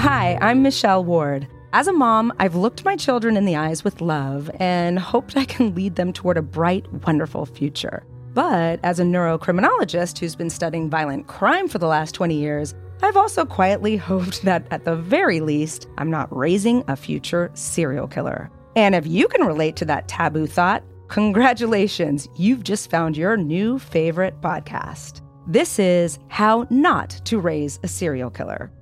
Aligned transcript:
Hi, 0.00 0.38
I'm 0.40 0.62
Michelle 0.62 1.04
Ward. 1.04 1.46
As 1.74 1.86
a 1.86 1.92
mom, 1.92 2.32
I've 2.38 2.54
looked 2.54 2.86
my 2.86 2.96
children 2.96 3.36
in 3.36 3.44
the 3.44 3.56
eyes 3.56 3.84
with 3.84 4.00
love 4.00 4.50
and 4.58 4.98
hoped 4.98 5.36
I 5.36 5.44
can 5.44 5.74
lead 5.74 5.96
them 5.96 6.14
toward 6.14 6.38
a 6.38 6.42
bright, 6.42 6.90
wonderful 7.06 7.44
future. 7.44 8.02
But 8.32 8.80
as 8.82 8.98
a 8.98 9.04
neurocriminologist 9.04 10.16
who's 10.16 10.34
been 10.34 10.48
studying 10.48 10.88
violent 10.88 11.26
crime 11.26 11.68
for 11.68 11.76
the 11.76 11.86
last 11.86 12.14
20 12.14 12.34
years, 12.34 12.74
I've 13.02 13.18
also 13.18 13.44
quietly 13.44 13.96
hoped 13.98 14.40
that 14.44 14.66
at 14.70 14.86
the 14.86 14.96
very 14.96 15.42
least, 15.42 15.86
I'm 15.98 16.10
not 16.10 16.34
raising 16.34 16.82
a 16.88 16.96
future 16.96 17.50
serial 17.52 18.08
killer. 18.08 18.50
And 18.76 18.94
if 18.94 19.06
you 19.06 19.28
can 19.28 19.46
relate 19.46 19.76
to 19.76 19.84
that 19.84 20.08
taboo 20.08 20.46
thought, 20.46 20.82
congratulations, 21.08 22.26
you've 22.36 22.64
just 22.64 22.88
found 22.88 23.18
your 23.18 23.36
new 23.36 23.78
favorite 23.78 24.40
podcast. 24.40 25.20
This 25.46 25.78
is 25.78 26.18
How 26.28 26.66
Not 26.70 27.10
to 27.26 27.38
Raise 27.38 27.78
a 27.82 27.88
Serial 27.88 28.30
Killer. 28.30 28.72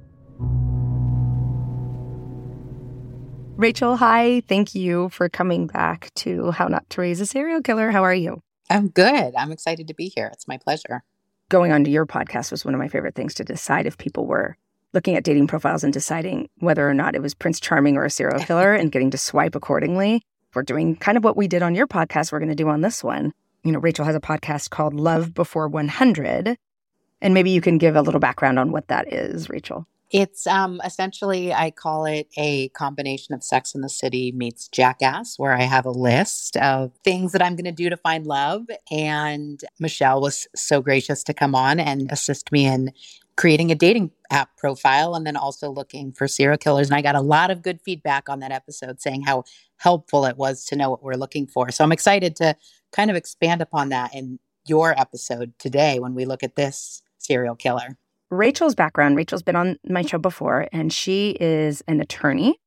Rachel, 3.59 3.97
hi. 3.97 4.41
Thank 4.47 4.77
you 4.77 5.09
for 5.09 5.29
coming 5.29 5.67
back 5.67 6.15
to 6.15 6.53
How 6.53 6.69
Not 6.69 6.89
to 6.91 7.01
Raise 7.01 7.21
a 7.21 7.27
Serial 7.27 7.61
Killer. 7.61 7.91
How 7.91 8.05
are 8.05 8.15
you? 8.15 8.41
I'm 8.71 8.87
good. 8.87 9.35
I'm 9.35 9.51
excited 9.51 9.89
to 9.89 9.95
be 9.95 10.13
here. 10.15 10.31
It's 10.33 10.47
my 10.47 10.59
pleasure. 10.59 11.03
Going 11.49 11.73
onto 11.73 11.91
your 11.91 12.07
podcast 12.07 12.53
was 12.53 12.65
one 12.65 12.73
of 12.73 12.79
my 12.79 12.87
favorite 12.87 13.17
things 13.17 13.35
to 13.35 13.43
decide 13.43 13.85
if 13.85 13.99
people 13.99 14.27
were 14.27 14.57
looking 14.93 15.17
at 15.17 15.25
dating 15.25 15.49
profiles 15.49 15.83
and 15.83 15.93
deciding 15.93 16.49
whether 16.59 16.89
or 16.89 16.95
not 16.95 17.17
it 17.17 17.21
was 17.21 17.35
Prince 17.35 17.59
Charming 17.59 17.97
or 17.97 18.05
a 18.05 18.11
serial 18.11 18.39
killer 18.39 18.75
and 18.75 18.93
getting 18.93 19.11
to 19.11 19.19
swipe 19.19 19.57
accordingly. 19.57 20.23
We're 20.55 20.63
doing 20.63 20.95
kind 20.95 21.19
of 21.19 21.25
what 21.25 21.37
we 21.37 21.49
did 21.49 21.65
on 21.65 21.75
your 21.75 21.89
podcast, 21.89 22.31
we're 22.31 22.39
going 22.39 22.51
to 22.51 22.55
do 22.55 22.69
on 22.69 22.83
this 22.83 23.03
one. 23.03 23.35
You 23.65 23.73
know, 23.73 23.81
Rachel 23.81 24.05
has 24.05 24.15
a 24.15 24.21
podcast 24.21 24.71
called 24.71 24.95
Love 24.95 25.35
Before 25.35 25.67
100. 25.67 26.57
And 27.21 27.35
maybe 27.35 27.51
you 27.51 27.61
can 27.61 27.79
give 27.79 27.97
a 27.97 28.03
little 28.03 28.21
background 28.21 28.61
on 28.61 28.71
what 28.71 28.87
that 28.87 29.13
is, 29.13 29.51
Rachel. 29.51 29.85
It's 30.11 30.47
um, 30.47 30.81
essentially, 30.85 31.53
I 31.53 31.71
call 31.71 32.07
it 32.07 32.29
a 32.39 32.71
combination 32.71 33.35
of 33.35 33.45
Sex 33.45 33.75
in 33.75 33.83
the 33.83 33.91
City 33.91 34.33
meets 34.33 34.69
Jackass, 34.69 35.39
where 35.39 35.53
I 35.53 35.63
have 35.63 35.85
a 35.85 35.91
list 35.91 36.57
of 36.57 36.93
things 37.05 37.33
that 37.33 37.43
I'm 37.43 37.57
going 37.57 37.67
to 37.67 37.73
do 37.73 37.91
to 37.91 37.97
find 37.97 38.27
love. 38.27 38.63
And 38.91 39.61
Michelle 39.79 40.23
was 40.23 40.49
so 40.57 40.81
gracious 40.81 41.23
to 41.25 41.35
come 41.35 41.55
on 41.55 41.79
and 41.79 42.11
assist 42.11 42.51
me 42.53 42.65
in 42.65 42.93
creating 43.37 43.71
a 43.71 43.75
dating 43.75 44.11
app 44.31 44.57
profile 44.57 45.15
and 45.15 45.27
then 45.27 45.37
also 45.37 45.71
looking 45.71 46.13
for 46.13 46.27
serial 46.27 46.59
killers. 46.59 46.89
And 46.89 46.97
I 46.97 47.03
got 47.03 47.15
a 47.15 47.21
lot 47.21 47.51
of 47.51 47.63
good 47.63 47.81
feedback 47.83 48.29
on 48.29 48.41
that 48.41 48.51
episode 48.51 49.01
saying 49.01 49.23
how 49.23 49.45
helpful 49.77 50.25
it 50.25 50.37
was 50.37 50.65
to 50.67 50.77
know 50.77 50.91
what 50.91 51.03
we're 51.03 51.15
looking 51.15 51.47
for. 51.47 51.71
So 51.71 51.85
I'm 51.85 51.93
excited 51.93 52.35
to 52.37 52.57
kind 52.93 53.11
of 53.11 53.17
expand 53.17 53.61
upon 53.61 53.91
that 53.91 54.15
in 54.15 54.41
your 54.67 54.99
episode 54.99 55.53
today 55.59 55.99
when 56.01 56.15
we 56.15 56.25
look 56.25 56.43
at 56.43 56.57
this 56.57 57.03
serial 57.19 57.55
killer. 57.55 57.97
Rachel's 58.31 58.75
background 58.75 59.17
Rachel's 59.17 59.43
been 59.43 59.57
on 59.57 59.79
my 59.89 60.03
show 60.03 60.19
before, 60.19 60.69
and 60.73 60.93
she 60.93 61.31
is 61.41 61.83
an 61.89 62.01
attorney. 62.01 62.61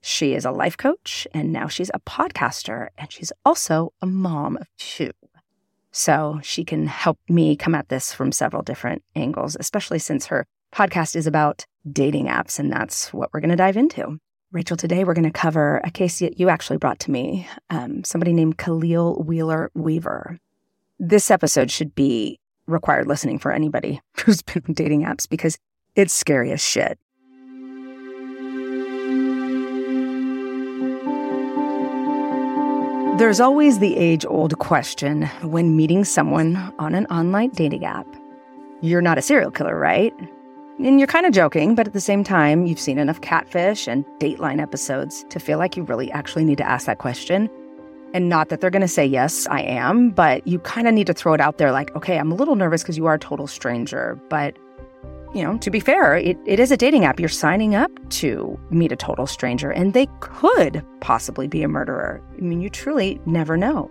She 0.00 0.34
is 0.34 0.44
a 0.44 0.50
life 0.50 0.76
coach, 0.76 1.26
and 1.32 1.52
now 1.52 1.68
she's 1.68 1.90
a 1.94 2.00
podcaster, 2.00 2.88
and 2.98 3.12
she's 3.12 3.32
also 3.44 3.92
a 4.02 4.06
mom 4.06 4.56
of 4.56 4.66
two. 4.76 5.12
So 5.92 6.40
she 6.42 6.64
can 6.64 6.88
help 6.88 7.18
me 7.28 7.54
come 7.54 7.74
at 7.74 7.88
this 7.88 8.12
from 8.12 8.32
several 8.32 8.62
different 8.62 9.04
angles, 9.14 9.56
especially 9.58 10.00
since 10.00 10.26
her 10.26 10.46
podcast 10.74 11.14
is 11.14 11.28
about 11.28 11.64
dating 11.90 12.26
apps, 12.26 12.58
and 12.58 12.72
that's 12.72 13.12
what 13.14 13.30
we're 13.32 13.40
going 13.40 13.50
to 13.50 13.56
dive 13.56 13.76
into. 13.76 14.18
Rachel, 14.50 14.76
today 14.76 15.04
we're 15.04 15.14
going 15.14 15.24
to 15.24 15.30
cover 15.30 15.80
a 15.84 15.90
case 15.90 16.18
that 16.18 16.40
you 16.40 16.48
actually 16.48 16.78
brought 16.78 16.98
to 17.00 17.12
me 17.12 17.48
um, 17.70 18.02
somebody 18.04 18.32
named 18.32 18.58
Khalil 18.58 19.22
Wheeler 19.22 19.70
Weaver. 19.74 20.38
This 20.98 21.30
episode 21.30 21.70
should 21.70 21.94
be 21.94 22.40
required 22.66 23.06
listening 23.06 23.38
for 23.38 23.52
anybody 23.52 24.00
who's 24.24 24.42
been 24.42 24.62
on 24.68 24.74
dating 24.74 25.02
apps 25.02 25.28
because 25.28 25.58
it's 25.94 26.12
scary 26.12 26.50
as 26.52 26.62
shit. 26.62 26.98
There's 33.16 33.38
always 33.38 33.78
the 33.78 33.96
age 33.96 34.26
old 34.26 34.58
question 34.58 35.26
when 35.42 35.76
meeting 35.76 36.04
someone 36.04 36.56
on 36.80 36.96
an 36.96 37.06
online 37.06 37.50
dating 37.50 37.84
app. 37.84 38.08
You're 38.80 39.02
not 39.02 39.18
a 39.18 39.22
serial 39.22 39.52
killer, 39.52 39.78
right? 39.78 40.12
And 40.80 40.98
you're 40.98 41.06
kind 41.06 41.24
of 41.24 41.32
joking, 41.32 41.76
but 41.76 41.86
at 41.86 41.92
the 41.92 42.00
same 42.00 42.24
time, 42.24 42.66
you've 42.66 42.80
seen 42.80 42.98
enough 42.98 43.20
catfish 43.20 43.86
and 43.86 44.04
Dateline 44.18 44.60
episodes 44.60 45.24
to 45.30 45.38
feel 45.38 45.58
like 45.58 45.76
you 45.76 45.84
really 45.84 46.10
actually 46.10 46.44
need 46.44 46.58
to 46.58 46.68
ask 46.68 46.86
that 46.86 46.98
question. 46.98 47.48
And 48.14 48.28
not 48.28 48.48
that 48.48 48.60
they're 48.60 48.70
going 48.70 48.80
to 48.80 48.88
say, 48.88 49.04
yes, 49.04 49.46
I 49.48 49.62
am, 49.62 50.10
but 50.10 50.46
you 50.46 50.60
kind 50.60 50.86
of 50.86 50.94
need 50.94 51.08
to 51.08 51.12
throw 51.12 51.34
it 51.34 51.40
out 51.40 51.58
there 51.58 51.72
like, 51.72 51.94
okay, 51.96 52.16
I'm 52.16 52.30
a 52.30 52.34
little 52.36 52.54
nervous 52.54 52.82
because 52.82 52.96
you 52.96 53.06
are 53.06 53.14
a 53.14 53.18
total 53.18 53.48
stranger. 53.48 54.16
But, 54.30 54.56
you 55.34 55.42
know, 55.42 55.58
to 55.58 55.68
be 55.68 55.80
fair, 55.80 56.14
it, 56.16 56.38
it 56.46 56.60
is 56.60 56.70
a 56.70 56.76
dating 56.76 57.04
app. 57.04 57.18
You're 57.18 57.28
signing 57.28 57.74
up 57.74 57.90
to 58.10 58.56
meet 58.70 58.92
a 58.92 58.96
total 58.96 59.26
stranger, 59.26 59.72
and 59.72 59.94
they 59.94 60.06
could 60.20 60.84
possibly 61.00 61.48
be 61.48 61.64
a 61.64 61.68
murderer. 61.68 62.22
I 62.38 62.40
mean, 62.40 62.60
you 62.60 62.70
truly 62.70 63.20
never 63.26 63.56
know. 63.56 63.90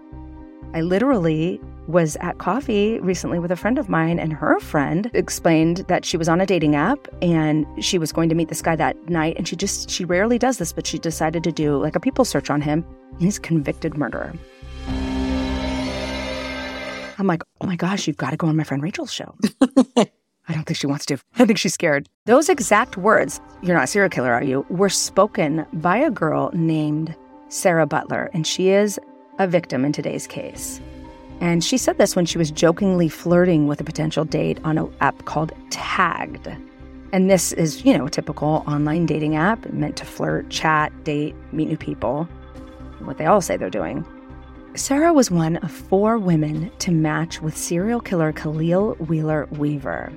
I 0.74 0.80
literally 0.80 1.60
was 1.88 2.16
at 2.22 2.38
coffee 2.38 3.00
recently 3.00 3.40
with 3.40 3.52
a 3.52 3.56
friend 3.56 3.78
of 3.78 3.90
mine, 3.90 4.20
and 4.20 4.34
her 4.34 4.60
friend 4.60 5.10
explained 5.14 5.78
that 5.88 6.06
she 6.06 6.18
was 6.18 6.30
on 6.30 6.40
a 6.42 6.46
dating 6.46 6.76
app 6.76 7.08
and 7.22 7.66
she 7.84 7.98
was 7.98 8.12
going 8.12 8.30
to 8.30 8.36
meet 8.36 8.50
this 8.50 8.62
guy 8.62 8.76
that 8.76 9.10
night. 9.10 9.36
And 9.38 9.48
she 9.48 9.56
just, 9.56 9.90
she 9.90 10.06
rarely 10.06 10.38
does 10.38 10.58
this, 10.58 10.72
but 10.74 10.88
she 10.88 10.98
decided 10.98 11.44
to 11.44 11.52
do 11.52 11.78
like 11.78 11.96
a 11.96 12.00
people 12.00 12.26
search 12.26 12.50
on 12.50 12.62
him. 12.62 12.86
He's 13.20 13.40
convicted 13.40 13.98
murderer. 13.98 14.34
I'm 17.20 17.28
like, 17.28 17.44
oh 17.62 17.68
my 17.68 17.76
gosh, 17.76 18.08
you've 18.08 18.18
got 18.18 18.32
to 18.32 18.38
go 18.38 18.48
on 18.48 18.56
my 18.56 18.64
friend 18.64 18.82
Rachel's 18.82 19.14
show. 19.14 19.36
I 20.48 20.54
don't 20.54 20.64
think 20.64 20.78
she 20.78 20.88
wants 20.88 21.06
to. 21.06 21.18
I 21.38 21.46
think 21.46 21.58
she's 21.58 21.74
scared. 21.74 22.10
Those 22.26 22.50
exact 22.50 22.98
words, 22.98 23.40
you're 23.62 23.76
not 23.76 23.86
a 23.86 23.88
serial 23.88 24.10
killer, 24.10 24.34
are 24.34 24.44
you, 24.44 24.66
were 24.70 24.90
spoken 24.90 25.66
by 25.74 25.98
a 25.98 26.12
girl 26.12 26.52
named 26.54 27.16
Sarah 27.48 27.86
Butler, 27.86 28.30
and 28.34 28.46
she 28.46 28.70
is 28.70 29.00
a 29.40 29.48
victim 29.48 29.86
in 29.86 29.94
today's 29.94 30.28
case. 30.28 30.82
And 31.42 31.64
she 31.64 31.78
said 31.78 31.98
this 31.98 32.16
when 32.16 32.26
she 32.26 32.38
was 32.38 32.52
jokingly 32.52 33.10
flirting 33.10 33.68
with 33.68 33.82
a 33.82 33.84
potential 33.84 34.26
date 34.26 34.60
on 34.64 34.78
an 34.78 34.94
app 35.02 35.26
called 35.26 35.52
Tagged. 35.70 36.48
And 37.12 37.30
this 37.30 37.52
is, 37.52 37.86
you 37.86 37.98
know, 37.98 38.08
a 38.08 38.10
typical 38.10 38.64
online 38.68 39.06
dating 39.06 39.36
app 39.36 39.70
meant 39.72 39.98
to 39.98 40.06
flirt, 40.06 40.50
chat, 40.50 40.92
date, 41.04 41.36
meet 41.52 41.68
new 41.68 41.78
people 41.78 42.28
what 43.06 43.18
they 43.18 43.26
all 43.26 43.42
say 43.42 43.58
they're 43.58 43.70
doing. 43.70 44.06
Sarah 44.76 45.14
was 45.14 45.30
one 45.30 45.58
of 45.58 45.72
four 45.72 46.18
women 46.18 46.72
to 46.80 46.92
match 46.92 47.42
with 47.42 47.56
serial 47.56 48.00
killer 48.00 48.32
Khalil 48.32 48.96
Wheeler 48.96 49.48
Weaver, 49.52 50.12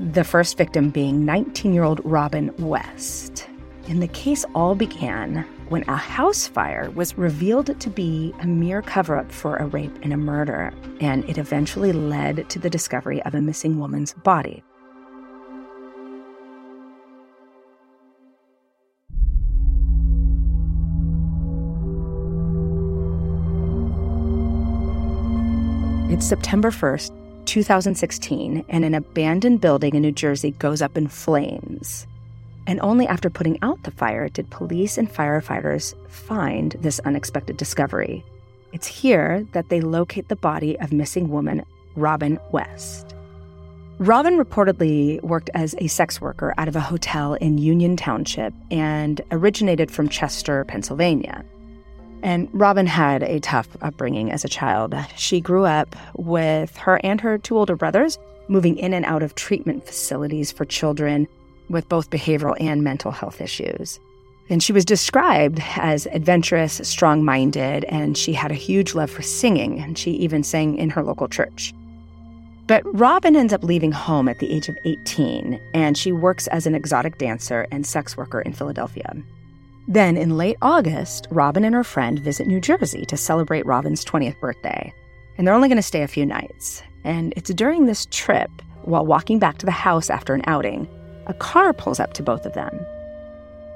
the 0.00 0.24
first 0.24 0.58
victim 0.58 0.90
being 0.90 1.24
19 1.24 1.72
year 1.72 1.84
old 1.84 2.00
Robin 2.04 2.52
West. 2.58 3.46
And 3.88 4.02
the 4.02 4.08
case 4.08 4.44
all 4.54 4.74
began 4.74 5.46
when 5.72 5.88
a 5.88 5.96
house 5.96 6.46
fire 6.46 6.90
was 6.90 7.16
revealed 7.16 7.80
to 7.80 7.88
be 7.88 8.34
a 8.40 8.46
mere 8.46 8.82
cover 8.82 9.16
up 9.16 9.32
for 9.32 9.56
a 9.56 9.64
rape 9.68 9.98
and 10.02 10.12
a 10.12 10.16
murder, 10.18 10.70
and 11.00 11.24
it 11.30 11.38
eventually 11.38 11.92
led 11.92 12.46
to 12.50 12.58
the 12.58 12.68
discovery 12.68 13.22
of 13.22 13.34
a 13.34 13.40
missing 13.40 13.78
woman's 13.78 14.12
body. 14.12 14.62
It's 26.12 26.26
September 26.26 26.70
1st, 26.70 27.46
2016, 27.46 28.66
and 28.68 28.84
an 28.84 28.92
abandoned 28.92 29.62
building 29.62 29.94
in 29.94 30.02
New 30.02 30.12
Jersey 30.12 30.50
goes 30.50 30.82
up 30.82 30.98
in 30.98 31.08
flames. 31.08 32.06
And 32.66 32.80
only 32.80 33.06
after 33.06 33.28
putting 33.28 33.58
out 33.62 33.82
the 33.82 33.90
fire 33.90 34.28
did 34.28 34.50
police 34.50 34.98
and 34.98 35.12
firefighters 35.12 35.94
find 36.08 36.72
this 36.80 37.00
unexpected 37.00 37.56
discovery. 37.56 38.24
It's 38.72 38.86
here 38.86 39.46
that 39.52 39.68
they 39.68 39.80
locate 39.80 40.28
the 40.28 40.36
body 40.36 40.78
of 40.80 40.92
missing 40.92 41.28
woman 41.28 41.64
Robin 41.96 42.38
West. 42.52 43.14
Robin 43.98 44.38
reportedly 44.38 45.22
worked 45.22 45.50
as 45.54 45.74
a 45.78 45.86
sex 45.86 46.20
worker 46.20 46.54
out 46.56 46.66
of 46.66 46.74
a 46.74 46.80
hotel 46.80 47.34
in 47.34 47.58
Union 47.58 47.96
Township 47.96 48.54
and 48.70 49.20
originated 49.30 49.90
from 49.90 50.08
Chester, 50.08 50.64
Pennsylvania. 50.64 51.44
And 52.22 52.48
Robin 52.52 52.86
had 52.86 53.22
a 53.22 53.40
tough 53.40 53.68
upbringing 53.80 54.32
as 54.32 54.44
a 54.44 54.48
child. 54.48 54.94
She 55.16 55.40
grew 55.40 55.64
up 55.64 55.94
with 56.16 56.76
her 56.78 57.00
and 57.04 57.20
her 57.20 57.36
two 57.36 57.58
older 57.58 57.76
brothers 57.76 58.18
moving 58.48 58.76
in 58.76 58.94
and 58.94 59.04
out 59.04 59.22
of 59.22 59.34
treatment 59.34 59.86
facilities 59.86 60.50
for 60.50 60.64
children 60.64 61.28
with 61.68 61.88
both 61.88 62.10
behavioral 62.10 62.56
and 62.60 62.82
mental 62.82 63.10
health 63.10 63.40
issues. 63.40 64.00
And 64.48 64.62
she 64.62 64.72
was 64.72 64.84
described 64.84 65.62
as 65.76 66.06
adventurous, 66.06 66.80
strong 66.84 67.24
minded, 67.24 67.84
and 67.84 68.18
she 68.18 68.32
had 68.32 68.50
a 68.50 68.54
huge 68.54 68.94
love 68.94 69.10
for 69.10 69.22
singing, 69.22 69.78
and 69.80 69.96
she 69.96 70.10
even 70.12 70.42
sang 70.42 70.76
in 70.76 70.90
her 70.90 71.02
local 71.02 71.28
church. 71.28 71.72
But 72.66 72.82
Robin 72.98 73.36
ends 73.36 73.52
up 73.52 73.64
leaving 73.64 73.92
home 73.92 74.28
at 74.28 74.38
the 74.38 74.52
age 74.52 74.68
of 74.68 74.78
18, 74.84 75.60
and 75.74 75.96
she 75.96 76.12
works 76.12 76.46
as 76.48 76.66
an 76.66 76.74
exotic 76.74 77.18
dancer 77.18 77.66
and 77.70 77.86
sex 77.86 78.16
worker 78.16 78.40
in 78.40 78.52
Philadelphia. 78.52 79.14
Then, 79.88 80.16
in 80.16 80.36
late 80.36 80.58
August, 80.62 81.26
Robin 81.30 81.64
and 81.64 81.74
her 81.74 81.84
friend 81.84 82.18
visit 82.20 82.46
New 82.46 82.60
Jersey 82.60 83.04
to 83.06 83.16
celebrate 83.16 83.66
Robin's 83.66 84.04
20th 84.04 84.38
birthday. 84.38 84.92
And 85.36 85.46
they're 85.46 85.54
only 85.54 85.68
going 85.68 85.76
to 85.76 85.82
stay 85.82 86.02
a 86.02 86.08
few 86.08 86.24
nights. 86.24 86.82
And 87.04 87.34
it's 87.36 87.52
during 87.52 87.86
this 87.86 88.06
trip, 88.10 88.50
while 88.82 89.04
walking 89.04 89.38
back 89.38 89.58
to 89.58 89.66
the 89.66 89.72
house 89.72 90.08
after 90.08 90.34
an 90.34 90.42
outing, 90.46 90.88
a 91.26 91.34
car 91.34 91.72
pulls 91.72 92.00
up 92.00 92.12
to 92.14 92.22
both 92.22 92.46
of 92.46 92.54
them. 92.54 92.86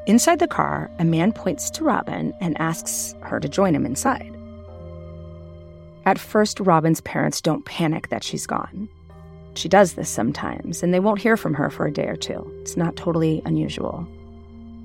Inside 0.07 0.39
the 0.39 0.49
car, 0.49 0.91
a 0.99 1.05
man 1.05 1.33
points 1.33 1.69
to 1.71 1.85
Robin 1.85 2.33
and 2.41 2.61
asks 2.61 3.15
her 3.23 3.41
to 3.41 3.49
join 3.49 3.75
him 3.75 3.85
inside. 3.85 4.33
At 6.05 6.19
first, 6.19 6.61
Robin's 6.61 7.01
parents 7.01 7.41
don't 7.41 7.65
panic 7.65 8.09
that 8.09 8.23
she's 8.23 8.47
gone. 8.47 8.89
She 9.55 9.69
does 9.69 9.95
this 9.95 10.09
sometimes, 10.09 10.83
and 10.83 10.95
they 10.95 11.01
won't 11.01 11.21
hear 11.21 11.37
from 11.37 11.55
her 11.55 11.71
for 11.71 11.87
a 11.87 11.93
day 11.93 12.07
or 12.07 12.17
two. 12.17 12.49
It's 12.61 12.77
not 12.77 12.95
totally 12.95 13.43
unusual. 13.45 14.07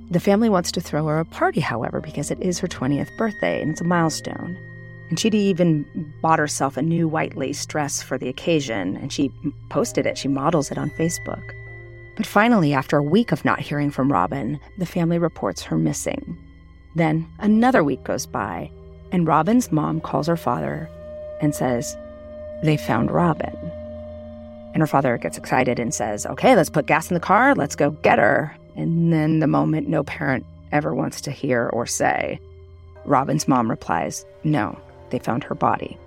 The 0.10 0.19
family 0.19 0.50
wants 0.50 0.72
to 0.72 0.81
throw 0.81 1.06
her 1.08 1.19
a 1.19 1.25
party, 1.25 1.62
however, 1.62 2.02
because 2.02 2.31
it 2.31 2.40
is 2.42 2.60
her 2.60 2.68
20th 2.68 3.16
birthday 3.18 3.62
and 3.62 3.72
it's 3.72 3.81
a 3.81 3.86
milestone. 3.86 4.58
And 5.10 5.19
she'd 5.19 5.36
even 5.36 5.86
bought 6.22 6.40
herself 6.40 6.78
a 6.78 6.81
new 6.81 7.08
white 7.08 7.38
lace 7.38 7.66
dress 7.66 8.02
for 8.02 8.18
the 8.18 8.30
occasion, 8.30 8.98
and 8.98 9.12
she 9.13 9.31
posted 9.69 10.06
it. 10.06 10.18
She 10.18 10.28
models 10.28 10.72
it 10.72 10.78
on 10.78 10.90
Facebook. 10.92 11.44
But 12.16 12.25
finally, 12.25 12.74
after 12.74 12.98
a 12.98 13.04
week 13.04 13.31
of 13.31 13.46
not 13.46 13.60
hearing 13.60 13.90
from 13.90 14.12
Robin, 14.12 14.60
the 14.78 14.86
family 14.86 15.18
reports 15.18 15.63
her 15.63 15.78
missing. 15.78 16.38
Then 16.96 17.28
another 17.40 17.84
week 17.84 18.04
goes 18.04 18.25
by, 18.25 18.69
and 19.12 19.28
Robin's 19.28 19.72
mom 19.72 20.02
calls 20.02 20.28
her 20.28 20.38
father 20.38 20.90
and 21.42 21.56
says, 21.56 21.96
They 22.63 22.78
found 22.78 23.12
Robin. 23.12 23.56
And 24.74 24.81
her 24.81 24.88
father 24.88 25.18
gets 25.18 25.38
excited 25.38 25.80
and 25.80 25.94
says, 25.94 26.25
Okay, 26.25 26.56
let's 26.56 26.69
put 26.69 26.86
gas 26.86 27.10
in 27.10 27.13
the 27.13 27.19
car, 27.19 27.56
let's 27.56 27.75
go 27.75 27.92
get 27.92 28.19
her. 28.19 28.56
And 28.75 29.12
then 29.12 29.40
the 29.40 29.48
moment 29.48 29.88
no 29.88 30.04
parent 30.04 30.46
ever 30.72 30.94
wants 30.94 31.22
to 31.22 31.31
hear 31.31 31.69
or 31.74 31.86
say, 31.86 32.40
Robin's 33.06 33.48
mom 33.48 33.69
replies, 33.69 34.25
No, 34.44 34.80
they 35.10 35.19
found 35.19 35.44
her 35.44 35.56
body. 35.56 35.98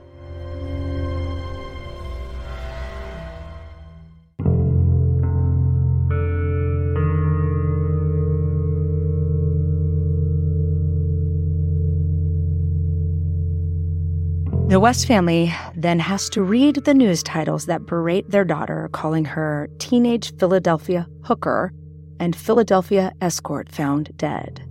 The 14.75 14.81
West 14.81 15.07
family 15.07 15.55
then 15.77 16.01
has 16.01 16.29
to 16.31 16.43
read 16.43 16.85
the 16.85 16.95
news 16.95 17.23
titles 17.23 17.67
that 17.67 17.87
berate 17.87 18.29
their 18.29 18.45
daughter, 18.45 18.89
calling 18.91 19.25
her 19.25 19.69
teenage 19.79 20.37
Philadelphia 20.37 21.07
hooker 21.23 21.73
and 22.19 22.35
Philadelphia 22.35 23.13
escort 23.21 23.71
found 23.71 24.11
dead. 24.17 24.69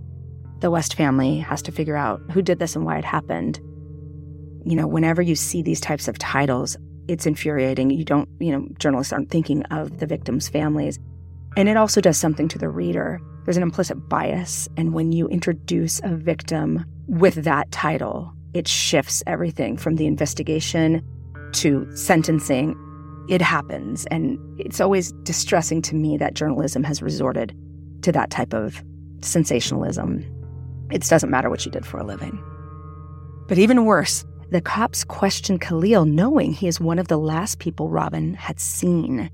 The 0.60 0.70
West 0.70 0.92
family 0.92 1.38
has 1.38 1.62
to 1.62 1.72
figure 1.72 1.96
out 1.96 2.20
who 2.32 2.42
did 2.42 2.58
this 2.58 2.76
and 2.76 2.84
why 2.84 2.98
it 2.98 3.04
happened. 3.06 3.56
You 4.66 4.76
know, 4.76 4.86
whenever 4.86 5.22
you 5.22 5.34
see 5.34 5.62
these 5.62 5.80
types 5.80 6.06
of 6.06 6.18
titles, 6.18 6.76
it's 7.08 7.24
infuriating. 7.24 7.88
You 7.88 8.04
don't, 8.04 8.28
you 8.40 8.52
know, 8.52 8.68
journalists 8.78 9.10
aren't 9.10 9.30
thinking 9.30 9.62
of 9.70 10.00
the 10.00 10.06
victims' 10.06 10.50
families. 10.50 10.98
And 11.56 11.66
it 11.66 11.78
also 11.78 12.02
does 12.02 12.18
something 12.18 12.48
to 12.48 12.58
the 12.58 12.68
reader. 12.68 13.22
There's 13.46 13.56
an 13.56 13.62
implicit 13.62 14.06
bias. 14.10 14.68
And 14.76 14.92
when 14.92 15.12
you 15.12 15.28
introduce 15.28 16.02
a 16.04 16.14
victim 16.14 16.84
with 17.06 17.36
that 17.44 17.72
title, 17.72 18.34
it 18.54 18.68
shifts 18.68 19.22
everything 19.26 19.76
from 19.76 19.96
the 19.96 20.06
investigation 20.06 21.02
to 21.52 21.88
sentencing. 21.96 22.76
It 23.28 23.42
happens. 23.42 24.06
And 24.06 24.38
it's 24.58 24.80
always 24.80 25.12
distressing 25.24 25.82
to 25.82 25.96
me 25.96 26.16
that 26.18 26.34
journalism 26.34 26.84
has 26.84 27.02
resorted 27.02 27.54
to 28.02 28.12
that 28.12 28.30
type 28.30 28.54
of 28.54 28.82
sensationalism. 29.22 30.24
It 30.90 31.02
doesn't 31.02 31.30
matter 31.30 31.50
what 31.50 31.66
you 31.66 31.72
did 31.72 31.84
for 31.84 31.98
a 31.98 32.04
living. 32.04 32.42
But 33.48 33.58
even 33.58 33.84
worse, 33.84 34.24
the 34.50 34.60
cops 34.60 35.04
question 35.04 35.58
Khalil 35.58 36.04
knowing 36.04 36.52
he 36.52 36.68
is 36.68 36.80
one 36.80 36.98
of 36.98 37.08
the 37.08 37.18
last 37.18 37.58
people 37.58 37.88
Robin 37.88 38.34
had 38.34 38.60
seen. 38.60 39.30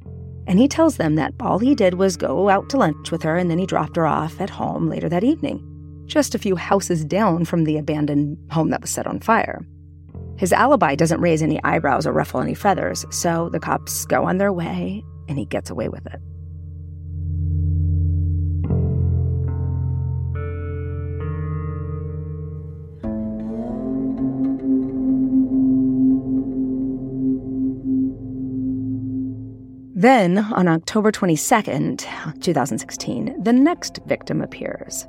And 0.46 0.58
he 0.58 0.66
tells 0.66 0.96
them 0.96 1.16
that 1.16 1.34
all 1.40 1.58
he 1.58 1.74
did 1.74 1.94
was 1.94 2.16
go 2.16 2.48
out 2.48 2.70
to 2.70 2.78
lunch 2.78 3.10
with 3.10 3.22
her 3.22 3.36
and 3.36 3.50
then 3.50 3.58
he 3.58 3.66
dropped 3.66 3.96
her 3.96 4.06
off 4.06 4.40
at 4.40 4.50
home 4.50 4.88
later 4.88 5.08
that 5.08 5.24
evening 5.24 5.69
just 6.10 6.34
a 6.34 6.38
few 6.38 6.56
houses 6.56 7.04
down 7.04 7.44
from 7.44 7.64
the 7.64 7.78
abandoned 7.78 8.36
home 8.50 8.70
that 8.70 8.80
was 8.80 8.90
set 8.90 9.06
on 9.06 9.20
fire. 9.20 9.64
His 10.36 10.52
alibi 10.52 10.94
doesn't 10.96 11.20
raise 11.20 11.42
any 11.42 11.62
eyebrows 11.62 12.06
or 12.06 12.12
ruffle 12.12 12.40
any 12.40 12.54
feathers, 12.54 13.06
so 13.10 13.48
the 13.50 13.60
cops 13.60 14.04
go 14.06 14.24
on 14.24 14.38
their 14.38 14.52
way 14.52 15.04
and 15.28 15.38
he 15.38 15.44
gets 15.44 15.70
away 15.70 15.88
with 15.88 16.04
it. 16.06 16.20
Then, 29.94 30.38
on 30.38 30.66
October 30.66 31.12
22nd, 31.12 32.40
2016, 32.40 33.42
the 33.42 33.52
next 33.52 34.00
victim 34.06 34.40
appears. 34.40 35.06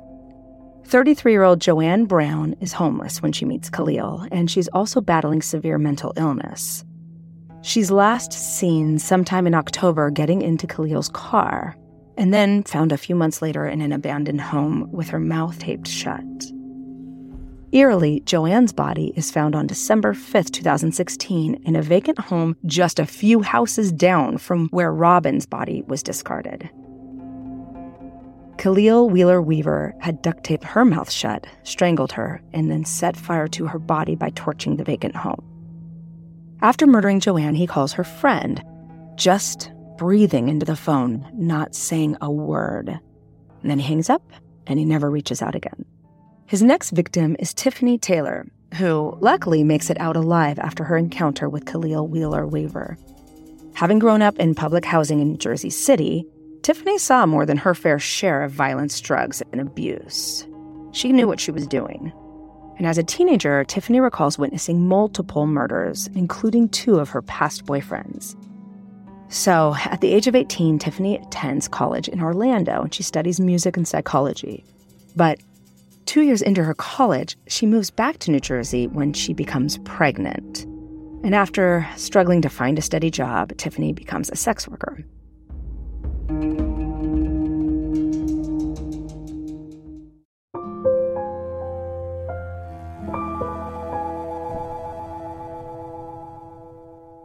33 0.84 1.32
year 1.32 1.42
old 1.42 1.60
Joanne 1.60 2.04
Brown 2.04 2.54
is 2.60 2.72
homeless 2.72 3.22
when 3.22 3.32
she 3.32 3.44
meets 3.44 3.70
Khalil, 3.70 4.26
and 4.30 4.50
she's 4.50 4.68
also 4.68 5.00
battling 5.00 5.40
severe 5.40 5.78
mental 5.78 6.12
illness. 6.16 6.84
She's 7.62 7.90
last 7.90 8.32
seen 8.32 8.98
sometime 8.98 9.46
in 9.46 9.54
October 9.54 10.10
getting 10.10 10.42
into 10.42 10.66
Khalil's 10.66 11.08
car, 11.08 11.76
and 12.18 12.34
then 12.34 12.64
found 12.64 12.92
a 12.92 12.98
few 12.98 13.14
months 13.14 13.40
later 13.40 13.66
in 13.66 13.80
an 13.80 13.92
abandoned 13.92 14.40
home 14.40 14.90
with 14.92 15.08
her 15.08 15.20
mouth 15.20 15.58
taped 15.58 15.88
shut. 15.88 16.24
Eerily, 17.74 18.20
Joanne's 18.26 18.72
body 18.72 19.14
is 19.16 19.30
found 19.30 19.54
on 19.54 19.66
December 19.66 20.12
5th, 20.12 20.50
2016, 20.50 21.54
in 21.64 21.74
a 21.74 21.80
vacant 21.80 22.18
home 22.18 22.54
just 22.66 22.98
a 22.98 23.06
few 23.06 23.40
houses 23.40 23.90
down 23.90 24.36
from 24.36 24.68
where 24.68 24.92
Robin's 24.92 25.46
body 25.46 25.82
was 25.86 26.02
discarded. 26.02 26.68
Khalil 28.62 29.10
Wheeler 29.10 29.42
Weaver 29.42 29.92
had 29.98 30.22
duct 30.22 30.44
taped 30.44 30.62
her 30.62 30.84
mouth 30.84 31.10
shut, 31.10 31.48
strangled 31.64 32.12
her, 32.12 32.40
and 32.52 32.70
then 32.70 32.84
set 32.84 33.16
fire 33.16 33.48
to 33.48 33.66
her 33.66 33.80
body 33.80 34.14
by 34.14 34.30
torching 34.36 34.76
the 34.76 34.84
vacant 34.84 35.16
home. 35.16 35.42
After 36.60 36.86
murdering 36.86 37.18
Joanne, 37.18 37.56
he 37.56 37.66
calls 37.66 37.92
her 37.94 38.04
friend, 38.04 38.62
just 39.16 39.72
breathing 39.98 40.48
into 40.48 40.64
the 40.64 40.76
phone, 40.76 41.28
not 41.34 41.74
saying 41.74 42.16
a 42.20 42.30
word. 42.30 42.88
And 42.88 43.68
then 43.68 43.80
he 43.80 43.88
hangs 43.88 44.08
up 44.08 44.22
and 44.68 44.78
he 44.78 44.84
never 44.84 45.10
reaches 45.10 45.42
out 45.42 45.56
again. 45.56 45.84
His 46.46 46.62
next 46.62 46.90
victim 46.90 47.34
is 47.40 47.52
Tiffany 47.52 47.98
Taylor, 47.98 48.46
who 48.74 49.18
luckily 49.20 49.64
makes 49.64 49.90
it 49.90 49.98
out 49.98 50.14
alive 50.14 50.60
after 50.60 50.84
her 50.84 50.96
encounter 50.96 51.48
with 51.48 51.66
Khalil 51.66 52.06
Wheeler 52.06 52.46
Weaver. 52.46 52.96
Having 53.74 53.98
grown 53.98 54.22
up 54.22 54.38
in 54.38 54.54
public 54.54 54.84
housing 54.84 55.18
in 55.18 55.32
New 55.32 55.36
Jersey 55.36 55.70
City, 55.70 56.24
Tiffany 56.62 56.96
saw 56.96 57.26
more 57.26 57.44
than 57.44 57.56
her 57.56 57.74
fair 57.74 57.98
share 57.98 58.44
of 58.44 58.52
violence, 58.52 59.00
drugs, 59.00 59.42
and 59.50 59.60
abuse. 59.60 60.46
She 60.92 61.10
knew 61.12 61.26
what 61.26 61.40
she 61.40 61.50
was 61.50 61.66
doing. 61.66 62.12
And 62.78 62.86
as 62.86 62.98
a 62.98 63.02
teenager, 63.02 63.64
Tiffany 63.64 63.98
recalls 63.98 64.38
witnessing 64.38 64.86
multiple 64.86 65.46
murders, 65.46 66.08
including 66.14 66.68
two 66.68 67.00
of 67.00 67.10
her 67.10 67.22
past 67.22 67.66
boyfriends. 67.66 68.36
So, 69.28 69.74
at 69.86 70.00
the 70.02 70.12
age 70.12 70.28
of 70.28 70.36
18, 70.36 70.78
Tiffany 70.78 71.16
attends 71.16 71.66
college 71.66 72.06
in 72.08 72.22
Orlando 72.22 72.82
and 72.82 72.94
she 72.94 73.02
studies 73.02 73.40
music 73.40 73.76
and 73.76 73.88
psychology. 73.88 74.64
But 75.16 75.40
two 76.06 76.22
years 76.22 76.42
into 76.42 76.62
her 76.62 76.74
college, 76.74 77.36
she 77.48 77.66
moves 77.66 77.90
back 77.90 78.18
to 78.18 78.30
New 78.30 78.40
Jersey 78.40 78.86
when 78.86 79.14
she 79.14 79.32
becomes 79.32 79.78
pregnant. 79.78 80.64
And 81.24 81.34
after 81.34 81.88
struggling 81.96 82.42
to 82.42 82.48
find 82.48 82.78
a 82.78 82.82
steady 82.82 83.10
job, 83.10 83.56
Tiffany 83.56 83.92
becomes 83.92 84.30
a 84.30 84.36
sex 84.36 84.68
worker. 84.68 85.04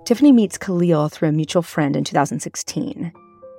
Tiffany 0.07 0.31
meets 0.31 0.57
Khalil 0.57 1.09
through 1.09 1.27
a 1.27 1.33
mutual 1.33 1.61
friend 1.61 1.93
in 1.93 2.05
2016. 2.05 3.11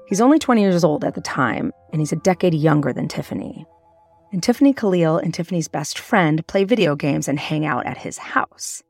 He's 0.09 0.21
only 0.23 0.39
20 0.39 0.63
years 0.63 0.83
old 0.83 1.05
at 1.05 1.15
the 1.15 1.21
time, 1.21 1.71
and 1.93 2.01
he's 2.01 2.11
a 2.11 2.17
decade 2.17 2.55
younger 2.55 2.91
than 2.91 3.07
Tiffany. 3.07 3.67
and 4.33 4.43
Tiffany 4.43 4.73
Khalil 4.73 5.19
and 5.19 5.35
Tiffany's 5.35 5.69
best 5.69 5.99
friend 5.99 6.47
play 6.47 6.65
video 6.65 6.97
games 6.97 7.29
and 7.29 7.39
hang 7.39 7.67
out 7.67 7.85
at 7.85 7.99
his 7.99 8.17
house. 8.17 8.83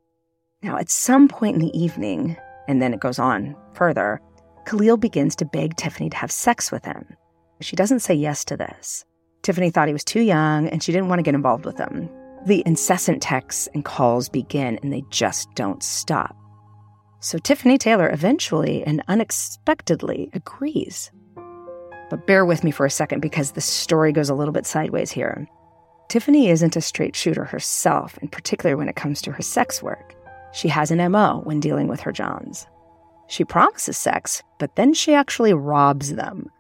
Now, 0.63 0.77
at 0.77 0.89
some 0.89 1.27
point 1.27 1.57
in 1.57 1.61
the 1.61 1.77
evening, 1.77 2.37
and 2.69 2.81
then 2.81 2.95
it 2.95 3.01
goes 3.01 3.19
on 3.19 3.57
further, 3.75 4.21
Khalil 4.69 4.99
begins 4.99 5.35
to 5.37 5.47
beg 5.47 5.77
Tiffany 5.77 6.11
to 6.11 6.17
have 6.19 6.31
sex 6.31 6.71
with 6.71 6.85
him. 6.85 7.17
She 7.63 7.75
doesn't 7.75 8.01
say 8.01 8.13
yes 8.13 8.45
to 8.45 8.57
this. 8.57 9.03
Tiffany 9.43 9.71
thought 9.71 9.89
he 9.89 9.95
was 9.95 10.05
too 10.05 10.21
young 10.21 10.69
and 10.69 10.83
she 10.83 10.93
didn't 10.93 11.09
want 11.09 11.21
to 11.21 11.23
get 11.23 11.35
involved 11.35 11.65
with 11.65 11.79
him. 11.79 12.11
The 12.45 12.63
incessant 12.67 13.23
texts 13.23 13.67
and 13.73 13.83
calls 13.83 14.29
begin 14.29 14.79
and 14.83 14.93
they 14.93 15.05
just 15.09 15.49
don't 15.55 15.83
stop. 15.83 16.37
So 17.21 17.39
Tiffany 17.39 17.79
Taylor 17.79 18.11
eventually 18.11 18.85
and 18.85 19.03
unexpectedly 19.09 20.29
agrees. 20.35 21.11
But 22.11 22.27
bear 22.27 22.45
with 22.45 22.63
me 22.63 22.71
for 22.71 22.85
a 22.85 22.91
second 22.91 23.21
because 23.21 23.53
the 23.53 23.63
story 23.63 24.13
goes 24.13 24.29
a 24.29 24.35
little 24.35 24.53
bit 24.53 24.67
sideways 24.67 25.11
here. 25.11 25.49
Tiffany 26.11 26.51
isn't 26.51 26.77
a 26.77 26.83
straight 26.83 27.17
shooter 27.17 27.45
herself, 27.45 28.19
in 28.19 28.29
particular 28.29 28.77
when 28.77 28.91
it 28.91 28.97
comes 28.97 29.23
to 29.23 29.33
her 29.33 29.43
sex 29.43 29.83
work. 29.83 30.15
She 30.53 30.69
has 30.69 30.91
an 30.91 31.11
MO 31.11 31.41
when 31.45 31.59
dealing 31.59 31.89
with 31.89 32.01
her 32.01 32.13
Johns. 32.13 32.67
She 33.29 33.45
promises 33.45 33.97
sex, 33.97 34.43
but 34.59 34.75
then 34.77 34.95
she 34.95 35.15
actually 35.15 35.53
robs 35.53 36.15
them. 36.15 36.51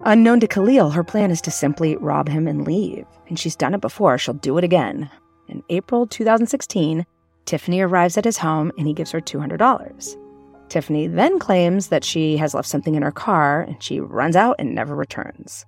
Unknown 0.00 0.40
to 0.40 0.46
Khalil, 0.46 0.90
her 0.90 1.04
plan 1.04 1.30
is 1.30 1.40
to 1.42 1.50
simply 1.50 1.96
rob 1.96 2.28
him 2.28 2.46
and 2.46 2.64
leave. 2.64 3.06
And 3.28 3.38
she's 3.38 3.56
done 3.56 3.74
it 3.74 3.80
before, 3.80 4.18
she'll 4.18 4.34
do 4.34 4.58
it 4.58 4.64
again. 4.64 5.10
In 5.48 5.62
April 5.68 6.06
2016, 6.06 7.04
Tiffany 7.46 7.80
arrives 7.80 8.16
at 8.16 8.24
his 8.24 8.38
home 8.38 8.70
and 8.78 8.86
he 8.86 8.94
gives 8.94 9.10
her 9.10 9.20
$200. 9.20 10.16
Tiffany 10.68 11.06
then 11.06 11.38
claims 11.38 11.88
that 11.88 12.04
she 12.04 12.36
has 12.36 12.54
left 12.54 12.68
something 12.68 12.94
in 12.94 13.02
her 13.02 13.12
car 13.12 13.62
and 13.62 13.82
she 13.82 14.00
runs 14.00 14.36
out 14.36 14.56
and 14.58 14.74
never 14.74 14.94
returns. 14.94 15.64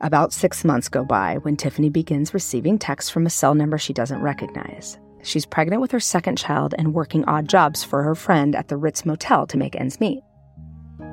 About 0.00 0.32
six 0.32 0.64
months 0.64 0.88
go 0.88 1.04
by 1.04 1.38
when 1.38 1.56
Tiffany 1.56 1.88
begins 1.90 2.34
receiving 2.34 2.78
texts 2.78 3.10
from 3.10 3.26
a 3.26 3.30
cell 3.30 3.54
number 3.54 3.78
she 3.78 3.92
doesn't 3.92 4.20
recognize. 4.20 4.98
She's 5.26 5.44
pregnant 5.44 5.82
with 5.82 5.90
her 5.90 5.98
second 5.98 6.38
child 6.38 6.72
and 6.78 6.94
working 6.94 7.24
odd 7.24 7.48
jobs 7.48 7.82
for 7.82 8.04
her 8.04 8.14
friend 8.14 8.54
at 8.54 8.68
the 8.68 8.76
Ritz 8.76 9.04
Motel 9.04 9.44
to 9.48 9.58
make 9.58 9.74
ends 9.74 9.98
meet. 9.98 10.20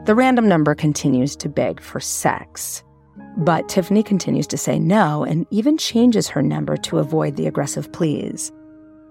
The 0.05 0.13
random 0.13 0.47
number 0.47 0.75
continues 0.75 1.35
to 1.37 1.49
beg 1.49 1.81
for 1.81 1.99
sex, 1.99 2.83
but 3.37 3.67
Tiffany 3.67 4.03
continues 4.03 4.45
to 4.47 4.57
say 4.57 4.77
no 4.77 5.23
and 5.23 5.47
even 5.49 5.79
changes 5.79 6.27
her 6.27 6.43
number 6.43 6.77
to 6.77 6.99
avoid 6.99 7.35
the 7.35 7.47
aggressive 7.47 7.91
pleas. 7.91 8.51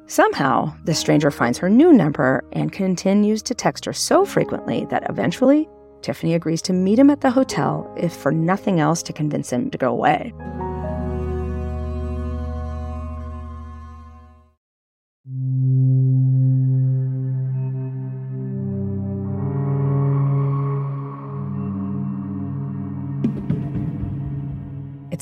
Somehow, 0.06 0.72
the 0.84 0.94
stranger 0.94 1.32
finds 1.32 1.58
her 1.58 1.68
new 1.68 1.92
number 1.92 2.44
and 2.52 2.70
continues 2.70 3.42
to 3.42 3.54
text 3.54 3.84
her 3.86 3.92
so 3.92 4.24
frequently 4.24 4.84
that 4.90 5.10
eventually, 5.10 5.68
Tiffany 6.02 6.34
agrees 6.34 6.62
to 6.62 6.72
meet 6.72 6.98
him 7.00 7.10
at 7.10 7.22
the 7.22 7.30
hotel, 7.30 7.92
if 7.96 8.14
for 8.14 8.30
nothing 8.30 8.78
else 8.78 9.02
to 9.02 9.12
convince 9.12 9.50
him 9.50 9.68
to 9.70 9.78
go 9.78 9.90
away. 9.90 10.32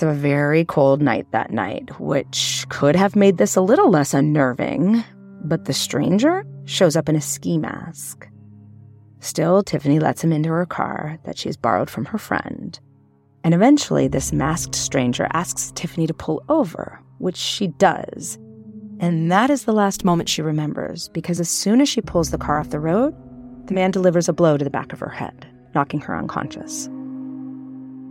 It's 0.01 0.07
a 0.07 0.15
very 0.15 0.65
cold 0.65 1.03
night 1.03 1.31
that 1.33 1.51
night, 1.51 2.01
which 2.01 2.65
could 2.71 2.97
have 2.97 3.15
made 3.15 3.37
this 3.37 3.55
a 3.55 3.61
little 3.61 3.91
less 3.91 4.15
unnerving, 4.15 5.05
but 5.45 5.67
the 5.67 5.75
stranger 5.75 6.43
shows 6.65 6.97
up 6.97 7.11
in 7.11 7.17
a 7.17 7.21
ski 7.21 7.59
mask. 7.59 8.27
Still, 9.19 9.63
Tiffany 9.63 9.99
lets 9.99 10.25
him 10.25 10.33
into 10.33 10.49
her 10.49 10.65
car 10.65 11.19
that 11.25 11.37
she 11.37 11.51
has 11.51 11.59
borrowed 11.59 11.91
from 11.91 12.07
her 12.07 12.17
friend. 12.17 12.81
And 13.45 13.53
eventually, 13.53 14.09
this 14.09 14.33
masked 14.33 14.75
stranger 14.75 15.29
asks 15.35 15.71
Tiffany 15.75 16.07
to 16.07 16.15
pull 16.15 16.43
over, 16.49 16.99
which 17.19 17.37
she 17.37 17.67
does. 17.67 18.39
And 19.01 19.31
that 19.31 19.51
is 19.51 19.65
the 19.65 19.75
last 19.75 20.03
moment 20.03 20.31
she 20.31 20.41
remembers, 20.41 21.11
because 21.11 21.41
as 21.41 21.51
soon 21.51 21.83
as 21.83 21.91
she 21.91 22.01
pulls 22.01 22.31
the 22.31 22.39
car 22.39 22.59
off 22.59 22.71
the 22.71 22.81
road, 22.81 23.15
the 23.67 23.75
man 23.75 23.91
delivers 23.91 24.31
a 24.31 24.33
blow 24.33 24.57
to 24.57 24.65
the 24.65 24.71
back 24.71 24.95
of 24.95 25.01
her 25.01 25.11
head, 25.11 25.47
knocking 25.75 26.01
her 26.01 26.17
unconscious. 26.17 26.89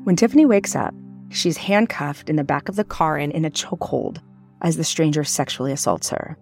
When 0.04 0.16
Tiffany 0.16 0.46
wakes 0.46 0.76
up, 0.76 0.94
She's 1.30 1.58
handcuffed 1.58 2.30
in 2.30 2.36
the 2.36 2.44
back 2.44 2.70
of 2.70 2.76
the 2.76 2.84
car 2.84 3.18
and 3.18 3.32
in 3.32 3.46
a 3.46 3.52
chokehold 3.52 4.20
as 4.62 4.78
the 4.78 4.84
stranger 4.84 5.24
sexually 5.24 5.72
assaults 5.72 6.10
her. 6.10 6.38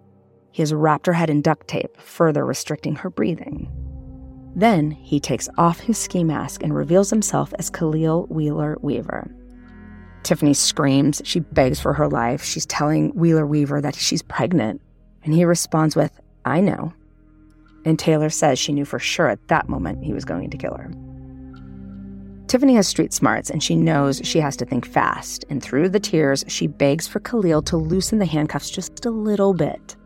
He 0.50 0.62
has 0.62 0.74
wrapped 0.74 1.06
her 1.06 1.12
head 1.12 1.30
in 1.30 1.42
duct 1.42 1.68
tape, 1.68 2.00
further 2.00 2.44
restricting 2.44 2.96
her 2.96 3.10
breathing. 3.10 3.70
Then 4.56 4.90
he 4.90 5.20
takes 5.20 5.48
off 5.56 5.78
his 5.78 5.98
ski 5.98 6.24
mask 6.24 6.62
and 6.62 6.74
reveals 6.74 7.10
himself 7.10 7.52
as 7.58 7.70
Khalil 7.70 8.26
Wheeler 8.28 8.76
Weaver. 8.80 9.30
Tiffany 10.24 10.54
screams. 10.54 11.22
She 11.24 11.40
begs 11.40 11.78
for 11.78 11.92
her 11.94 12.08
life. 12.08 12.42
She's 12.42 12.66
telling 12.66 13.10
Wheeler 13.10 13.46
Weaver 13.46 13.80
that 13.80 13.94
she's 13.94 14.22
pregnant. 14.22 14.80
And 15.22 15.32
he 15.32 15.44
responds 15.44 15.94
with, 15.94 16.18
I 16.44 16.60
know. 16.60 16.92
And 17.84 17.98
Taylor 17.98 18.30
says 18.30 18.58
she 18.58 18.72
knew 18.72 18.84
for 18.84 18.98
sure 18.98 19.28
at 19.28 19.46
that 19.48 19.68
moment 19.68 20.04
he 20.04 20.12
was 20.12 20.24
going 20.24 20.50
to 20.50 20.58
kill 20.58 20.74
her. 20.74 20.90
Tiffany 22.48 22.74
has 22.76 22.88
street 22.88 23.12
smarts 23.12 23.50
and 23.50 23.62
she 23.62 23.76
knows 23.76 24.22
she 24.24 24.40
has 24.40 24.56
to 24.56 24.64
think 24.64 24.86
fast. 24.86 25.44
And 25.50 25.62
through 25.62 25.90
the 25.90 26.00
tears, 26.00 26.46
she 26.48 26.66
begs 26.66 27.06
for 27.06 27.20
Khalil 27.20 27.60
to 27.62 27.76
loosen 27.76 28.18
the 28.18 28.26
handcuffs 28.26 28.70
just 28.70 29.04
a 29.04 29.10
little 29.10 29.52
bit. 29.52 29.96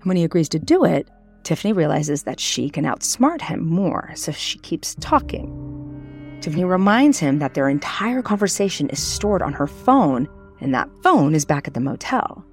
And 0.00 0.06
when 0.06 0.16
he 0.16 0.24
agrees 0.24 0.48
to 0.50 0.58
do 0.58 0.84
it, 0.84 1.08
Tiffany 1.44 1.72
realizes 1.72 2.24
that 2.24 2.40
she 2.40 2.68
can 2.68 2.84
outsmart 2.84 3.42
him 3.42 3.64
more, 3.64 4.10
so 4.16 4.32
she 4.32 4.58
keeps 4.58 4.96
talking. 4.96 6.38
Tiffany 6.40 6.64
reminds 6.64 7.18
him 7.18 7.38
that 7.38 7.54
their 7.54 7.68
entire 7.68 8.22
conversation 8.22 8.88
is 8.88 9.00
stored 9.00 9.42
on 9.42 9.52
her 9.52 9.66
phone, 9.66 10.28
and 10.60 10.74
that 10.74 10.88
phone 11.02 11.34
is 11.34 11.44
back 11.44 11.68
at 11.68 11.74
the 11.74 11.80
motel. 11.80 12.44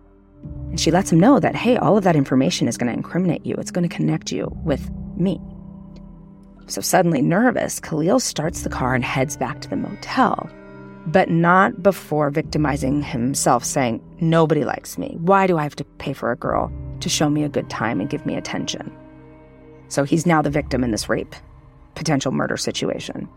And 0.69 0.79
she 0.79 0.91
lets 0.91 1.11
him 1.11 1.19
know 1.19 1.39
that, 1.39 1.55
hey, 1.55 1.77
all 1.77 1.97
of 1.97 2.03
that 2.03 2.15
information 2.15 2.67
is 2.67 2.77
going 2.77 2.91
to 2.91 2.97
incriminate 2.97 3.45
you, 3.45 3.55
it's 3.55 3.71
going 3.71 3.87
to 3.87 3.95
connect 3.95 4.31
you 4.31 4.51
with 4.63 4.89
me. 5.17 5.39
So 6.71 6.79
suddenly 6.79 7.21
nervous, 7.21 7.81
Khalil 7.81 8.21
starts 8.21 8.61
the 8.61 8.69
car 8.69 8.95
and 8.95 9.03
heads 9.03 9.35
back 9.35 9.59
to 9.59 9.69
the 9.69 9.75
motel, 9.75 10.49
but 11.05 11.29
not 11.29 11.83
before 11.83 12.29
victimizing 12.29 13.03
himself, 13.03 13.65
saying, 13.65 14.01
Nobody 14.21 14.63
likes 14.63 14.97
me. 14.97 15.17
Why 15.19 15.47
do 15.47 15.57
I 15.57 15.63
have 15.63 15.75
to 15.75 15.83
pay 15.83 16.13
for 16.13 16.31
a 16.31 16.37
girl 16.37 16.71
to 17.01 17.09
show 17.09 17.29
me 17.29 17.43
a 17.43 17.49
good 17.49 17.69
time 17.69 17.99
and 17.99 18.09
give 18.09 18.25
me 18.25 18.35
attention? 18.35 18.89
So 19.89 20.05
he's 20.05 20.25
now 20.25 20.41
the 20.41 20.49
victim 20.49 20.81
in 20.81 20.91
this 20.91 21.09
rape, 21.09 21.35
potential 21.95 22.31
murder 22.31 22.55
situation. 22.55 23.27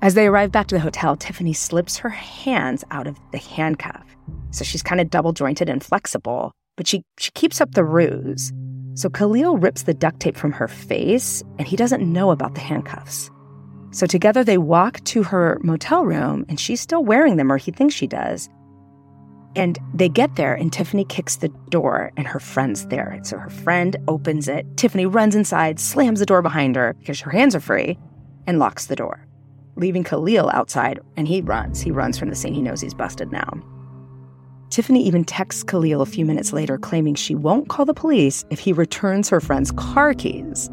As 0.00 0.14
they 0.14 0.28
arrive 0.28 0.52
back 0.52 0.68
to 0.68 0.76
the 0.76 0.80
hotel, 0.80 1.16
Tiffany 1.16 1.54
slips 1.54 1.96
her 1.96 2.08
hands 2.08 2.84
out 2.92 3.08
of 3.08 3.18
the 3.32 3.38
handcuff. 3.38 4.06
So 4.52 4.62
she's 4.64 4.82
kind 4.82 5.00
of 5.00 5.10
double 5.10 5.32
jointed 5.32 5.68
and 5.68 5.82
flexible, 5.82 6.52
but 6.76 6.86
she, 6.86 7.02
she 7.18 7.32
keeps 7.32 7.60
up 7.60 7.72
the 7.72 7.82
ruse. 7.82 8.52
So 8.94 9.10
Khalil 9.10 9.58
rips 9.58 9.82
the 9.82 9.94
duct 9.94 10.20
tape 10.20 10.36
from 10.36 10.52
her 10.52 10.68
face, 10.68 11.42
and 11.58 11.66
he 11.66 11.76
doesn't 11.76 12.12
know 12.12 12.30
about 12.30 12.54
the 12.54 12.60
handcuffs. 12.60 13.30
So 13.90 14.06
together 14.06 14.42
they 14.44 14.58
walk 14.58 15.02
to 15.04 15.22
her 15.24 15.58
motel 15.62 16.04
room, 16.04 16.46
and 16.48 16.58
she's 16.58 16.80
still 16.80 17.04
wearing 17.04 17.36
them, 17.36 17.50
or 17.52 17.56
he 17.56 17.72
thinks 17.72 17.94
she 17.94 18.06
does. 18.06 18.48
And 19.56 19.78
they 19.92 20.08
get 20.08 20.36
there, 20.36 20.54
and 20.54 20.72
Tiffany 20.72 21.04
kicks 21.04 21.36
the 21.36 21.48
door, 21.70 22.12
and 22.16 22.26
her 22.26 22.40
friend's 22.40 22.86
there. 22.86 23.20
So 23.22 23.38
her 23.38 23.50
friend 23.50 23.96
opens 24.08 24.48
it. 24.48 24.66
Tiffany 24.76 25.06
runs 25.06 25.36
inside, 25.36 25.78
slams 25.78 26.20
the 26.20 26.26
door 26.26 26.42
behind 26.42 26.76
her 26.76 26.94
because 26.98 27.20
her 27.20 27.30
hands 27.30 27.54
are 27.54 27.60
free, 27.60 27.98
and 28.46 28.58
locks 28.58 28.86
the 28.86 28.96
door, 28.96 29.26
leaving 29.76 30.04
Khalil 30.04 30.50
outside. 30.50 31.00
And 31.16 31.26
he 31.28 31.40
runs. 31.40 31.80
He 31.80 31.90
runs 31.90 32.18
from 32.18 32.30
the 32.30 32.36
scene. 32.36 32.54
He 32.54 32.62
knows 32.62 32.80
he's 32.80 32.94
busted 32.94 33.30
now. 33.30 33.62
Tiffany 34.74 35.06
even 35.06 35.22
texts 35.22 35.62
Khalil 35.62 36.02
a 36.02 36.06
few 36.06 36.26
minutes 36.26 36.52
later, 36.52 36.78
claiming 36.78 37.14
she 37.14 37.36
won't 37.36 37.68
call 37.68 37.84
the 37.84 37.94
police 37.94 38.44
if 38.50 38.58
he 38.58 38.72
returns 38.72 39.28
her 39.28 39.40
friend's 39.40 39.70
car 39.70 40.14
keys. 40.14 40.68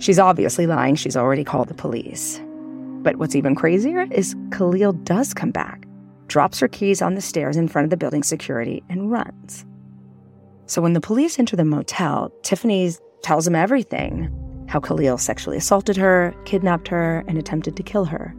She's 0.00 0.18
obviously 0.18 0.66
lying, 0.66 0.96
she's 0.96 1.16
already 1.16 1.44
called 1.44 1.68
the 1.68 1.74
police. 1.74 2.42
But 3.04 3.18
what's 3.18 3.36
even 3.36 3.54
crazier 3.54 4.08
is 4.10 4.34
Khalil 4.50 4.94
does 4.94 5.32
come 5.32 5.52
back, 5.52 5.86
drops 6.26 6.58
her 6.58 6.66
keys 6.66 7.00
on 7.00 7.14
the 7.14 7.20
stairs 7.20 7.56
in 7.56 7.68
front 7.68 7.84
of 7.84 7.90
the 7.90 7.96
building 7.96 8.24
security, 8.24 8.82
and 8.88 9.12
runs. 9.12 9.64
So 10.66 10.82
when 10.82 10.94
the 10.94 11.00
police 11.00 11.38
enter 11.38 11.54
the 11.54 11.64
motel, 11.64 12.32
Tiffany 12.42 12.90
tells 13.22 13.44
them 13.44 13.54
everything 13.54 14.28
how 14.66 14.80
Khalil 14.80 15.18
sexually 15.18 15.56
assaulted 15.56 15.96
her, 15.96 16.34
kidnapped 16.46 16.88
her, 16.88 17.22
and 17.28 17.38
attempted 17.38 17.76
to 17.76 17.84
kill 17.84 18.06
her. 18.06 18.34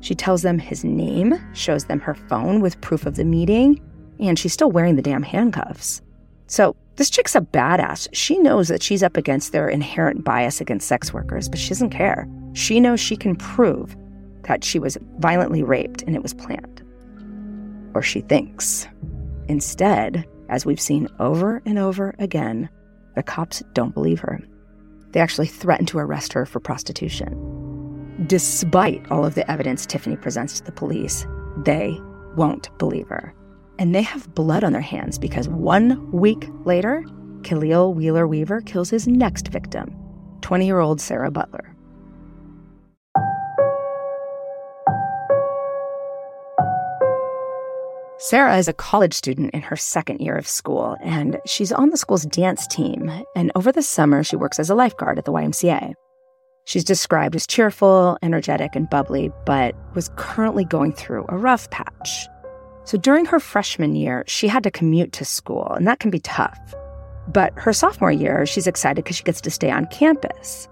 She 0.00 0.16
tells 0.16 0.42
them 0.42 0.58
his 0.58 0.82
name, 0.82 1.38
shows 1.52 1.84
them 1.84 2.00
her 2.00 2.16
phone 2.16 2.60
with 2.60 2.80
proof 2.80 3.06
of 3.06 3.14
the 3.14 3.24
meeting, 3.24 3.80
and 4.18 4.38
she's 4.38 4.52
still 4.52 4.70
wearing 4.70 4.96
the 4.96 5.02
damn 5.02 5.22
handcuffs. 5.22 6.02
So, 6.46 6.76
this 6.96 7.10
chick's 7.10 7.34
a 7.34 7.40
badass. 7.40 8.08
She 8.12 8.38
knows 8.38 8.68
that 8.68 8.82
she's 8.82 9.02
up 9.02 9.16
against 9.16 9.50
their 9.50 9.68
inherent 9.68 10.22
bias 10.22 10.60
against 10.60 10.86
sex 10.86 11.12
workers, 11.12 11.48
but 11.48 11.58
she 11.58 11.70
doesn't 11.70 11.90
care. 11.90 12.28
She 12.52 12.78
knows 12.78 13.00
she 13.00 13.16
can 13.16 13.34
prove 13.34 13.96
that 14.42 14.62
she 14.62 14.78
was 14.78 14.96
violently 15.18 15.62
raped 15.62 16.02
and 16.02 16.14
it 16.14 16.22
was 16.22 16.34
planned. 16.34 16.82
Or 17.94 18.02
she 18.02 18.20
thinks. 18.20 18.86
Instead, 19.48 20.24
as 20.48 20.64
we've 20.64 20.80
seen 20.80 21.08
over 21.18 21.60
and 21.66 21.78
over 21.78 22.14
again, 22.18 22.68
the 23.16 23.22
cops 23.22 23.62
don't 23.72 23.94
believe 23.94 24.20
her. 24.20 24.40
They 25.10 25.20
actually 25.20 25.46
threaten 25.46 25.86
to 25.86 25.98
arrest 25.98 26.32
her 26.32 26.46
for 26.46 26.60
prostitution. 26.60 28.24
Despite 28.26 29.10
all 29.10 29.24
of 29.24 29.34
the 29.34 29.48
evidence 29.50 29.86
Tiffany 29.86 30.16
presents 30.16 30.58
to 30.60 30.64
the 30.64 30.72
police, 30.72 31.26
they 31.64 31.98
won't 32.36 32.76
believe 32.78 33.08
her. 33.08 33.34
And 33.78 33.94
they 33.94 34.02
have 34.02 34.34
blood 34.34 34.64
on 34.64 34.72
their 34.72 34.80
hands 34.80 35.18
because 35.18 35.48
one 35.48 36.10
week 36.12 36.48
later, 36.64 37.04
Khalil 37.42 37.94
Wheeler 37.94 38.26
Weaver 38.26 38.60
kills 38.62 38.90
his 38.90 39.06
next 39.06 39.48
victim, 39.48 39.94
20 40.42 40.66
year 40.66 40.80
old 40.80 41.00
Sarah 41.00 41.30
Butler. 41.30 41.74
Sarah 48.18 48.56
is 48.56 48.68
a 48.68 48.72
college 48.72 49.12
student 49.12 49.52
in 49.52 49.60
her 49.60 49.76
second 49.76 50.20
year 50.20 50.34
of 50.34 50.48
school, 50.48 50.96
and 51.02 51.38
she's 51.44 51.70
on 51.70 51.90
the 51.90 51.98
school's 51.98 52.24
dance 52.24 52.66
team. 52.66 53.12
And 53.36 53.52
over 53.54 53.70
the 53.70 53.82
summer, 53.82 54.24
she 54.24 54.34
works 54.34 54.58
as 54.58 54.70
a 54.70 54.74
lifeguard 54.74 55.18
at 55.18 55.26
the 55.26 55.32
YMCA. 55.32 55.92
She's 56.64 56.84
described 56.84 57.36
as 57.36 57.46
cheerful, 57.46 58.16
energetic, 58.22 58.74
and 58.74 58.88
bubbly, 58.88 59.30
but 59.44 59.74
was 59.94 60.10
currently 60.16 60.64
going 60.64 60.92
through 60.92 61.26
a 61.28 61.36
rough 61.36 61.68
patch. 61.70 62.26
So 62.84 62.98
during 62.98 63.24
her 63.26 63.40
freshman 63.40 63.96
year, 63.96 64.24
she 64.26 64.46
had 64.46 64.62
to 64.64 64.70
commute 64.70 65.12
to 65.12 65.24
school, 65.24 65.68
and 65.72 65.86
that 65.86 66.00
can 66.00 66.10
be 66.10 66.20
tough. 66.20 66.58
But 67.26 67.52
her 67.56 67.72
sophomore 67.72 68.12
year, 68.12 68.44
she's 68.44 68.66
excited 68.66 69.02
because 69.02 69.16
she 69.16 69.24
gets 69.24 69.40
to 69.40 69.50
stay 69.50 69.70
on 69.70 69.86
campus. 69.86 70.68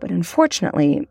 But 0.00 0.10
unfortunately, 0.10 1.08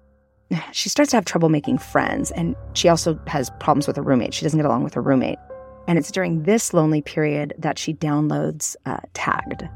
she 0.71 0.89
starts 0.89 1.11
to 1.11 1.17
have 1.17 1.25
trouble 1.25 1.49
making 1.49 1.79
friends, 1.79 2.31
and 2.31 2.55
she 2.73 2.87
also 2.87 3.19
has 3.27 3.49
problems 3.59 3.87
with 3.87 3.97
her 3.97 4.01
roommate. 4.01 4.33
She 4.33 4.43
doesn't 4.43 4.57
get 4.57 4.65
along 4.65 4.83
with 4.83 4.93
her 4.93 5.01
roommate. 5.01 5.39
And 5.87 5.97
it's 5.97 6.11
during 6.11 6.43
this 6.43 6.73
lonely 6.73 7.01
period 7.01 7.53
that 7.57 7.77
she 7.79 7.93
downloads 7.93 8.75
uh, 8.85 8.97
Tagged. 9.13 9.67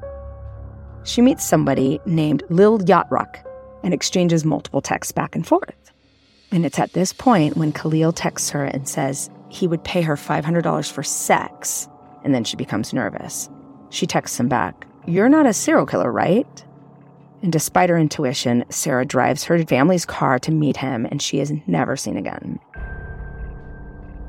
She 1.04 1.22
meets 1.22 1.46
somebody 1.46 2.00
named 2.06 2.44
Lil 2.50 2.82
Yacht 2.84 3.08
and 3.84 3.94
exchanges 3.94 4.46
multiple 4.46 4.82
texts 4.82 5.12
back 5.12 5.36
and 5.36 5.48
forth. 5.48 5.92
And 6.52 6.66
it's 6.66 6.80
at 6.80 6.94
this 6.94 7.14
point 7.14 7.56
when 7.56 7.72
Khalil 7.72 8.12
texts 8.12 8.50
her 8.50 8.66
and 8.66 8.88
says 8.88 9.30
he 9.52 9.68
would 9.68 9.84
pay 9.84 10.02
her 10.02 10.16
$500 10.16 10.92
for 10.92 11.04
sex, 11.04 11.88
and 12.24 12.34
then 12.34 12.44
she 12.44 12.56
becomes 12.56 12.94
nervous. 12.94 13.50
She 13.90 14.08
texts 14.08 14.40
him 14.40 14.48
back, 14.48 14.88
You're 15.06 15.30
not 15.30 15.46
a 15.46 15.54
serial 15.54 15.86
killer, 15.86 16.12
right? 16.12 16.66
And 17.44 17.52
despite 17.52 17.90
her 17.90 17.98
intuition, 17.98 18.64
Sarah 18.70 19.06
drives 19.06 19.44
her 19.46 19.64
family's 19.66 20.06
car 20.06 20.40
to 20.40 20.52
meet 20.52 20.78
him, 20.78 21.06
and 21.06 21.22
she 21.22 21.40
is 21.40 21.52
never 21.68 21.98
seen 21.98 22.16
again. 22.16 22.60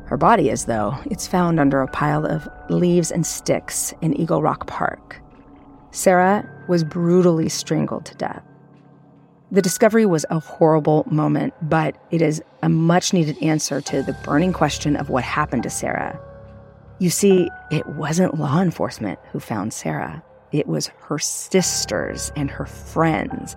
Her 0.07 0.17
body 0.17 0.51
is, 0.51 0.65
though. 0.65 0.97
It's 1.07 1.27
found 1.27 1.61
under 1.61 1.81
a 1.81 1.89
pile 1.89 2.27
of 2.27 2.49
leaves 2.69 3.11
and 3.13 3.25
sticks 3.25 3.95
in 4.03 4.19
Eagle 4.19 4.43
Rock 4.43 4.67
Park. 4.67 5.21
Sarah 5.91 6.49
was 6.69 6.85
brutally 6.85 7.49
strangled 7.49 8.07
to 8.07 8.15
death. 8.17 8.43
The 9.53 9.61
discovery 9.61 10.07
was 10.07 10.25
a 10.31 10.41
horrible 10.41 11.07
moment, 11.11 11.53
but 11.61 11.95
it 12.11 12.23
is 12.23 12.43
a 12.63 12.71
much 12.71 13.13
needed 13.13 13.37
answer 13.43 13.83
to 13.83 14.03
the 14.03 14.15
burning 14.25 14.55
question 14.55 14.97
of 14.97 15.11
what 15.11 15.25
happened 15.25 15.65
to 15.65 15.71
Sarah. 15.71 16.19
You 16.99 17.11
see, 17.11 17.51
it 17.71 17.87
wasn't 17.87 18.39
law 18.41 18.63
enforcement 18.63 19.19
who 19.31 19.41
found 19.41 19.75
Sarah, 19.75 20.23
it 20.53 20.67
was 20.67 20.87
her 21.01 21.19
sisters 21.19 22.33
and 22.35 22.51
her 22.51 22.65
friends 22.65 23.55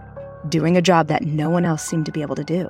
doing 0.49 0.75
a 0.75 0.81
job 0.81 1.07
that 1.07 1.23
no 1.23 1.49
one 1.49 1.63
else 1.63 1.85
seemed 1.85 2.07
to 2.07 2.11
be 2.11 2.21
able 2.21 2.35
to 2.35 2.43
do. 2.43 2.67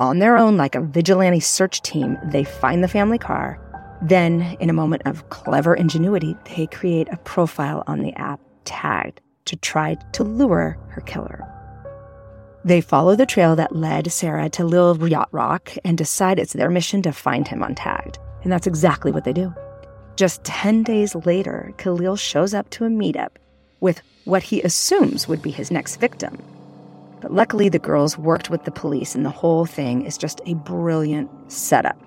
On 0.00 0.18
their 0.18 0.38
own, 0.38 0.56
like 0.56 0.74
a 0.74 0.80
vigilante 0.80 1.40
search 1.40 1.82
team, 1.82 2.16
they 2.24 2.42
find 2.42 2.82
the 2.82 2.88
family 2.88 3.18
car. 3.18 3.60
Then, 4.00 4.56
in 4.60 4.70
a 4.70 4.74
moment 4.74 5.02
of 5.04 5.28
clever 5.28 5.74
ingenuity, 5.74 6.38
they 6.56 6.68
create 6.68 7.08
a 7.12 7.18
profile 7.18 7.84
on 7.86 8.00
the 8.00 8.14
app 8.14 8.40
tagged 8.64 9.20
to 9.44 9.56
try 9.56 9.96
to 10.12 10.24
lure 10.24 10.78
her 10.88 11.02
killer. 11.02 11.53
They 12.64 12.80
follow 12.80 13.14
the 13.14 13.26
trail 13.26 13.56
that 13.56 13.76
led 13.76 14.10
Sarah 14.10 14.48
to 14.50 14.64
Lil 14.64 15.06
Yacht 15.06 15.28
Rock 15.32 15.72
and 15.84 15.98
decide 15.98 16.38
it's 16.38 16.54
their 16.54 16.70
mission 16.70 17.02
to 17.02 17.12
find 17.12 17.46
him 17.46 17.62
on 17.62 17.74
Tagged. 17.74 18.18
And 18.42 18.50
that's 18.50 18.66
exactly 18.66 19.12
what 19.12 19.24
they 19.24 19.34
do. 19.34 19.52
Just 20.16 20.44
10 20.44 20.82
days 20.82 21.14
later, 21.14 21.74
Khalil 21.76 22.16
shows 22.16 22.54
up 22.54 22.70
to 22.70 22.84
a 22.84 22.88
meetup 22.88 23.36
with 23.80 24.00
what 24.24 24.44
he 24.44 24.62
assumes 24.62 25.28
would 25.28 25.42
be 25.42 25.50
his 25.50 25.70
next 25.70 25.96
victim. 25.96 26.42
But 27.20 27.34
luckily, 27.34 27.68
the 27.68 27.78
girls 27.78 28.16
worked 28.16 28.48
with 28.48 28.64
the 28.64 28.70
police, 28.70 29.14
and 29.14 29.26
the 29.26 29.30
whole 29.30 29.66
thing 29.66 30.06
is 30.06 30.16
just 30.16 30.40
a 30.46 30.54
brilliant 30.54 31.30
setup. 31.52 31.98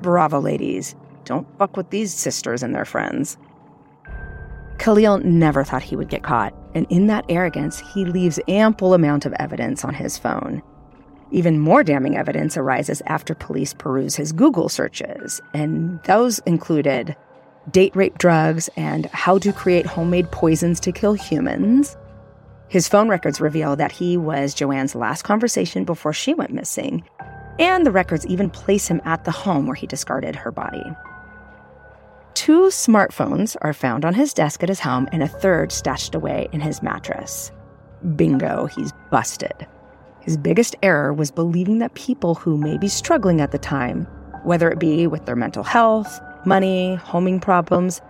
Bravo, 0.00 0.40
ladies. 0.40 0.96
Don't 1.24 1.46
fuck 1.58 1.76
with 1.76 1.90
these 1.90 2.12
sisters 2.12 2.62
and 2.62 2.74
their 2.74 2.84
friends. 2.84 3.36
Khalil 4.78 5.18
never 5.18 5.62
thought 5.62 5.82
he 5.82 5.96
would 5.96 6.08
get 6.08 6.22
caught, 6.22 6.54
and 6.74 6.86
in 6.90 7.06
that 7.06 7.24
arrogance, 7.28 7.78
he 7.78 8.04
leaves 8.04 8.40
ample 8.48 8.94
amount 8.94 9.26
of 9.26 9.32
evidence 9.34 9.84
on 9.84 9.94
his 9.94 10.18
phone. 10.18 10.62
Even 11.30 11.58
more 11.58 11.82
damning 11.82 12.16
evidence 12.16 12.56
arises 12.56 13.02
after 13.06 13.34
police 13.34 13.74
peruse 13.74 14.14
his 14.14 14.32
Google 14.32 14.68
searches, 14.68 15.40
and 15.52 16.02
those 16.04 16.38
included 16.40 17.16
date 17.70 17.94
rape 17.96 18.18
drugs 18.18 18.68
and 18.76 19.06
how 19.06 19.38
to 19.38 19.52
create 19.52 19.86
homemade 19.86 20.30
poisons 20.30 20.78
to 20.80 20.92
kill 20.92 21.14
humans, 21.14 21.96
his 22.68 22.88
phone 22.88 23.08
records 23.08 23.40
reveal 23.40 23.76
that 23.76 23.92
he 23.92 24.16
was 24.16 24.54
Joanne's 24.54 24.94
last 24.94 25.22
conversation 25.22 25.84
before 25.84 26.12
she 26.12 26.34
went 26.34 26.52
missing, 26.52 27.04
and 27.58 27.86
the 27.86 27.92
records 27.92 28.26
even 28.26 28.50
place 28.50 28.88
him 28.88 29.00
at 29.04 29.24
the 29.24 29.30
home 29.30 29.66
where 29.66 29.76
he 29.76 29.86
discarded 29.86 30.34
her 30.34 30.50
body. 30.50 30.84
Two 32.34 32.62
smartphones 32.66 33.56
are 33.62 33.72
found 33.72 34.04
on 34.04 34.14
his 34.14 34.34
desk 34.34 34.62
at 34.62 34.68
his 34.68 34.80
home, 34.80 35.08
and 35.12 35.22
a 35.22 35.28
third 35.28 35.70
stashed 35.70 36.14
away 36.14 36.48
in 36.52 36.60
his 36.60 36.82
mattress. 36.82 37.52
Bingo, 38.16 38.66
he's 38.66 38.92
busted. 39.10 39.66
His 40.20 40.36
biggest 40.36 40.74
error 40.82 41.12
was 41.12 41.30
believing 41.30 41.78
that 41.78 41.94
people 41.94 42.34
who 42.34 42.58
may 42.58 42.76
be 42.76 42.88
struggling 42.88 43.40
at 43.40 43.52
the 43.52 43.58
time, 43.58 44.06
whether 44.42 44.68
it 44.70 44.78
be 44.78 45.06
with 45.06 45.26
their 45.26 45.36
mental 45.36 45.62
health, 45.62 46.20
money, 46.44 46.96
homing 46.96 47.40
problems, 47.40 48.00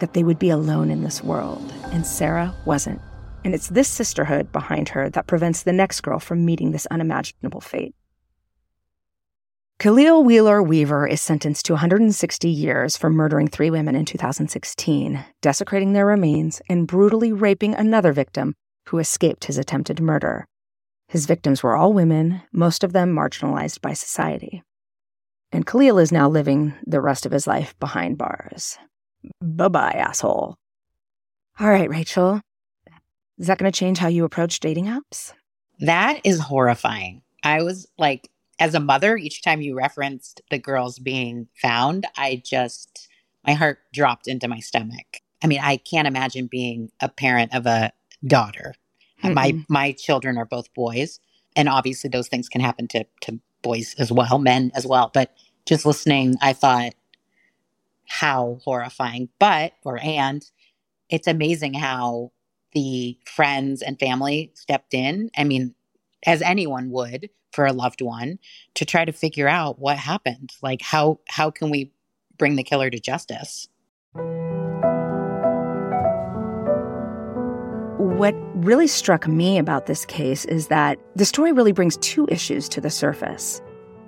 that 0.00 0.14
they 0.14 0.24
would 0.24 0.38
be 0.38 0.50
alone 0.50 0.90
in 0.90 1.02
this 1.02 1.22
world. 1.22 1.72
And 1.92 2.06
Sarah 2.06 2.54
wasn't. 2.64 3.00
And 3.44 3.54
it's 3.54 3.68
this 3.68 3.88
sisterhood 3.88 4.50
behind 4.50 4.88
her 4.88 5.10
that 5.10 5.26
prevents 5.26 5.62
the 5.62 5.72
next 5.72 6.00
girl 6.00 6.18
from 6.18 6.44
meeting 6.44 6.72
this 6.72 6.86
unimaginable 6.90 7.60
fate. 7.60 7.94
Khalil 9.80 10.24
Wheeler 10.24 10.62
Weaver 10.62 11.06
is 11.06 11.20
sentenced 11.20 11.66
to 11.66 11.72
160 11.72 12.48
years 12.48 12.96
for 12.96 13.10
murdering 13.10 13.48
three 13.48 13.70
women 13.70 13.96
in 13.96 14.04
2016, 14.04 15.24
desecrating 15.42 15.92
their 15.92 16.06
remains, 16.06 16.62
and 16.68 16.86
brutally 16.86 17.32
raping 17.32 17.74
another 17.74 18.12
victim 18.12 18.54
who 18.88 18.98
escaped 18.98 19.44
his 19.44 19.58
attempted 19.58 20.00
murder. 20.00 20.46
His 21.08 21.26
victims 21.26 21.62
were 21.62 21.76
all 21.76 21.92
women, 21.92 22.42
most 22.52 22.84
of 22.84 22.92
them 22.92 23.12
marginalized 23.12 23.80
by 23.80 23.92
society. 23.92 24.62
And 25.52 25.66
Khalil 25.66 25.98
is 25.98 26.12
now 26.12 26.28
living 26.28 26.74
the 26.86 27.00
rest 27.00 27.26
of 27.26 27.32
his 27.32 27.46
life 27.46 27.78
behind 27.78 28.16
bars. 28.16 28.78
Bye 29.42 29.68
bye, 29.68 29.92
asshole. 29.92 30.56
All 31.60 31.68
right, 31.68 31.90
Rachel, 31.90 32.40
is 33.38 33.48
that 33.48 33.58
going 33.58 33.70
to 33.70 33.78
change 33.78 33.98
how 33.98 34.08
you 34.08 34.24
approach 34.24 34.60
dating 34.60 34.86
apps? 34.86 35.32
That 35.80 36.20
is 36.24 36.38
horrifying. 36.38 37.22
I 37.42 37.62
was 37.62 37.86
like, 37.98 38.30
as 38.58 38.74
a 38.74 38.80
mother, 38.80 39.16
each 39.16 39.42
time 39.42 39.60
you 39.60 39.76
referenced 39.76 40.40
the 40.50 40.58
girls 40.58 40.98
being 40.98 41.48
found, 41.60 42.06
I 42.16 42.42
just, 42.44 43.08
my 43.46 43.54
heart 43.54 43.78
dropped 43.92 44.28
into 44.28 44.48
my 44.48 44.60
stomach. 44.60 45.20
I 45.42 45.46
mean, 45.46 45.60
I 45.62 45.76
can't 45.76 46.08
imagine 46.08 46.46
being 46.46 46.90
a 47.00 47.08
parent 47.08 47.54
of 47.54 47.66
a 47.66 47.92
daughter. 48.26 48.74
Mm-mm. 49.22 49.34
My 49.34 49.64
my 49.68 49.92
children 49.92 50.38
are 50.38 50.46
both 50.46 50.72
boys, 50.74 51.20
and 51.54 51.68
obviously 51.68 52.08
those 52.08 52.28
things 52.28 52.48
can 52.48 52.60
happen 52.60 52.88
to 52.88 53.04
to 53.22 53.38
boys 53.62 53.94
as 53.98 54.10
well, 54.10 54.38
men 54.38 54.70
as 54.74 54.86
well. 54.86 55.10
But 55.12 55.34
just 55.66 55.84
listening, 55.84 56.36
I 56.40 56.52
thought 56.52 56.94
how 58.06 58.58
horrifying. 58.64 59.28
But 59.38 59.72
or 59.84 59.98
and 60.02 60.44
it's 61.10 61.26
amazing 61.26 61.74
how 61.74 62.32
the 62.72 63.18
friends 63.24 63.82
and 63.82 63.98
family 63.98 64.50
stepped 64.54 64.94
in. 64.94 65.30
I 65.36 65.44
mean, 65.44 65.74
as 66.26 66.42
anyone 66.42 66.90
would 66.90 67.28
for 67.54 67.64
a 67.66 67.72
loved 67.72 68.02
one 68.02 68.38
to 68.74 68.84
try 68.84 69.04
to 69.04 69.12
figure 69.12 69.48
out 69.48 69.78
what 69.78 69.96
happened. 69.96 70.52
Like 70.62 70.82
how 70.82 71.20
how 71.28 71.50
can 71.50 71.70
we 71.70 71.92
bring 72.36 72.56
the 72.56 72.64
killer 72.64 72.90
to 72.90 72.98
justice? 72.98 73.68
What 77.98 78.34
really 78.54 78.86
struck 78.86 79.26
me 79.26 79.58
about 79.58 79.86
this 79.86 80.04
case 80.04 80.44
is 80.44 80.68
that 80.68 80.98
the 81.16 81.24
story 81.24 81.52
really 81.52 81.72
brings 81.72 81.96
two 81.98 82.26
issues 82.28 82.68
to 82.70 82.80
the 82.80 82.90
surface. 82.90 83.60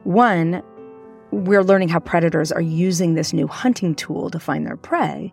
One, 0.05 0.63
we're 1.33 1.65
learning 1.65 1.89
how 1.89 2.01
predators 2.01 2.53
are 2.53 2.61
using 2.61 3.15
this 3.15 3.33
new 3.33 3.47
hunting 3.47 3.95
tool 3.95 4.31
to 4.31 4.39
find 4.39 4.67
their 4.67 4.77
prey. 4.77 5.33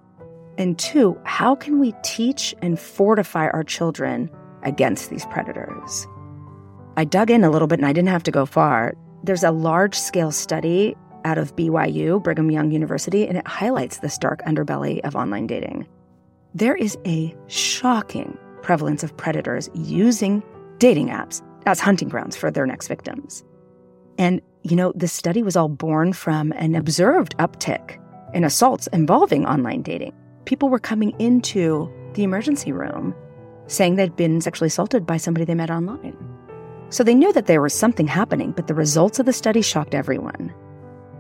And 0.58 0.78
two, 0.78 1.20
how 1.24 1.56
can 1.56 1.80
we 1.80 1.94
teach 2.04 2.56
and 2.62 2.80
fortify 2.80 3.48
our 3.48 3.64
children 3.64 4.30
against 4.64 5.10
these 5.10 5.26
predators? 5.28 6.08
I 6.96 7.06
dug 7.06 7.32
in 7.32 7.44
a 7.44 7.50
little 7.50 7.68
bit 7.68 7.80
and 7.80 7.88
I 7.88 7.94
didn't 7.94 8.10
have 8.10 8.24
to 8.24 8.32
go 8.32 8.46
far. 8.46 8.94
There's 9.24 9.44
a 9.44 9.52
large 9.52 9.98
scale 9.98 10.32
study 10.32 10.96
out 11.26 11.38
of 11.38 11.56
BYU, 11.56 12.22
Brigham 12.22 12.52
Young 12.52 12.72
University, 12.72 13.28
and 13.28 13.38
it 13.38 13.48
highlights 13.48 14.00
this 14.00 14.18
dark 14.18 14.42
underbelly 14.44 15.00
of 15.02 15.16
online 15.16 15.48
dating. 15.48 15.88
There 16.54 16.76
is 16.76 16.98
a 17.06 17.36
shocking 17.48 18.38
prevalence 18.62 19.04
of 19.04 19.16
predators 19.18 19.70
using 19.74 20.44
dating 20.78 21.08
apps 21.08 21.42
as 21.66 21.80
hunting 21.80 22.10
grounds 22.10 22.36
for 22.36 22.52
their 22.52 22.68
next 22.68 22.88
victims. 22.88 23.44
And 24.18 24.42
you 24.64 24.76
know, 24.76 24.94
this 24.96 25.12
study 25.12 25.44
was 25.44 25.56
all 25.56 25.70
born 25.70 26.14
from 26.14 26.52
an 26.54 26.76
observed 26.76 27.36
uptick 27.38 28.00
in 28.34 28.44
assaults 28.44 28.88
involving 28.88 29.46
online 29.46 29.82
dating. 29.82 30.14
People 30.46 30.70
were 30.70 30.80
coming 30.80 31.14
into 31.20 31.92
the 32.14 32.24
emergency 32.24 32.72
room 32.72 33.16
saying 33.68 33.96
they'd 33.96 34.16
been 34.16 34.42
sexually 34.42 34.68
assaulted 34.68 35.06
by 35.06 35.18
somebody 35.18 35.46
they 35.46 35.56
met 35.56 35.72
online. 35.72 36.33
So 36.94 37.04
they 37.04 37.16
knew 37.16 37.34
that 37.34 37.48
there 37.48 37.60
was 37.60 37.74
something 37.74 38.06
happening, 38.06 38.52
but 38.52 38.68
the 38.68 38.76
results 38.76 39.18
of 39.18 39.26
the 39.26 39.34
study 39.34 39.64
shocked 39.64 39.96
everyone. 39.96 40.54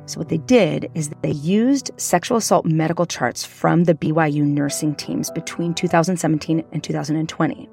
So, 0.05 0.19
what 0.19 0.29
they 0.29 0.37
did 0.37 0.91
is 0.93 1.09
they 1.23 1.31
used 1.31 1.89
sexual 1.97 2.37
assault 2.37 2.67
medical 2.67 3.07
charts 3.07 3.43
from 3.43 3.85
the 3.85 3.95
BYU 3.95 4.43
nursing 4.43 4.93
teams 4.93 5.31
between 5.31 5.73
2017 5.73 6.63
and 6.71 6.83
2020. 6.83 7.67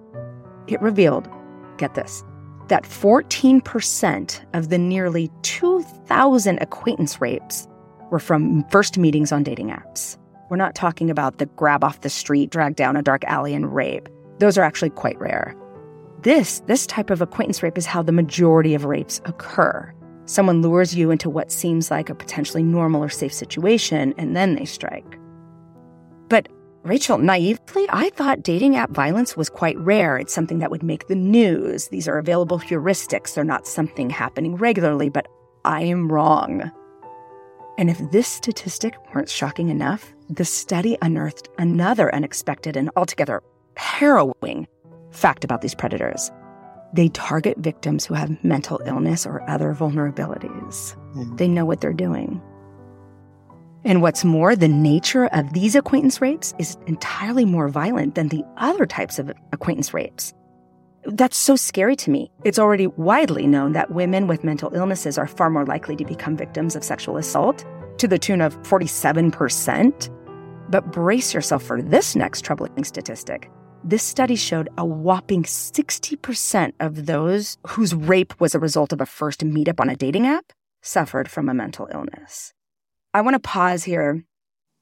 It 0.66 0.80
revealed, 0.80 1.28
get 1.76 1.94
this, 1.94 2.24
that 2.68 2.84
14% 2.84 4.44
of 4.54 4.70
the 4.70 4.78
nearly 4.78 5.30
2,000 5.42 6.58
acquaintance 6.62 7.20
rapes 7.20 7.68
were 8.10 8.18
from 8.18 8.64
first 8.70 8.96
meetings 8.96 9.30
on 9.30 9.42
dating 9.42 9.68
apps. 9.68 10.16
We're 10.48 10.56
not 10.56 10.74
talking 10.74 11.10
about 11.10 11.36
the 11.36 11.44
grab 11.44 11.84
off 11.84 12.00
the 12.00 12.08
street, 12.08 12.48
drag 12.48 12.76
down 12.76 12.96
a 12.96 13.02
dark 13.02 13.24
alley, 13.24 13.52
and 13.52 13.74
rape. 13.74 14.08
Those 14.38 14.56
are 14.56 14.64
actually 14.64 14.90
quite 14.90 15.20
rare. 15.20 15.54
This, 16.22 16.60
this 16.66 16.86
type 16.86 17.08
of 17.08 17.22
acquaintance 17.22 17.62
rape 17.62 17.78
is 17.78 17.86
how 17.86 18.02
the 18.02 18.12
majority 18.12 18.74
of 18.74 18.84
rapes 18.84 19.22
occur. 19.24 19.90
Someone 20.26 20.60
lures 20.60 20.94
you 20.94 21.10
into 21.10 21.30
what 21.30 21.50
seems 21.50 21.90
like 21.90 22.10
a 22.10 22.14
potentially 22.14 22.62
normal 22.62 23.02
or 23.02 23.08
safe 23.08 23.32
situation, 23.32 24.12
and 24.18 24.36
then 24.36 24.54
they 24.54 24.66
strike. 24.66 25.18
But 26.28 26.48
Rachel, 26.82 27.16
naively, 27.16 27.86
I 27.88 28.10
thought 28.10 28.42
dating 28.42 28.76
app 28.76 28.90
violence 28.90 29.34
was 29.36 29.48
quite 29.48 29.78
rare. 29.78 30.18
It's 30.18 30.34
something 30.34 30.58
that 30.58 30.70
would 30.70 30.82
make 30.82 31.08
the 31.08 31.14
news. 31.14 31.88
These 31.88 32.06
are 32.06 32.18
available 32.18 32.58
heuristics. 32.58 33.34
They're 33.34 33.44
not 33.44 33.66
something 33.66 34.10
happening 34.10 34.56
regularly, 34.56 35.08
but 35.08 35.26
I 35.64 35.82
am 35.82 36.12
wrong. 36.12 36.70
And 37.78 37.88
if 37.88 37.98
this 38.10 38.28
statistic 38.28 38.94
weren't 39.14 39.30
shocking 39.30 39.70
enough, 39.70 40.12
the 40.28 40.44
study 40.44 40.98
unearthed 41.00 41.48
another 41.58 42.14
unexpected 42.14 42.76
and 42.76 42.90
altogether 42.94 43.42
harrowing 43.76 44.66
fact 45.10 45.44
about 45.44 45.62
these 45.62 45.74
predators. 45.74 46.30
They 46.92 47.08
target 47.08 47.58
victims 47.58 48.04
who 48.04 48.14
have 48.14 48.42
mental 48.42 48.80
illness 48.84 49.26
or 49.26 49.48
other 49.48 49.74
vulnerabilities. 49.74 50.96
Mm-hmm. 51.14 51.36
They 51.36 51.48
know 51.48 51.64
what 51.64 51.80
they're 51.80 51.92
doing. 51.92 52.42
And 53.84 54.02
what's 54.02 54.24
more, 54.24 54.54
the 54.54 54.68
nature 54.68 55.26
of 55.26 55.52
these 55.52 55.74
acquaintance 55.74 56.20
rapes 56.20 56.52
is 56.58 56.76
entirely 56.86 57.44
more 57.44 57.68
violent 57.68 58.14
than 58.14 58.28
the 58.28 58.44
other 58.56 58.84
types 58.86 59.18
of 59.18 59.32
acquaintance 59.52 59.94
rapes. 59.94 60.34
That's 61.04 61.38
so 61.38 61.56
scary 61.56 61.96
to 61.96 62.10
me. 62.10 62.30
It's 62.44 62.58
already 62.58 62.88
widely 62.88 63.46
known 63.46 63.72
that 63.72 63.90
women 63.90 64.26
with 64.26 64.44
mental 64.44 64.74
illnesses 64.74 65.16
are 65.16 65.26
far 65.26 65.48
more 65.48 65.64
likely 65.64 65.96
to 65.96 66.04
become 66.04 66.36
victims 66.36 66.76
of 66.76 66.84
sexual 66.84 67.16
assault, 67.16 67.64
to 67.98 68.06
the 68.06 68.18
tune 68.18 68.42
of 68.42 68.60
47%. 68.62 70.16
But 70.68 70.92
brace 70.92 71.32
yourself 71.32 71.62
for 71.62 71.80
this 71.80 72.14
next 72.14 72.44
troubling 72.44 72.84
statistic. 72.84 73.50
This 73.82 74.02
study 74.02 74.36
showed 74.36 74.68
a 74.76 74.84
whopping 74.84 75.42
60% 75.42 76.72
of 76.80 77.06
those 77.06 77.56
whose 77.68 77.94
rape 77.94 78.38
was 78.38 78.54
a 78.54 78.58
result 78.58 78.92
of 78.92 79.00
a 79.00 79.06
first 79.06 79.40
meetup 79.40 79.80
on 79.80 79.88
a 79.88 79.96
dating 79.96 80.26
app 80.26 80.52
suffered 80.82 81.30
from 81.30 81.48
a 81.48 81.54
mental 81.54 81.88
illness. 81.92 82.52
I 83.14 83.22
want 83.22 83.34
to 83.34 83.40
pause 83.40 83.84
here 83.84 84.22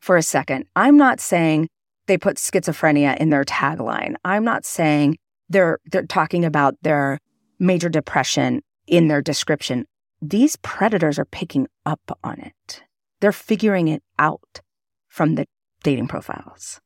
for 0.01 0.17
a 0.17 0.23
second. 0.23 0.67
I'm 0.75 0.97
not 0.97 1.21
saying 1.21 1.69
they 2.07 2.19
put 2.19 2.39
schizophrenia 2.39 3.17
in 3.19 3.31
their 3.31 3.45
tagline. 3.45 4.17
I'm 4.25 4.45
not 4.45 4.65
saying 4.65 5.19
they're 5.49 5.79
they're 5.91 6.07
talking 6.07 6.45
about 6.45 6.75
their 6.83 7.21
major 7.59 7.89
depression 7.89 8.63
in 8.87 9.07
their 9.09 9.23
description. 9.23 9.87
These 10.21 10.57
predators 10.57 11.19
are 11.19 11.25
picking 11.25 11.69
up 11.87 12.19
on 12.25 12.41
it. 12.41 12.83
They're 13.21 13.33
figuring 13.33 13.89
it 13.89 14.03
out 14.19 14.61
from 15.07 15.37
the 15.37 15.47
dating 15.83 16.09
profiles. 16.09 16.81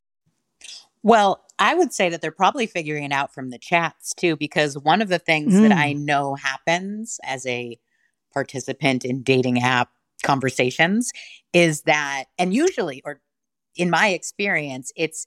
Well, 1.03 1.45
I 1.63 1.77
would 1.77 1.93
say 1.93 2.09
that 2.09 2.21
they're 2.21 2.33
probably 2.33 2.67
figuring 2.67 3.05
it 3.05 3.13
out 3.13 3.33
from 3.33 3.51
the 3.51 3.59
chats 3.59 4.13
too, 4.15 4.37
because 4.37 4.77
one 4.77 5.01
of 5.01 5.09
the 5.09 5.21
things 5.21 5.55
mm. 5.55 5.63
that 5.63 5.71
I 5.71 5.95
mm. 5.95 6.01
know 6.01 6.35
happens 6.35 7.21
as 7.23 7.47
a 7.47 7.79
participant 8.33 9.05
in 9.05 9.23
dating 9.23 9.63
app 9.63 9.91
conversations 10.25 11.13
is 11.53 11.83
that 11.83 12.25
and 12.39 12.53
usually 12.53 13.01
or 13.05 13.21
in 13.77 13.91
my 13.91 14.09
experience 14.09 14.93
it's 14.97 15.27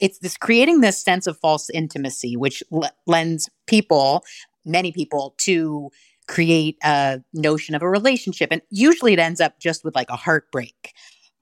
it's 0.00 0.18
this 0.18 0.36
creating 0.36 0.80
this 0.80 1.02
sense 1.02 1.26
of 1.26 1.38
false 1.38 1.70
intimacy 1.70 2.36
which 2.36 2.62
l- 2.70 2.90
lends 3.06 3.48
people 3.66 4.22
many 4.66 4.92
people 4.92 5.34
to 5.38 5.90
create 6.28 6.76
a 6.84 7.20
notion 7.32 7.74
of 7.74 7.80
a 7.80 7.88
relationship 7.88 8.50
and 8.52 8.60
usually 8.68 9.14
it 9.14 9.18
ends 9.18 9.40
up 9.40 9.58
just 9.58 9.82
with 9.82 9.94
like 9.94 10.10
a 10.10 10.16
heartbreak 10.16 10.92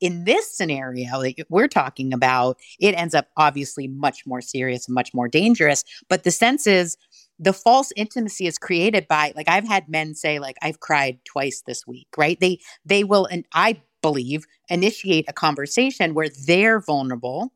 in 0.03 0.25
this 0.25 0.55
scenario 0.55 1.23
that 1.23 1.47
we're 1.49 1.69
talking 1.69 2.13
about 2.13 2.59
it 2.79 2.93
ends 2.93 3.15
up 3.15 3.29
obviously 3.39 3.89
much 3.89 4.27
more 4.27 4.43
serious 4.43 4.87
and 4.87 4.95
much 4.95 5.15
more 5.15 5.29
dangerous 5.29 5.85
but 6.09 6.25
the 6.25 6.31
sense 6.31 6.67
is 6.67 6.99
the 7.43 7.53
false 7.53 7.93
intimacy 7.97 8.47
is 8.47 8.57
created 8.57 9.09
by 9.09 9.33
like 9.35 9.49
I've 9.49 9.67
had 9.67 9.89
men 9.89 10.15
say 10.15 10.39
like 10.39 10.57
I've 10.63 10.79
cried 10.79 11.19
twice 11.25 11.63
this 11.67 11.87
week, 11.87 12.07
right? 12.17 12.39
They 12.39 12.61
they 12.85 13.03
will 13.03 13.27
and 13.27 13.45
I 13.53 13.83
believe 14.01 14.47
initiate 14.69 15.25
a 15.29 15.33
conversation 15.33 16.15
where 16.15 16.29
they're 16.47 16.81
vulnerable 16.81 17.53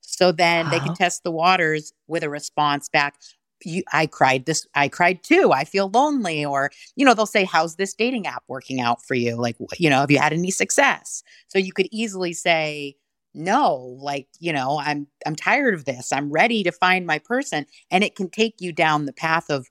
so 0.00 0.32
then 0.32 0.70
they 0.70 0.78
can 0.80 0.94
test 0.94 1.24
the 1.24 1.30
waters 1.30 1.92
with 2.06 2.22
a 2.22 2.30
response 2.30 2.88
back 2.88 3.16
you, 3.64 3.82
I 3.92 4.06
cried 4.06 4.46
this, 4.46 4.66
I 4.74 4.88
cried 4.88 5.22
too. 5.22 5.52
I 5.52 5.64
feel 5.64 5.90
lonely. 5.90 6.44
Or, 6.44 6.70
you 6.96 7.04
know, 7.04 7.14
they'll 7.14 7.26
say, 7.26 7.44
How's 7.44 7.76
this 7.76 7.94
dating 7.94 8.26
app 8.26 8.44
working 8.48 8.80
out 8.80 9.04
for 9.04 9.14
you? 9.14 9.36
Like, 9.36 9.56
you 9.78 9.90
know, 9.90 10.00
have 10.00 10.10
you 10.10 10.18
had 10.18 10.32
any 10.32 10.50
success? 10.50 11.22
So 11.48 11.58
you 11.58 11.72
could 11.72 11.88
easily 11.90 12.32
say, 12.32 12.96
no 13.34 13.74
like 14.00 14.28
you 14.38 14.52
know 14.52 14.80
i'm 14.84 15.08
i'm 15.26 15.34
tired 15.34 15.74
of 15.74 15.84
this 15.84 16.12
i'm 16.12 16.30
ready 16.30 16.62
to 16.62 16.70
find 16.70 17.04
my 17.04 17.18
person 17.18 17.66
and 17.90 18.04
it 18.04 18.14
can 18.14 18.30
take 18.30 18.54
you 18.60 18.72
down 18.72 19.06
the 19.06 19.12
path 19.12 19.50
of 19.50 19.68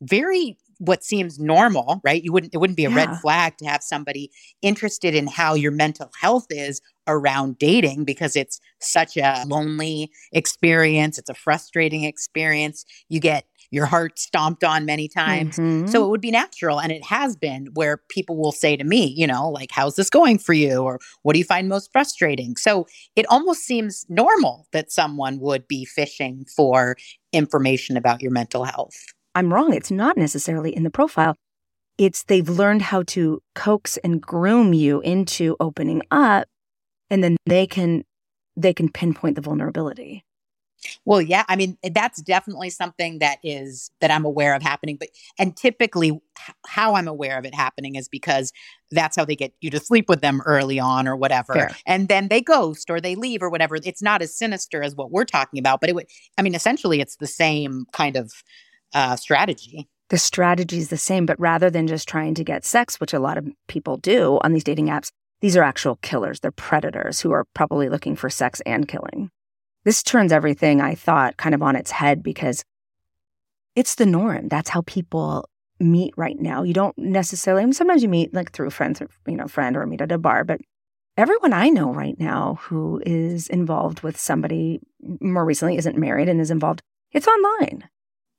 very 0.00 0.56
what 0.82 1.04
seems 1.04 1.38
normal 1.38 2.00
right 2.04 2.22
you 2.22 2.32
wouldn't 2.32 2.52
it 2.54 2.58
wouldn't 2.58 2.76
be 2.76 2.84
a 2.84 2.90
yeah. 2.90 2.96
red 2.96 3.16
flag 3.20 3.56
to 3.56 3.64
have 3.64 3.82
somebody 3.82 4.30
interested 4.60 5.14
in 5.14 5.26
how 5.26 5.54
your 5.54 5.72
mental 5.72 6.10
health 6.20 6.46
is 6.50 6.80
around 7.06 7.58
dating 7.58 8.04
because 8.04 8.36
it's 8.36 8.60
such 8.80 9.16
a 9.16 9.44
lonely 9.46 10.10
experience 10.32 11.18
it's 11.18 11.30
a 11.30 11.34
frustrating 11.34 12.04
experience 12.04 12.84
you 13.08 13.20
get 13.20 13.44
your 13.72 13.86
heart 13.86 14.18
stomped 14.18 14.62
on 14.62 14.84
many 14.84 15.08
times. 15.08 15.56
Mm-hmm. 15.56 15.86
So 15.86 16.04
it 16.04 16.10
would 16.10 16.20
be 16.20 16.30
natural. 16.30 16.78
And 16.78 16.92
it 16.92 17.04
has 17.06 17.34
been 17.34 17.68
where 17.72 17.96
people 18.10 18.36
will 18.36 18.52
say 18.52 18.76
to 18.76 18.84
me, 18.84 19.06
you 19.16 19.26
know, 19.26 19.48
like, 19.48 19.70
how's 19.72 19.96
this 19.96 20.10
going 20.10 20.38
for 20.38 20.52
you? 20.52 20.82
Or 20.82 21.00
what 21.22 21.32
do 21.32 21.38
you 21.38 21.44
find 21.44 21.68
most 21.70 21.90
frustrating? 21.90 22.56
So 22.56 22.86
it 23.16 23.24
almost 23.30 23.62
seems 23.62 24.04
normal 24.10 24.68
that 24.72 24.92
someone 24.92 25.40
would 25.40 25.66
be 25.66 25.86
fishing 25.86 26.44
for 26.54 26.96
information 27.32 27.96
about 27.96 28.20
your 28.20 28.30
mental 28.30 28.64
health. 28.64 28.94
I'm 29.34 29.52
wrong. 29.52 29.72
It's 29.72 29.90
not 29.90 30.16
necessarily 30.16 30.74
in 30.74 30.82
the 30.82 30.90
profile. 30.90 31.36
It's 31.98 32.24
they've 32.24 32.48
learned 32.48 32.82
how 32.82 33.02
to 33.04 33.42
coax 33.54 33.96
and 33.98 34.20
groom 34.20 34.72
you 34.72 35.00
into 35.00 35.56
opening 35.60 36.02
up 36.10 36.48
and 37.10 37.22
then 37.22 37.36
they 37.46 37.66
can 37.66 38.04
they 38.56 38.74
can 38.74 38.90
pinpoint 38.90 39.36
the 39.36 39.42
vulnerability. 39.42 40.24
Well, 41.04 41.22
yeah, 41.22 41.44
I 41.48 41.56
mean 41.56 41.78
that's 41.92 42.20
definitely 42.22 42.70
something 42.70 43.20
that 43.20 43.38
is 43.44 43.90
that 44.00 44.10
I'm 44.10 44.24
aware 44.24 44.54
of 44.54 44.62
happening, 44.62 44.96
but 44.96 45.10
and 45.38 45.56
typically 45.56 46.20
how 46.66 46.94
I'm 46.94 47.06
aware 47.06 47.38
of 47.38 47.44
it 47.44 47.54
happening 47.54 47.94
is 47.94 48.08
because 48.08 48.52
that's 48.90 49.16
how 49.16 49.24
they 49.24 49.36
get 49.36 49.52
you 49.60 49.70
to 49.70 49.78
sleep 49.78 50.08
with 50.08 50.22
them 50.22 50.40
early 50.44 50.80
on 50.80 51.06
or 51.06 51.14
whatever. 51.16 51.54
Fair. 51.54 51.70
And 51.86 52.08
then 52.08 52.28
they 52.28 52.40
ghost 52.40 52.90
or 52.90 53.00
they 53.00 53.14
leave 53.14 53.42
or 53.42 53.50
whatever. 53.50 53.76
It's 53.76 54.02
not 54.02 54.22
as 54.22 54.36
sinister 54.36 54.82
as 54.82 54.96
what 54.96 55.12
we're 55.12 55.24
talking 55.24 55.60
about, 55.60 55.80
but 55.80 55.88
it 55.88 55.94
would 55.94 56.06
I 56.36 56.42
mean 56.42 56.54
essentially 56.54 57.00
it's 57.00 57.16
the 57.16 57.28
same 57.28 57.86
kind 57.92 58.16
of 58.16 58.32
uh, 58.94 59.16
strategy. 59.16 59.88
The 60.10 60.18
strategy 60.18 60.78
is 60.78 60.88
the 60.88 60.98
same, 60.98 61.24
but 61.24 61.40
rather 61.40 61.70
than 61.70 61.86
just 61.86 62.08
trying 62.08 62.34
to 62.34 62.44
get 62.44 62.64
sex, 62.64 63.00
which 63.00 63.14
a 63.14 63.18
lot 63.18 63.38
of 63.38 63.48
people 63.66 63.96
do 63.96 64.38
on 64.42 64.52
these 64.52 64.64
dating 64.64 64.88
apps, 64.88 65.10
these 65.40 65.56
are 65.56 65.62
actual 65.62 65.96
killers. 66.02 66.40
They're 66.40 66.50
predators 66.50 67.20
who 67.20 67.32
are 67.32 67.46
probably 67.54 67.88
looking 67.88 68.14
for 68.14 68.28
sex 68.28 68.60
and 68.66 68.86
killing. 68.86 69.30
This 69.84 70.02
turns 70.02 70.30
everything 70.30 70.80
I 70.80 70.94
thought 70.94 71.36
kind 71.36 71.54
of 71.54 71.62
on 71.62 71.76
its 71.76 71.90
head 71.90 72.22
because 72.22 72.62
it's 73.74 73.94
the 73.94 74.06
norm. 74.06 74.48
That's 74.48 74.68
how 74.68 74.82
people 74.82 75.48
meet 75.80 76.14
right 76.16 76.38
now. 76.38 76.62
You 76.62 76.74
don't 76.74 76.96
necessarily, 76.98 77.62
I 77.62 77.64
mean, 77.64 77.72
sometimes 77.72 78.02
you 78.02 78.08
meet 78.08 78.32
like 78.32 78.52
through 78.52 78.70
friends, 78.70 79.00
or, 79.00 79.08
you 79.26 79.36
know, 79.36 79.48
friend 79.48 79.76
or 79.76 79.86
meet 79.86 80.00
at 80.00 80.12
a 80.12 80.18
bar, 80.18 80.44
but 80.44 80.60
everyone 81.16 81.52
I 81.52 81.68
know 81.68 81.92
right 81.92 82.18
now 82.18 82.58
who 82.62 83.02
is 83.04 83.48
involved 83.48 84.02
with 84.02 84.18
somebody 84.18 84.80
more 85.20 85.44
recently 85.44 85.76
isn't 85.76 85.98
married 85.98 86.28
and 86.28 86.40
is 86.40 86.50
involved, 86.50 86.82
it's 87.10 87.26
online. 87.26 87.88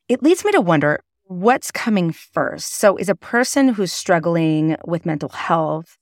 It 0.09 0.21
leads 0.21 0.43
me 0.43 0.51
to 0.51 0.61
wonder 0.61 1.01
what's 1.25 1.71
coming 1.71 2.11
first. 2.11 2.73
So, 2.73 2.97
is 2.97 3.09
a 3.09 3.15
person 3.15 3.69
who's 3.69 3.93
struggling 3.93 4.75
with 4.85 5.05
mental 5.05 5.29
health, 5.29 5.97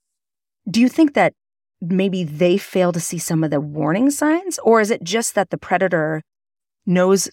do 0.70 0.82
you 0.82 0.90
think 0.90 1.14
that 1.14 1.34
maybe 1.82 2.24
they 2.24 2.58
fail 2.58 2.92
to 2.92 3.00
see 3.00 3.18
some 3.18 3.44
of 3.44 3.52
the 3.52 3.62
warning 3.62 4.10
signs? 4.10 4.60
Or 4.60 4.82
is 4.82 4.92
it 4.92 5.04
just 5.04 5.36
that 5.36 5.50
the 5.50 5.58
predator 5.58 6.22
knows 6.86 7.30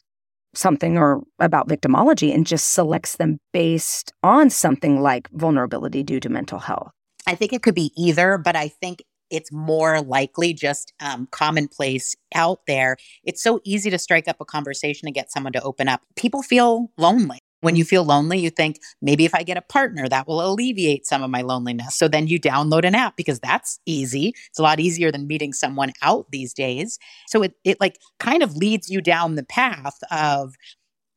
something 0.55 0.99
or 0.99 1.23
about 1.39 1.69
victimology 1.69 2.35
and 2.35 2.47
just 2.47 2.69
selects 2.71 3.17
them 3.17 3.39
based 3.53 4.13
on 4.23 4.51
something 4.51 5.01
like 5.01 5.29
vulnerability 5.31 6.03
due 6.03 6.21
to 6.21 6.29
mental 6.29 6.59
health? 6.59 6.91
I 7.27 7.35
think 7.35 7.53
it 7.53 7.63
could 7.63 7.75
be 7.75 7.93
either, 7.97 8.39
but 8.39 8.57
I 8.57 8.69
think 8.69 9.03
it's 9.31 9.53
more 9.53 10.01
likely 10.01 10.53
just 10.53 10.93
um, 11.01 11.29
commonplace 11.31 12.15
out 12.35 12.61
there. 12.67 12.97
It's 13.25 13.43
so 13.43 13.61
easy 13.65 13.91
to 13.91 13.99
strike 13.99 14.29
up 14.29 14.41
a 14.41 14.45
conversation 14.45 15.07
and 15.07 15.15
get 15.15 15.33
someone 15.33 15.53
to 15.53 15.63
open 15.63 15.89
up. 15.89 16.03
People 16.17 16.43
feel 16.43 16.91
lonely. 16.97 17.39
When 17.61 17.75
you 17.75 17.85
feel 17.85 18.05
lonely, 18.05 18.39
you 18.39 18.51
think 18.51 18.79
maybe 19.03 19.25
if 19.25 19.35
I 19.35 19.43
get 19.43 19.57
a 19.57 19.63
partner, 19.63 20.09
that 20.09 20.29
will 20.29 20.45
alleviate 20.49 21.07
some 21.07 21.25
of 21.25 21.31
my 21.31 21.43
loneliness. 21.43 21.97
So 21.97 22.07
then 22.07 22.29
you 22.29 22.39
download 22.39 22.85
an 22.85 22.95
app 22.95 23.17
because 23.17 23.41
that's 23.41 23.81
easy. 23.85 24.33
It's 24.49 24.61
a 24.61 24.63
lot 24.63 24.79
easier 24.79 25.11
than 25.11 25.27
meeting 25.27 25.53
someone 25.53 25.93
out 26.01 26.27
these 26.31 26.55
days. 26.55 27.01
So 27.27 27.43
it, 27.43 27.55
it 27.65 27.81
like 27.81 27.99
kind 28.21 28.45
of 28.45 28.55
leads 28.55 28.89
you 28.89 29.01
down 29.01 29.35
the 29.35 29.43
path 29.43 29.99
of, 30.13 30.55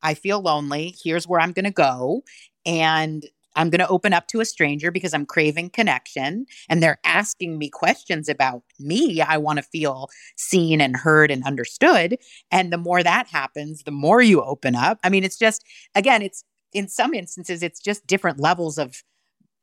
I 0.01 0.15
feel 0.15 0.41
lonely. 0.41 0.95
Here's 1.03 1.27
where 1.27 1.39
I'm 1.39 1.51
going 1.51 1.65
to 1.65 1.71
go. 1.71 2.23
And 2.65 3.23
I'm 3.55 3.69
going 3.69 3.79
to 3.79 3.87
open 3.87 4.13
up 4.13 4.27
to 4.27 4.39
a 4.39 4.45
stranger 4.45 4.91
because 4.91 5.13
I'm 5.13 5.25
craving 5.25 5.71
connection 5.71 6.45
and 6.69 6.81
they're 6.81 6.99
asking 7.03 7.57
me 7.57 7.69
questions 7.69 8.29
about 8.29 8.63
me. 8.79 9.21
I 9.21 9.37
want 9.37 9.57
to 9.57 9.63
feel 9.63 10.09
seen 10.37 10.81
and 10.81 10.95
heard 10.95 11.31
and 11.31 11.43
understood. 11.43 12.17
And 12.51 12.71
the 12.71 12.77
more 12.77 13.03
that 13.03 13.27
happens, 13.27 13.83
the 13.83 13.91
more 13.91 14.21
you 14.21 14.41
open 14.41 14.75
up. 14.75 14.99
I 15.03 15.09
mean, 15.09 15.23
it's 15.23 15.37
just, 15.37 15.63
again, 15.95 16.21
it's 16.21 16.43
in 16.73 16.87
some 16.87 17.13
instances, 17.13 17.63
it's 17.63 17.79
just 17.79 18.07
different 18.07 18.39
levels 18.39 18.77
of 18.77 19.03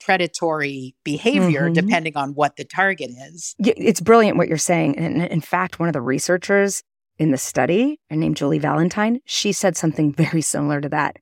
predatory 0.01 0.94
behavior 1.05 1.62
mm-hmm. 1.62 1.72
depending 1.72 2.16
on 2.16 2.35
what 2.35 2.57
the 2.57 2.64
target 2.64 3.11
is. 3.11 3.55
It's 3.59 4.01
brilliant 4.01 4.37
what 4.37 4.48
you're 4.48 4.59
saying. 4.59 4.98
And 4.98 5.22
in 5.22 5.40
fact, 5.40 5.79
one 5.79 5.88
of 5.88 5.92
the 5.92 6.01
researchers 6.01 6.83
in 7.18 7.31
the 7.31 7.38
study, 7.38 7.98
named 8.11 8.37
Julie 8.37 8.59
Valentine, 8.59 9.20
she 9.24 9.53
said 9.53 9.77
something 9.77 10.12
very 10.14 10.40
similar 10.40 10.81
to 10.81 10.88
that. 10.90 11.16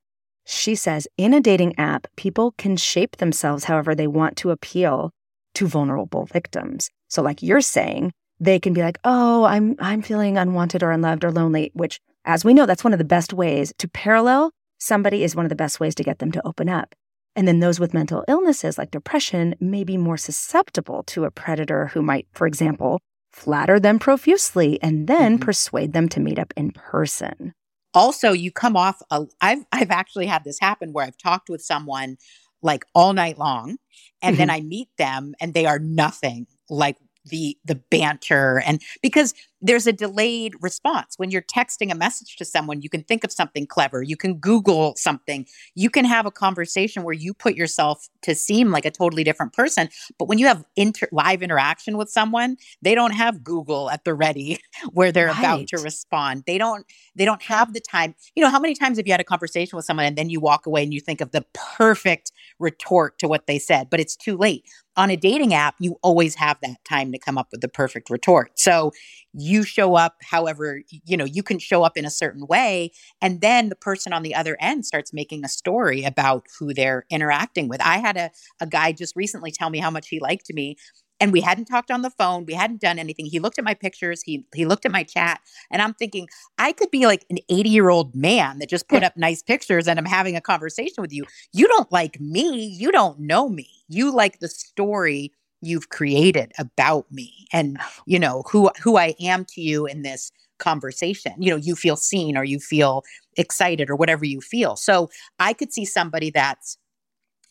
She 0.48 0.76
says 0.76 1.08
in 1.18 1.34
a 1.34 1.40
dating 1.40 1.76
app, 1.76 2.06
people 2.14 2.54
can 2.56 2.76
shape 2.76 3.16
themselves 3.16 3.64
however 3.64 3.96
they 3.96 4.06
want 4.06 4.36
to 4.36 4.52
appeal 4.52 5.10
to 5.54 5.66
vulnerable 5.66 6.24
victims. 6.26 6.88
So, 7.08 7.20
like 7.20 7.42
you're 7.42 7.60
saying, 7.60 8.12
they 8.38 8.60
can 8.60 8.72
be 8.72 8.80
like, 8.80 8.98
"Oh, 9.02 9.42
I'm 9.44 9.74
I'm 9.80 10.02
feeling 10.02 10.38
unwanted 10.38 10.84
or 10.84 10.92
unloved 10.92 11.24
or 11.24 11.32
lonely," 11.32 11.72
which, 11.74 11.98
as 12.24 12.44
we 12.44 12.54
know, 12.54 12.64
that's 12.64 12.84
one 12.84 12.92
of 12.92 13.00
the 13.00 13.04
best 13.04 13.32
ways 13.32 13.74
to 13.78 13.88
parallel 13.88 14.52
somebody 14.78 15.24
is 15.24 15.34
one 15.34 15.44
of 15.44 15.48
the 15.48 15.56
best 15.56 15.80
ways 15.80 15.96
to 15.96 16.04
get 16.04 16.20
them 16.20 16.30
to 16.30 16.46
open 16.46 16.68
up. 16.68 16.94
And 17.34 17.48
then 17.48 17.58
those 17.58 17.80
with 17.80 17.92
mental 17.92 18.24
illnesses 18.28 18.78
like 18.78 18.92
depression 18.92 19.56
may 19.58 19.82
be 19.82 19.96
more 19.96 20.16
susceptible 20.16 21.02
to 21.04 21.24
a 21.24 21.30
predator 21.32 21.88
who 21.88 22.02
might, 22.02 22.28
for 22.32 22.46
example, 22.46 23.00
flatter 23.32 23.80
them 23.80 23.98
profusely 23.98 24.80
and 24.80 25.08
then 25.08 25.34
mm-hmm. 25.34 25.44
persuade 25.44 25.92
them 25.92 26.08
to 26.10 26.20
meet 26.20 26.38
up 26.38 26.54
in 26.56 26.70
person 26.70 27.52
also 27.96 28.32
you 28.32 28.52
come 28.52 28.76
off 28.76 29.00
a, 29.10 29.24
I've 29.40 29.64
I've 29.72 29.90
actually 29.90 30.26
had 30.26 30.44
this 30.44 30.60
happen 30.60 30.92
where 30.92 31.04
I've 31.04 31.16
talked 31.16 31.48
with 31.48 31.62
someone 31.62 32.18
like 32.62 32.84
all 32.94 33.12
night 33.12 33.38
long 33.38 33.78
and 34.22 34.34
mm-hmm. 34.34 34.38
then 34.38 34.50
I 34.50 34.60
meet 34.60 34.88
them 34.98 35.34
and 35.40 35.54
they 35.54 35.66
are 35.66 35.78
nothing 35.78 36.46
like 36.68 36.98
the 37.26 37.56
the 37.64 37.74
banter 37.74 38.62
and 38.66 38.82
because 39.02 39.34
there's 39.62 39.86
a 39.86 39.92
delayed 39.92 40.54
response. 40.60 41.14
When 41.16 41.30
you're 41.30 41.42
texting 41.42 41.90
a 41.90 41.94
message 41.94 42.36
to 42.36 42.44
someone 42.44 42.82
you 42.82 42.88
can 42.88 43.02
think 43.02 43.24
of 43.24 43.32
something 43.32 43.66
clever. 43.66 44.02
You 44.02 44.16
can 44.16 44.34
google 44.34 44.94
something. 44.96 45.46
You 45.74 45.90
can 45.90 46.04
have 46.04 46.26
a 46.26 46.30
conversation 46.30 47.02
where 47.02 47.14
you 47.14 47.34
put 47.34 47.54
yourself 47.54 48.08
to 48.22 48.34
seem 48.34 48.70
like 48.70 48.84
a 48.84 48.90
totally 48.90 49.24
different 49.24 49.52
person 49.52 49.88
but 50.18 50.28
when 50.28 50.38
you 50.38 50.46
have 50.46 50.64
inter- 50.76 51.08
live 51.12 51.42
interaction 51.42 51.96
with 51.96 52.10
someone 52.10 52.56
they 52.82 52.94
don't 52.94 53.12
have 53.12 53.42
google 53.42 53.90
at 53.90 54.04
the 54.04 54.14
ready 54.14 54.58
where 54.92 55.12
they're 55.12 55.28
right. 55.28 55.38
about 55.38 55.68
to 55.68 55.78
respond. 55.78 56.44
They 56.46 56.58
don't 56.58 56.86
they 57.14 57.24
don't 57.24 57.42
have 57.42 57.72
the 57.72 57.80
time. 57.80 58.14
You 58.34 58.42
know 58.42 58.50
how 58.50 58.60
many 58.60 58.74
times 58.74 58.98
have 58.98 59.06
you 59.06 59.12
had 59.12 59.20
a 59.20 59.24
conversation 59.24 59.76
with 59.76 59.84
someone 59.84 60.06
and 60.06 60.16
then 60.16 60.28
you 60.30 60.40
walk 60.40 60.66
away 60.66 60.82
and 60.82 60.92
you 60.92 61.00
think 61.00 61.20
of 61.20 61.32
the 61.32 61.44
perfect 61.54 62.32
retort 62.58 63.18
to 63.18 63.28
what 63.28 63.46
they 63.46 63.58
said 63.58 63.88
but 63.90 64.00
it's 64.00 64.16
too 64.16 64.36
late 64.36 64.64
on 64.96 65.10
a 65.10 65.16
dating 65.16 65.54
app, 65.54 65.74
you 65.78 65.96
always 66.02 66.34
have 66.36 66.58
that 66.62 66.76
time 66.88 67.12
to 67.12 67.18
come 67.18 67.38
up 67.38 67.48
with 67.52 67.60
the 67.60 67.68
perfect 67.68 68.10
retort. 68.10 68.58
So 68.58 68.92
you 69.32 69.62
show 69.62 69.94
up 69.94 70.16
however, 70.22 70.80
you 71.04 71.16
know, 71.16 71.24
you 71.24 71.42
can 71.42 71.58
show 71.58 71.82
up 71.82 71.96
in 71.96 72.04
a 72.04 72.10
certain 72.10 72.46
way. 72.46 72.92
And 73.20 73.40
then 73.40 73.68
the 73.68 73.76
person 73.76 74.12
on 74.12 74.22
the 74.22 74.34
other 74.34 74.56
end 74.60 74.86
starts 74.86 75.12
making 75.12 75.44
a 75.44 75.48
story 75.48 76.04
about 76.04 76.46
who 76.58 76.72
they're 76.72 77.04
interacting 77.10 77.68
with. 77.68 77.80
I 77.82 77.98
had 77.98 78.16
a, 78.16 78.30
a 78.60 78.66
guy 78.66 78.92
just 78.92 79.14
recently 79.14 79.50
tell 79.50 79.70
me 79.70 79.78
how 79.78 79.90
much 79.90 80.08
he 80.08 80.20
liked 80.20 80.52
me 80.52 80.76
and 81.20 81.32
we 81.32 81.40
hadn't 81.40 81.66
talked 81.66 81.90
on 81.90 82.02
the 82.02 82.10
phone 82.10 82.44
we 82.46 82.54
hadn't 82.54 82.80
done 82.80 82.98
anything 82.98 83.26
he 83.26 83.38
looked 83.38 83.58
at 83.58 83.64
my 83.64 83.74
pictures 83.74 84.22
he 84.22 84.44
he 84.54 84.64
looked 84.64 84.84
at 84.84 84.92
my 84.92 85.02
chat 85.02 85.40
and 85.70 85.82
i'm 85.82 85.94
thinking 85.94 86.28
i 86.58 86.72
could 86.72 86.90
be 86.90 87.06
like 87.06 87.24
an 87.30 87.38
80 87.48 87.70
year 87.70 87.88
old 87.88 88.14
man 88.14 88.58
that 88.58 88.68
just 88.68 88.88
put 88.88 89.02
up 89.02 89.16
nice 89.16 89.42
pictures 89.42 89.88
and 89.88 89.98
i'm 89.98 90.04
having 90.04 90.36
a 90.36 90.40
conversation 90.40 91.02
with 91.02 91.12
you. 91.12 91.24
You 91.52 91.66
don't 91.68 91.90
like 91.92 92.20
me 92.20 92.66
you 92.66 92.92
don't 92.92 93.18
know 93.20 93.48
me. 93.48 93.68
You 93.88 94.12
like 94.12 94.38
the 94.40 94.48
story 94.48 95.32
you've 95.62 95.88
created 95.88 96.52
about 96.58 97.10
me 97.10 97.46
and 97.52 97.78
you 98.06 98.18
know 98.18 98.44
who 98.50 98.70
who 98.82 98.96
i 98.96 99.14
am 99.20 99.44
to 99.46 99.60
you 99.60 99.86
in 99.86 100.02
this 100.02 100.32
conversation. 100.58 101.34
You 101.38 101.50
know 101.50 101.56
you 101.56 101.74
feel 101.76 101.96
seen 101.96 102.36
or 102.36 102.44
you 102.44 102.58
feel 102.58 103.04
excited 103.36 103.90
or 103.90 103.96
whatever 103.96 104.24
you 104.24 104.40
feel. 104.40 104.76
So 104.76 105.10
i 105.38 105.52
could 105.52 105.72
see 105.72 105.84
somebody 105.84 106.30
that's 106.30 106.78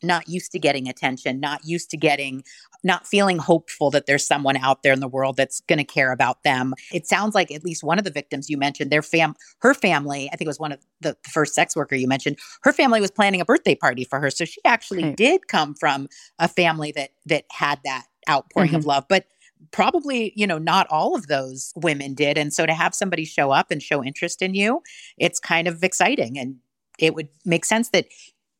not 0.05 0.27
used 0.27 0.51
to 0.51 0.59
getting 0.59 0.87
attention, 0.87 1.39
not 1.39 1.65
used 1.65 1.89
to 1.91 1.97
getting, 1.97 2.43
not 2.83 3.07
feeling 3.07 3.37
hopeful 3.37 3.91
that 3.91 4.05
there's 4.05 4.25
someone 4.25 4.57
out 4.57 4.83
there 4.83 4.93
in 4.93 4.99
the 4.99 5.07
world 5.07 5.37
that's 5.37 5.61
going 5.61 5.77
to 5.77 5.83
care 5.83 6.11
about 6.11 6.43
them. 6.43 6.73
It 6.91 7.07
sounds 7.07 7.35
like 7.35 7.51
at 7.51 7.63
least 7.63 7.83
one 7.83 7.97
of 7.97 8.03
the 8.03 8.11
victims 8.11 8.49
you 8.49 8.57
mentioned, 8.57 8.91
their 8.91 9.01
fam, 9.01 9.35
her 9.59 9.73
family, 9.73 10.29
I 10.31 10.35
think 10.35 10.47
it 10.47 10.47
was 10.47 10.59
one 10.59 10.71
of 10.71 10.79
the 11.01 11.17
first 11.29 11.53
sex 11.53 11.75
worker 11.75 11.95
you 11.95 12.07
mentioned, 12.07 12.37
her 12.63 12.73
family 12.73 13.01
was 13.01 13.11
planning 13.11 13.41
a 13.41 13.45
birthday 13.45 13.75
party 13.75 14.03
for 14.03 14.19
her. 14.19 14.29
So 14.29 14.45
she 14.45 14.61
actually 14.65 15.03
right. 15.03 15.17
did 15.17 15.47
come 15.47 15.73
from 15.73 16.07
a 16.39 16.47
family 16.47 16.91
that 16.93 17.11
that 17.25 17.45
had 17.51 17.79
that 17.85 18.05
outpouring 18.29 18.69
mm-hmm. 18.69 18.77
of 18.77 18.85
love, 18.85 19.05
but 19.09 19.25
probably 19.71 20.31
you 20.35 20.45
know 20.45 20.57
not 20.57 20.87
all 20.89 21.15
of 21.15 21.27
those 21.27 21.73
women 21.75 22.13
did 22.13 22.37
and 22.37 22.53
so 22.53 22.65
to 22.65 22.73
have 22.73 22.93
somebody 22.93 23.25
show 23.25 23.51
up 23.51 23.71
and 23.71 23.81
show 23.81 24.03
interest 24.03 24.41
in 24.41 24.53
you 24.53 24.81
it's 25.17 25.39
kind 25.39 25.67
of 25.67 25.83
exciting 25.83 26.37
and 26.37 26.57
it 26.99 27.15
would 27.15 27.29
make 27.45 27.65
sense 27.65 27.89
that 27.89 28.05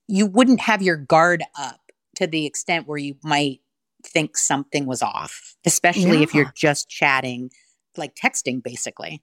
you 0.07 0.25
wouldn't 0.25 0.61
have 0.61 0.81
your 0.81 0.97
guard 0.97 1.43
up 1.57 1.79
to 2.15 2.27
the 2.27 2.45
extent 2.45 2.87
where 2.87 2.97
you 2.97 3.15
might 3.23 3.61
think 4.03 4.37
something 4.37 4.85
was 4.85 5.01
off, 5.01 5.55
especially 5.65 6.17
yeah. 6.17 6.23
if 6.23 6.33
you're 6.33 6.53
just 6.55 6.89
chatting, 6.89 7.49
like 7.97 8.15
texting 8.15 8.63
basically. 8.63 9.21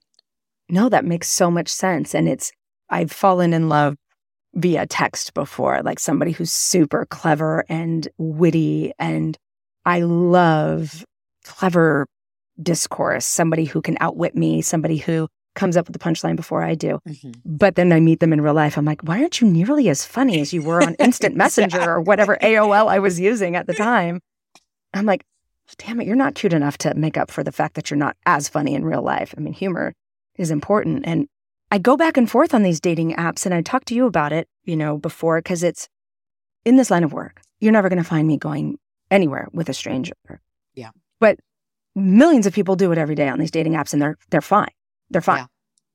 No, 0.69 0.89
that 0.89 1.05
makes 1.05 1.29
so 1.29 1.49
much 1.49 1.69
sense. 1.69 2.13
And 2.13 2.27
it's, 2.27 2.51
I've 2.89 3.11
fallen 3.11 3.53
in 3.53 3.69
love 3.69 3.95
via 4.55 4.85
text 4.85 5.33
before, 5.33 5.81
like 5.83 5.99
somebody 5.99 6.31
who's 6.31 6.51
super 6.51 7.05
clever 7.05 7.65
and 7.69 8.07
witty. 8.17 8.93
And 8.99 9.37
I 9.85 10.01
love 10.01 11.05
clever 11.43 12.05
discourse, 12.61 13.25
somebody 13.25 13.65
who 13.65 13.81
can 13.81 13.97
outwit 13.99 14.35
me, 14.35 14.61
somebody 14.61 14.97
who 14.97 15.27
comes 15.55 15.77
up 15.77 15.87
with 15.87 15.93
the 15.93 15.99
punchline 15.99 16.35
before 16.35 16.63
I 16.63 16.75
do. 16.75 16.99
Mm-hmm. 17.07 17.31
But 17.45 17.75
then 17.75 17.91
I 17.91 17.99
meet 17.99 18.19
them 18.19 18.33
in 18.33 18.41
real 18.41 18.53
life. 18.53 18.77
I'm 18.77 18.85
like, 18.85 19.01
why 19.01 19.19
aren't 19.21 19.39
you 19.39 19.47
nearly 19.47 19.89
as 19.89 20.05
funny 20.05 20.41
as 20.41 20.53
you 20.53 20.61
were 20.61 20.81
on 20.81 20.95
Instant 20.95 21.35
Messenger 21.43 21.81
or 21.81 22.01
whatever 22.01 22.37
AOL 22.41 22.87
I 22.87 22.99
was 22.99 23.19
using 23.19 23.55
at 23.55 23.67
the 23.67 23.73
time? 23.73 24.19
I'm 24.93 25.05
like, 25.05 25.25
damn 25.77 25.99
it, 26.01 26.07
you're 26.07 26.15
not 26.15 26.35
cute 26.35 26.53
enough 26.53 26.77
to 26.79 26.93
make 26.95 27.17
up 27.17 27.31
for 27.31 27.43
the 27.43 27.51
fact 27.51 27.75
that 27.75 27.89
you're 27.89 27.97
not 27.97 28.17
as 28.25 28.49
funny 28.49 28.75
in 28.75 28.85
real 28.85 29.01
life. 29.01 29.33
I 29.37 29.41
mean, 29.41 29.53
humor 29.53 29.93
is 30.35 30.51
important. 30.51 31.03
And 31.05 31.27
I 31.71 31.77
go 31.77 31.97
back 31.97 32.17
and 32.17 32.29
forth 32.29 32.53
on 32.53 32.63
these 32.63 32.79
dating 32.79 33.13
apps 33.13 33.45
and 33.45 33.53
I 33.53 33.61
talk 33.61 33.85
to 33.85 33.95
you 33.95 34.05
about 34.05 34.33
it, 34.33 34.47
you 34.63 34.75
know, 34.75 34.97
before, 34.97 35.39
because 35.39 35.63
it's 35.63 35.87
in 36.65 36.75
this 36.75 36.91
line 36.91 37.03
of 37.03 37.13
work. 37.13 37.41
You're 37.59 37.71
never 37.71 37.89
going 37.89 38.01
to 38.01 38.07
find 38.07 38.27
me 38.27 38.37
going 38.37 38.77
anywhere 39.09 39.47
with 39.53 39.69
a 39.69 39.73
stranger. 39.73 40.13
Yeah. 40.75 40.89
But 41.19 41.39
millions 41.95 42.45
of 42.45 42.53
people 42.53 42.75
do 42.75 42.91
it 42.91 42.97
every 42.97 43.15
day 43.15 43.27
on 43.27 43.39
these 43.39 43.51
dating 43.51 43.73
apps 43.73 43.93
and 43.93 44.01
they're 44.01 44.17
they're 44.29 44.41
fine. 44.41 44.71
They're 45.13 45.21
fine. 45.21 45.37
Yeah. 45.37 45.45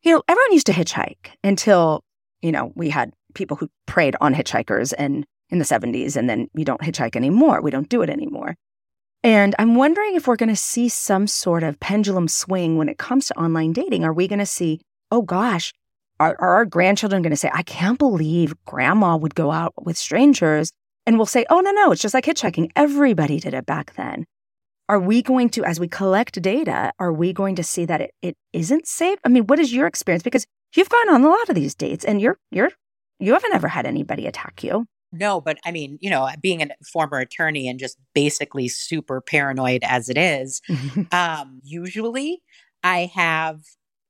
You 0.03 0.13
know, 0.15 0.23
everyone 0.29 0.53
used 0.53 0.67
to 0.67 0.73
hitchhike 0.73 1.31
until, 1.45 2.03
you 2.41 2.53
know, 2.53 2.73
we 2.77 2.89
had 2.89 3.13
people 3.35 3.57
who 3.57 3.69
preyed 3.87 4.17
on 4.21 4.35
hitchhikers 4.35 4.95
and 4.97 5.27
in 5.51 5.59
the 5.59 5.65
70s 5.65 6.17
and 6.17 6.29
then 6.29 6.49
you 6.55 6.65
don't 6.65 6.81
hitchhike 6.81 7.17
anymore. 7.17 7.61
We 7.61 7.71
don't 7.71 7.89
do 7.89 8.03
it 8.03 8.11
anymore. 8.11 8.55
And 9.25 9.55
I'm 9.59 9.75
wondering 9.75 10.15
if 10.15 10.27
we're 10.29 10.37
going 10.37 10.49
to 10.49 10.57
see 10.57 10.89
some 10.89 11.27
sort 11.27 11.63
of 11.63 11.81
pendulum 11.81 12.29
swing 12.29 12.77
when 12.77 12.89
it 12.89 12.99
comes 12.99 13.27
to 13.27 13.39
online 13.39 13.73
dating. 13.73 14.05
Are 14.05 14.13
we 14.13 14.29
going 14.29 14.39
to 14.39 14.47
see, 14.47 14.81
oh 15.11 15.23
gosh, 15.23 15.73
are, 16.21 16.37
are 16.39 16.55
our 16.55 16.65
grandchildren 16.65 17.23
going 17.23 17.31
to 17.33 17.37
say, 17.37 17.51
I 17.53 17.63
can't 17.63 17.99
believe 17.99 18.55
grandma 18.65 19.17
would 19.17 19.35
go 19.35 19.51
out 19.51 19.75
with 19.85 19.99
strangers? 19.99 20.71
And 21.07 21.17
we'll 21.17 21.27
say, 21.27 21.47
oh, 21.51 21.61
no, 21.61 21.73
no, 21.73 21.91
it's 21.91 22.03
just 22.03 22.15
like 22.15 22.27
hitchhiking. 22.27 22.71
Everybody 22.77 23.41
did 23.41 23.55
it 23.55 23.67
back 23.67 23.95
then 23.95 24.27
are 24.89 24.99
we 24.99 25.23
going 25.23 25.51
to, 25.51 25.65
as 25.65 25.79
we 25.79 25.89
collect 25.89 26.41
data, 26.41 26.93
are 26.99 27.13
we 27.13 27.33
going 27.33 27.55
to 27.57 27.63
see 27.63 27.85
that 27.85 28.01
it, 28.01 28.11
it 28.23 28.37
isn't 28.53 28.87
safe? 28.87 29.19
I 29.25 29.29
mean, 29.29 29.47
what 29.47 29.59
is 29.59 29.73
your 29.73 29.87
experience? 29.87 30.23
Because 30.23 30.47
you've 30.75 30.89
gone 30.89 31.11
on 31.11 31.25
a 31.25 31.29
lot 31.29 31.49
of 31.49 31.55
these 31.55 31.75
dates 31.75 32.05
and 32.05 32.21
you're, 32.21 32.39
you're, 32.51 32.71
you 33.19 33.33
haven't 33.35 33.55
ever 33.55 33.69
had 33.69 33.87
anybody 33.87 34.27
attack 34.27 34.63
you. 34.65 34.87
No, 35.13 35.41
but 35.41 35.59
I 35.65 35.71
mean, 35.73 35.99
you 36.01 36.11
know, 36.11 36.29
being 36.41 36.63
a 36.63 36.69
former 36.93 37.19
attorney 37.19 37.69
and 37.69 37.79
just 37.79 37.97
basically 38.15 38.69
super 38.69 39.21
paranoid 39.21 39.83
as 39.83 40.09
it 40.09 40.19
is, 40.19 40.61
um, 41.13 41.61
usually 41.65 42.43
I 42.83 43.11
have 43.15 43.61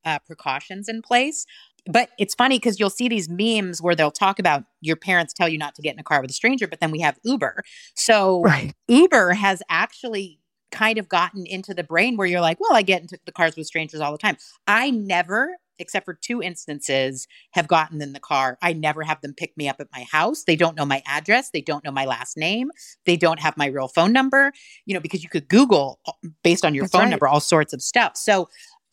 uh, 0.05 0.19
precautions 0.27 0.88
in 0.88 1.03
place 1.03 1.45
But 1.87 2.11
it's 2.19 2.35
funny 2.35 2.59
because 2.59 2.79
you'll 2.79 2.91
see 2.91 3.09
these 3.09 3.29
memes 3.29 3.81
where 3.81 3.95
they'll 3.95 4.11
talk 4.11 4.38
about 4.38 4.64
your 4.81 4.97
parents 4.97 5.33
tell 5.33 5.49
you 5.49 5.59
not 5.59 5.75
to 5.77 5.83
get 5.83 5.95
in 5.95 5.99
a 5.99 6.05
car 6.05 6.21
with 6.21 6.31
a 6.31 6.35
stranger, 6.35 6.67
but 6.67 6.81
then 6.81 6.91
we 6.91 7.01
have 7.01 7.19
Uber. 7.25 7.62
So 7.95 8.43
Right. 8.43 8.75
Uber 8.88 9.33
has 9.35 9.62
actually 9.71 10.41
kind 10.70 10.98
of 10.98 11.09
gotten 11.09 11.46
into 11.46 11.74
the 11.74 11.85
brain 11.85 12.16
where 12.16 12.26
you're 12.26 12.40
like, 12.40 12.59
well, 12.61 12.74
I 12.74 12.83
get 12.83 13.02
into 13.02 13.18
the 13.24 13.33
cars 13.33 13.57
with 13.57 13.66
strangers 13.66 14.00
all 14.00 14.12
the 14.12 14.18
time. 14.18 14.37
I 14.66 14.90
never, 14.90 15.57
except 15.78 16.04
for 16.04 16.14
two 16.14 16.42
instances, 16.42 17.26
have 17.52 17.68
gotten 17.68 18.02
in 18.02 18.12
the 18.12 18.20
car. 18.20 18.59
I 18.62 18.72
never 18.72 19.02
have 19.02 19.20
them 19.20 19.35
pick 19.35 19.57
me 19.57 19.68
up 19.68 19.76
at 19.81 19.88
my 19.92 20.04
house. 20.11 20.44
They 20.44 20.57
don't 20.57 20.76
know 20.76 20.85
my 20.85 21.02
address. 21.07 21.50
They 21.50 21.61
don't 21.61 21.85
know 21.85 21.92
my 21.92 22.04
last 22.04 22.37
name. 22.37 22.70
They 23.07 23.16
don't 23.16 23.40
have 23.40 23.57
my 23.57 23.66
real 23.66 23.88
phone 23.88 24.12
number, 24.12 24.52
you 24.87 24.94
know, 24.94 25.00
because 25.00 25.22
you 25.22 25.28
could 25.28 25.48
Google 25.48 26.00
uh, 26.07 26.12
based 26.42 26.64
on 26.64 26.74
your 26.74 26.85
That's 26.85 26.92
phone 26.92 27.02
right. 27.02 27.11
number 27.11 27.28
all 27.28 27.40
sorts 27.40 27.72
of 27.72 27.81
stuff. 27.83 28.16
So 28.16 28.48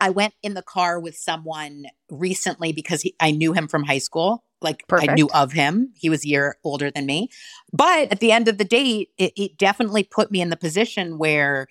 I 0.06 0.12
went 0.12 0.36
in 0.44 0.54
the 0.54 0.62
car 0.62 1.00
with 1.00 1.18
someone 1.18 1.86
recently 2.12 2.72
because 2.74 3.02
he, 3.02 3.16
I 3.20 3.32
knew 3.32 3.54
him 3.54 3.68
from 3.68 3.84
high 3.84 3.98
school. 3.98 4.44
Like 4.62 4.84
I 4.92 5.14
knew 5.16 5.30
of 5.34 5.52
him. 5.52 5.94
He 5.96 6.12
was 6.12 6.24
a 6.24 6.28
year 6.28 6.58
older 6.64 6.92
than 6.92 7.08
me. 7.08 7.30
But 7.74 8.12
at 8.12 8.20
the 8.20 8.32
end 8.32 8.48
of 8.48 8.60
the 8.60 8.66
day, 8.66 9.08
it, 9.18 9.34
it 9.36 9.58
definitely 9.58 10.04
put 10.04 10.30
me 10.30 10.42
in 10.42 10.52
the 10.52 10.58
position 10.58 11.18
where 11.18 11.66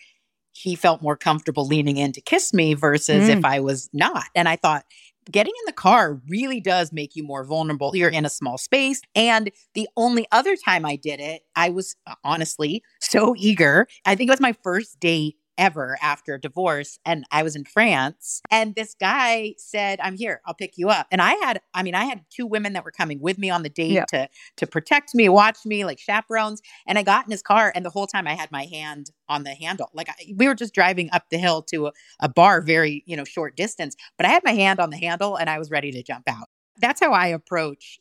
he 0.51 0.75
felt 0.75 1.01
more 1.01 1.17
comfortable 1.17 1.65
leaning 1.65 1.97
in 1.97 2.11
to 2.13 2.21
kiss 2.21 2.53
me 2.53 2.75
versus 2.75 3.29
Mm. 3.29 3.39
if 3.39 3.45
I 3.45 3.61
was 3.61 3.89
not. 3.93 4.25
And 4.35 4.49
I 4.49 4.57
thought, 4.57 4.85
getting 5.31 5.53
in 5.61 5.67
the 5.67 5.73
car 5.73 6.21
really 6.29 6.61
does 6.61 6.93
make 6.93 7.15
you 7.15 7.23
more 7.23 7.45
vulnerable. 7.45 7.95
You're 7.95 8.11
in 8.11 8.27
a 8.27 8.31
small 8.31 8.59
space. 8.59 9.01
And 9.15 9.51
the 9.75 9.89
only 9.97 10.27
other 10.33 10.57
time 10.57 10.85
I 10.85 10.97
did 10.97 11.21
it, 11.21 11.43
I 11.55 11.71
was 11.71 11.95
honestly 12.25 12.83
so 13.01 13.35
eager. 13.39 13.87
I 14.05 14.17
think 14.17 14.29
it 14.29 14.33
was 14.33 14.41
my 14.41 14.57
first 14.65 14.99
date 14.99 15.37
ever 15.59 15.97
after 16.03 16.35
a 16.35 16.41
divorce 16.41 16.99
and 17.05 17.25
I 17.31 17.43
was 17.43 17.55
in 17.57 17.65
France 17.65 18.41
and 18.51 18.75
this 18.75 18.95
guy 18.99 19.55
said 19.59 20.01
I'm 20.03 20.17
here 20.17 20.41
I'll 20.47 20.55
pick 20.55 20.77
you 20.77 20.89
up. 20.89 21.07
And 21.11 21.23
I 21.23 21.35
had 21.35 21.61
I 21.75 21.83
mean 21.83 21.95
I 21.95 22.05
had 22.05 22.25
two 22.31 22.47
women 22.47 22.73
that 22.73 22.85
were 22.85 22.91
coming 22.91 23.21
with 23.21 23.39
me 23.39 23.51
on 23.51 23.63
the 23.63 23.69
date 23.69 23.91
Yeah. 23.93 24.05
to 24.07 24.29
to 24.57 24.67
protect 24.67 25.15
me 25.15 25.29
watch 25.29 25.59
me 25.65 25.85
like 25.85 25.99
chaperones 25.99 26.61
and 26.87 26.99
I 26.99 27.03
got 27.03 27.27
in 27.27 27.31
his 27.31 27.43
car 27.43 27.73
and 27.75 27.85
the 27.85 27.91
whole 27.91 28.07
time 28.07 28.27
I 28.27 28.35
had 28.35 28.51
my 28.53 28.65
hand 28.65 29.11
on 29.29 29.45
the 29.45 29.51
handle. 29.55 29.91
Like 29.95 30.09
I, 30.09 30.15
we 30.37 30.49
were 30.49 30.55
just 30.55 30.75
driving 30.75 31.09
up 31.13 31.25
the 31.31 31.39
hill 31.39 31.63
to 31.71 31.87
a, 31.89 31.93
a 32.21 32.29
bar 32.29 32.61
very 32.61 33.03
you 33.07 33.17
know 33.17 33.25
short 33.25 33.57
distance 33.57 33.97
but 34.17 34.27
I 34.27 34.31
had 34.31 34.45
my 34.45 34.53
hand 34.53 34.81
on 34.81 34.91
the 34.91 34.97
handle 34.99 35.37
and 35.37 35.49
I 35.49 35.59
was 35.59 35.71
ready 35.71 35.91
to 35.93 36.03
jump 36.03 36.25
out. 36.29 36.49
That's 36.81 37.01
how 37.01 37.13
I 37.13 37.29
approach 37.29 38.01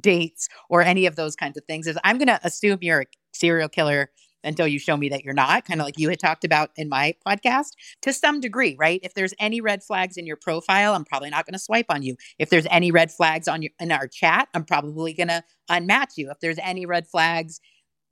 dates 0.00 0.48
or 0.70 0.80
any 0.82 1.06
of 1.06 1.16
those 1.16 1.36
kinds 1.36 1.56
of 1.58 1.64
things 1.66 1.86
is 1.86 1.98
I'm 2.04 2.16
going 2.16 2.28
to 2.28 2.40
assume 2.44 2.78
you're 2.80 3.02
a 3.02 3.06
serial 3.34 3.68
killer 3.68 4.10
until 4.44 4.66
you 4.66 4.78
show 4.78 4.96
me 4.96 5.08
that 5.08 5.24
you're 5.24 5.34
not, 5.34 5.64
kind 5.64 5.80
of 5.80 5.86
like 5.86 5.98
you 5.98 6.08
had 6.08 6.18
talked 6.18 6.44
about 6.44 6.70
in 6.76 6.88
my 6.88 7.14
podcast, 7.26 7.72
to 8.02 8.12
some 8.12 8.40
degree, 8.40 8.76
right? 8.78 9.00
If 9.02 9.14
there's 9.14 9.34
any 9.38 9.60
red 9.60 9.82
flags 9.82 10.16
in 10.16 10.26
your 10.26 10.36
profile, 10.36 10.94
I'm 10.94 11.04
probably 11.04 11.30
not 11.30 11.46
going 11.46 11.54
to 11.54 11.58
swipe 11.58 11.86
on 11.88 12.02
you. 12.02 12.16
If 12.38 12.50
there's 12.50 12.66
any 12.70 12.90
red 12.90 13.10
flags 13.10 13.48
on 13.48 13.62
your 13.62 13.72
in 13.80 13.92
our 13.92 14.08
chat, 14.08 14.48
I'm 14.54 14.64
probably 14.64 15.12
going 15.12 15.28
to 15.28 15.42
unmatch 15.70 16.16
you. 16.16 16.30
If 16.30 16.40
there's 16.40 16.58
any 16.62 16.86
red 16.86 17.06
flags, 17.06 17.60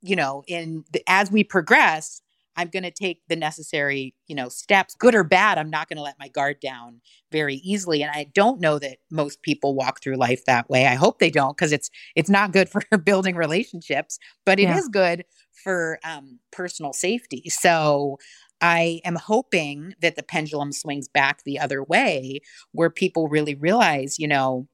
you 0.01 0.15
know, 0.15 0.43
in 0.47 0.83
the, 0.91 1.03
as 1.07 1.31
we 1.31 1.43
progress, 1.43 2.21
I'm 2.57 2.69
going 2.69 2.83
to 2.83 2.91
take 2.91 3.21
the 3.27 3.35
necessary, 3.35 4.13
you 4.27 4.35
know, 4.35 4.49
steps, 4.49 4.95
good 4.95 5.15
or 5.15 5.23
bad. 5.23 5.57
I'm 5.57 5.69
not 5.69 5.87
going 5.87 5.97
to 5.97 6.03
let 6.03 6.19
my 6.19 6.27
guard 6.27 6.59
down 6.59 7.01
very 7.31 7.55
easily. 7.55 8.01
And 8.03 8.11
I 8.13 8.25
don't 8.33 8.59
know 8.59 8.77
that 8.79 8.97
most 9.09 9.41
people 9.41 9.73
walk 9.75 10.01
through 10.01 10.17
life 10.17 10.45
that 10.45 10.69
way. 10.69 10.85
I 10.87 10.95
hope 10.95 11.19
they 11.19 11.29
don't 11.29 11.55
because 11.55 11.71
it's 11.71 11.89
it's 12.15 12.29
not 12.29 12.51
good 12.53 12.69
for 12.69 12.81
building 13.03 13.35
relationships, 13.35 14.19
but 14.45 14.59
it 14.59 14.69
is 14.69 14.87
Yeah. 14.87 14.87
good 14.87 15.23
for 15.63 15.99
um, 16.03 16.39
personal 16.51 16.93
safety. 16.93 17.43
So 17.49 18.17
I 18.61 19.01
am 19.05 19.15
hoping 19.15 19.93
that 20.01 20.15
the 20.15 20.23
pendulum 20.23 20.71
swings 20.71 21.07
back 21.07 21.43
the 21.43 21.59
other 21.59 21.83
way, 21.83 22.41
where 22.73 22.89
people 22.89 23.27
really 23.27 23.55
realize, 23.55 24.19
you 24.19 24.27
know, 24.27 24.67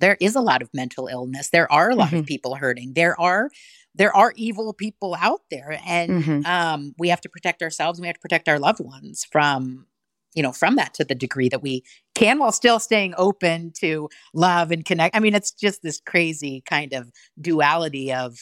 there 0.00 0.16
is 0.20 0.34
a 0.34 0.40
lot 0.40 0.62
of 0.62 0.70
mental 0.74 1.06
illness. 1.08 1.50
There 1.50 1.70
are 1.72 1.90
a 1.90 1.94
lot 1.94 2.12
of 2.12 2.22
Mhm. 2.22 2.26
people 2.26 2.54
hurting. 2.56 2.94
There 2.94 3.18
are 3.20 3.50
there 3.96 4.14
are 4.16 4.32
evil 4.36 4.72
people 4.72 5.14
out 5.20 5.42
there, 5.52 5.80
and 5.86 6.10
Mhm. 6.24 6.46
um, 6.46 6.94
we 6.98 7.08
have 7.10 7.20
to 7.20 7.28
protect 7.28 7.62
ourselves. 7.62 7.98
and 7.98 8.02
We 8.02 8.08
have 8.08 8.16
to 8.16 8.20
protect 8.20 8.48
our 8.48 8.58
loved 8.58 8.80
ones 8.80 9.24
from 9.30 9.86
you 10.34 10.42
know 10.42 10.50
from 10.52 10.74
that 10.76 10.94
to 10.94 11.04
the 11.04 11.14
degree 11.14 11.48
that 11.48 11.62
we 11.62 11.84
can 12.16 12.40
while 12.40 12.50
still 12.50 12.80
staying 12.80 13.14
open 13.16 13.70
to 13.78 14.08
love 14.32 14.72
and 14.72 14.84
connect 14.84 15.14
i 15.14 15.20
mean 15.20 15.32
it's 15.32 15.52
just 15.52 15.80
this 15.82 16.00
crazy 16.04 16.60
kind 16.68 16.92
of 16.92 17.12
duality 17.40 18.12
of 18.12 18.36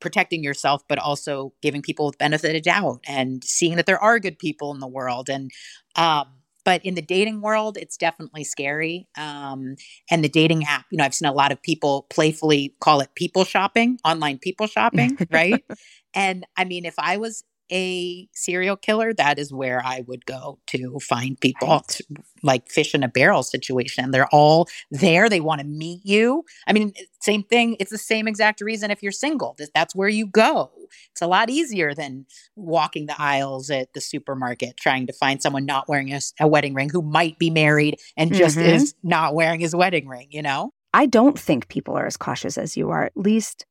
protecting 0.00 0.42
yourself 0.42 0.82
but 0.88 0.98
also 0.98 1.52
giving 1.62 1.82
people 1.82 2.10
the 2.10 2.16
benefit 2.16 2.56
of 2.56 2.62
doubt 2.62 3.00
and 3.06 3.44
seeing 3.44 3.76
that 3.76 3.86
there 3.86 4.02
are 4.02 4.18
good 4.18 4.38
people 4.38 4.72
in 4.74 4.80
the 4.80 4.88
world 4.88 5.28
and 5.28 5.50
um 5.96 6.26
but 6.64 6.84
in 6.84 6.94
the 6.94 7.02
dating 7.02 7.40
world 7.40 7.76
it's 7.76 7.96
definitely 7.96 8.44
scary 8.44 9.08
um 9.16 9.74
and 10.10 10.24
the 10.24 10.28
dating 10.28 10.64
app 10.64 10.86
you 10.90 10.98
know 10.98 11.04
i've 11.04 11.14
seen 11.14 11.28
a 11.28 11.32
lot 11.32 11.52
of 11.52 11.62
people 11.62 12.06
playfully 12.10 12.74
call 12.80 13.00
it 13.00 13.08
people 13.14 13.44
shopping 13.44 13.98
online 14.04 14.38
people 14.38 14.66
shopping 14.66 15.16
right? 15.30 15.64
And 16.14 16.46
i 16.56 16.64
mean 16.64 16.84
if 16.84 16.94
i 16.98 17.16
was 17.16 17.44
a 17.70 18.28
serial 18.32 18.76
killer 18.76 19.12
that 19.14 19.38
is 19.38 19.52
where 19.52 19.80
i 19.84 20.02
would 20.06 20.24
go 20.26 20.58
to 20.66 20.98
find 21.00 21.40
people 21.40 21.68
Right. 21.68 21.88
t- 21.88 22.04
like 22.42 22.68
fish 22.70 22.94
in 22.94 23.02
a 23.02 23.08
barrel 23.08 23.42
situation 23.42 24.10
they're 24.10 24.28
all 24.28 24.68
there 24.90 25.28
they 25.28 25.40
want 25.40 25.60
to 25.60 25.66
meet 25.66 26.00
you 26.04 26.44
i 26.66 26.72
mean 26.72 26.92
same 27.20 27.42
thing 27.44 27.76
it's 27.78 27.90
the 27.90 27.98
same 27.98 28.26
exact 28.26 28.60
reason 28.60 28.90
if 28.90 29.02
you're 29.02 29.12
single 29.12 29.54
that- 29.58 29.70
that's 29.74 29.94
where 29.94 30.08
you 30.08 30.26
go 30.26 30.70
it's 31.10 31.22
a 31.22 31.26
lot 31.26 31.48
easier 31.50 31.94
than 31.94 32.26
walking 32.56 33.06
the 33.06 33.14
aisles 33.20 33.70
at 33.70 33.92
the 33.94 34.00
supermarket 34.00 34.76
trying 34.76 35.06
to 35.06 35.12
find 35.12 35.40
someone 35.40 35.64
not 35.64 35.88
wearing 35.88 36.12
a 36.40 36.48
wedding 36.48 36.74
ring 36.74 36.90
who 36.90 37.00
might 37.02 37.38
be 37.38 37.48
married 37.50 37.98
and 38.16 38.34
just 38.34 38.56
Mhm. 38.58 38.64
is 38.74 38.94
not 39.02 39.34
wearing 39.34 39.60
his 39.60 39.74
wedding 39.74 40.08
ring 40.08 40.26
you 40.30 40.42
know 40.42 40.72
I 40.94 41.06
don't 41.06 41.38
think 41.38 41.68
people 41.68 41.96
are 41.96 42.04
as 42.04 42.18
cautious 42.18 42.58
as 42.58 42.76
you 42.76 42.90
are. 42.90 43.04
At 43.04 43.16
least 43.16 43.64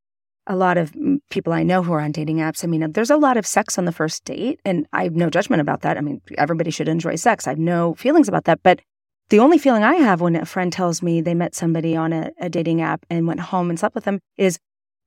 a 0.47 0.55
lot 0.55 0.77
of 0.77 0.91
mm, 0.93 1.19
people 1.29 1.53
I 1.53 1.63
know 1.63 1.83
who 1.83 1.93
are 1.93 2.01
on 2.01 2.11
dating 2.11 2.37
apps. 2.37 2.63
I 2.63 2.67
mean, 2.67 2.91
there's 2.91 3.09
a 3.09 3.17
lot 3.17 3.37
of 3.37 3.45
sex 3.45 3.77
on 3.77 3.85
the 3.85 3.91
first 3.91 4.25
date, 4.25 4.59
and 4.65 4.87
I 4.93 5.03
have 5.03 5.15
no 5.15 5.29
judgment 5.29 5.61
about 5.61 5.81
that. 5.81 5.97
I 5.97 6.01
mean, 6.01 6.21
everybody 6.37 6.71
should 6.71 6.87
enjoy 6.87 7.15
sex. 7.15 7.47
I 7.47 7.51
have 7.51 7.59
no 7.59 7.95
feelings 7.95 8.27
about 8.27 8.45
that. 8.45 8.61
But 8.63 8.81
the 9.29 9.39
only 9.39 9.57
feeling 9.57 9.83
I 9.83 9.95
have 9.95 10.19
when 10.19 10.35
a 10.35 10.45
friend 10.45 10.73
tells 10.73 11.01
me 11.01 11.21
they 11.21 11.35
met 11.35 11.55
somebody 11.55 11.95
on 11.95 12.11
a, 12.11 12.31
a 12.39 12.49
dating 12.49 12.81
app 12.81 13.05
and 13.09 13.27
went 13.27 13.39
home 13.39 13.69
and 13.69 13.79
slept 13.79 13.95
with 13.95 14.03
them 14.03 14.19
is, 14.37 14.59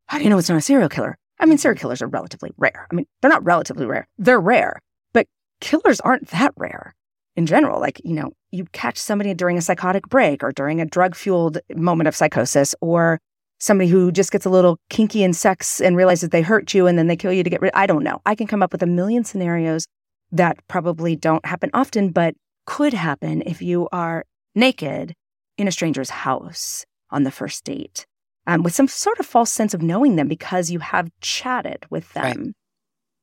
how 0.06 0.18
do 0.18 0.24
you 0.24 0.30
know 0.30 0.38
it's 0.38 0.48
not 0.48 0.58
a 0.58 0.62
serial 0.62 0.88
killer? 0.88 1.18
I 1.40 1.46
mean, 1.46 1.58
serial 1.58 1.78
killers 1.78 2.00
are 2.00 2.06
relatively 2.06 2.50
rare. 2.56 2.86
I 2.90 2.94
mean, 2.94 3.06
they're 3.20 3.30
not 3.30 3.44
relatively 3.44 3.86
rare, 3.86 4.06
they're 4.18 4.40
rare, 4.40 4.80
but 5.12 5.26
killers 5.60 6.00
aren't 6.00 6.28
that 6.28 6.52
rare 6.56 6.94
in 7.36 7.46
general. 7.46 7.80
Like, 7.80 8.00
you 8.04 8.14
know, 8.14 8.32
you 8.50 8.66
catch 8.72 8.98
somebody 8.98 9.34
during 9.34 9.58
a 9.58 9.62
psychotic 9.62 10.08
break 10.08 10.42
or 10.42 10.52
during 10.52 10.80
a 10.80 10.86
drug 10.86 11.14
fueled 11.14 11.58
moment 11.74 12.08
of 12.08 12.16
psychosis 12.16 12.74
or 12.80 13.20
somebody 13.64 13.88
who 13.88 14.12
just 14.12 14.30
gets 14.30 14.44
a 14.44 14.50
little 14.50 14.78
kinky 14.90 15.22
in 15.22 15.32
sex 15.32 15.80
and 15.80 15.96
realizes 15.96 16.28
they 16.28 16.42
hurt 16.42 16.74
you 16.74 16.86
and 16.86 16.98
then 16.98 17.06
they 17.06 17.16
kill 17.16 17.32
you 17.32 17.42
to 17.42 17.50
get 17.50 17.62
rid. 17.62 17.72
I 17.74 17.86
don't 17.86 18.04
know. 18.04 18.20
I 18.26 18.34
can 18.34 18.46
come 18.46 18.62
up 18.62 18.72
with 18.72 18.82
a 18.82 18.86
million 18.86 19.24
scenarios 19.24 19.86
that 20.32 20.58
probably 20.68 21.16
don't 21.16 21.44
happen 21.46 21.70
often, 21.72 22.10
but 22.10 22.34
could 22.66 22.92
happen 22.92 23.42
if 23.46 23.62
you 23.62 23.88
are 23.90 24.24
naked 24.54 25.14
in 25.56 25.66
a 25.66 25.72
stranger's 25.72 26.10
house 26.10 26.84
on 27.10 27.22
the 27.22 27.30
first 27.30 27.64
date 27.64 28.06
um, 28.46 28.62
with 28.62 28.74
some 28.74 28.88
sort 28.88 29.18
of 29.18 29.26
false 29.26 29.50
sense 29.50 29.72
of 29.72 29.80
knowing 29.80 30.16
them 30.16 30.28
because 30.28 30.70
you 30.70 30.80
have 30.80 31.10
chatted 31.20 31.86
with 31.90 32.12
them. 32.12 32.54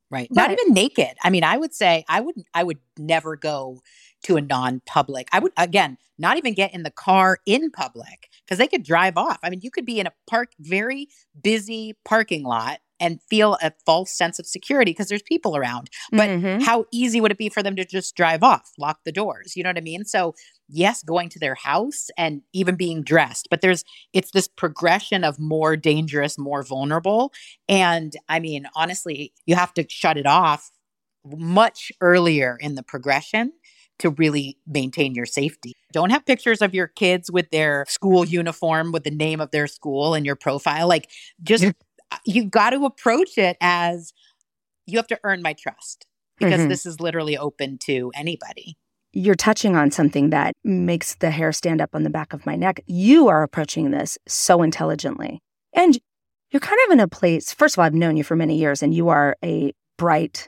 Right. 0.10 0.30
right 0.30 0.30
not 0.32 0.52
even 0.52 0.74
naked 0.74 1.16
i 1.24 1.30
mean 1.30 1.44
i 1.44 1.58
would 1.58 1.74
say 1.74 2.04
i 2.10 2.20
would 2.20 2.36
i 2.54 2.64
would 2.64 2.80
never 2.98 3.36
go 3.36 3.82
to 4.24 4.38
a 4.38 4.42
non-public 4.42 5.28
i 5.32 5.40
would 5.40 5.52
again 5.58 5.98
not 6.18 6.38
even 6.38 6.54
get 6.54 6.74
in 6.74 6.84
the 6.84 6.92
car 6.92 7.38
in 7.46 7.72
public 7.72 8.28
because 8.52 8.60
they 8.60 8.68
could 8.68 8.84
drive 8.84 9.18
off 9.18 9.40
i 9.44 9.50
mean 9.50 9.62
you 9.64 9.72
could 9.72 9.86
be 9.86 10.00
in 10.00 10.08
a 10.08 10.14
park 10.28 10.52
very 10.60 11.08
busy 11.42 11.96
parking 12.06 12.44
lot 12.44 12.80
and 13.00 13.20
feel 13.32 13.58
a 13.64 13.72
false 13.86 14.12
sense 14.12 14.38
of 14.40 14.46
security 14.46 14.92
because 14.92 15.08
there's 15.10 15.24
people 15.24 15.58
around 15.58 15.90
But 16.12 16.30
Mhm. 16.30 16.62
how 16.62 16.86
easy 16.92 17.20
would 17.22 17.32
it 17.32 17.38
be 17.40 17.50
for 17.50 17.64
them 17.64 17.76
to 17.78 17.86
just 17.86 18.16
drive 18.16 18.44
off, 18.44 18.72
lock 18.78 19.00
the 19.06 19.12
doors? 19.12 19.56
You 19.56 19.64
know 19.64 19.70
what 19.70 19.78
I 19.78 19.82
mean? 19.82 20.06
So, 20.06 20.36
yes, 20.70 21.02
going 21.04 21.30
to 21.30 21.40
their 21.40 21.56
house 21.56 22.10
and 22.18 22.44
even 22.54 22.76
being 22.76 23.02
dressed, 23.04 23.48
but 23.50 23.62
there's 23.62 23.84
it's 24.14 24.32
this 24.32 24.48
progression 24.48 25.24
of 25.24 25.40
more 25.40 25.76
dangerous, 25.76 26.38
more 26.38 26.62
vulnerable. 26.64 27.34
And 27.68 28.16
I 28.30 28.40
mean, 28.40 28.68
honestly, 28.76 29.34
you 29.48 29.56
have 29.56 29.74
to 29.76 29.86
shut 29.90 30.18
it 30.18 30.28
off 30.28 30.70
much 31.26 31.92
earlier 32.02 32.58
in 32.62 32.76
the 32.76 32.84
progression 32.84 33.54
to 34.02 34.10
really 34.12 34.58
maintain 34.68 35.16
your 35.16 35.26
safety. 35.26 35.74
Don't 35.94 36.10
have 36.12 36.26
pictures 36.26 36.62
of 36.62 36.74
your 36.76 36.88
kids 36.88 37.32
with 37.32 37.50
their 37.52 37.86
school 37.88 38.26
uniform 38.26 38.92
with 38.92 39.04
the 39.04 39.12
name 39.12 39.40
of 39.42 39.52
their 39.52 39.68
school 39.68 40.14
in 40.14 40.26
your 40.26 40.36
profile. 40.36 40.88
Like 40.88 41.10
just 41.44 41.64
Yeah. 41.64 41.72
you 42.26 42.46
got 42.46 42.72
to 42.72 42.86
approach 42.86 43.38
it 43.38 43.58
as 43.62 44.14
you 44.86 44.98
have 44.98 45.08
to 45.08 45.20
earn 45.24 45.42
my 45.42 45.54
trust 45.54 46.06
because 46.38 46.62
Mhm. 46.62 46.70
this 46.70 46.86
is 46.86 47.00
literally 47.00 47.38
open 47.38 47.78
to 47.86 48.12
anybody. 48.16 48.76
you're 49.14 49.36
touching 49.36 49.76
on 49.76 49.92
something 49.92 50.30
that 50.30 50.54
makes 50.64 51.16
the 51.16 51.32
hair 51.32 51.52
stand 51.52 51.82
up 51.82 51.90
on 51.94 52.04
the 52.04 52.10
back 52.10 52.32
of 52.32 52.46
my 52.46 52.56
neck. 52.56 52.80
You 52.88 53.28
are 53.28 53.44
approaching 53.44 53.92
this 53.92 54.18
so 54.26 54.62
intelligently. 54.64 55.42
And 55.74 56.00
you're 56.50 56.62
kind 56.62 56.80
of 56.88 56.94
in 56.94 57.02
a 57.02 57.10
place, 57.10 57.54
first 57.54 57.76
of 57.76 57.80
all, 57.80 57.86
I've 57.86 57.94
known 57.94 58.16
you 58.16 58.24
for 58.24 58.38
many 58.38 58.58
years 58.58 58.82
and 58.82 58.94
you 58.94 59.10
are 59.10 59.36
a 59.44 59.74
bright, 59.98 60.48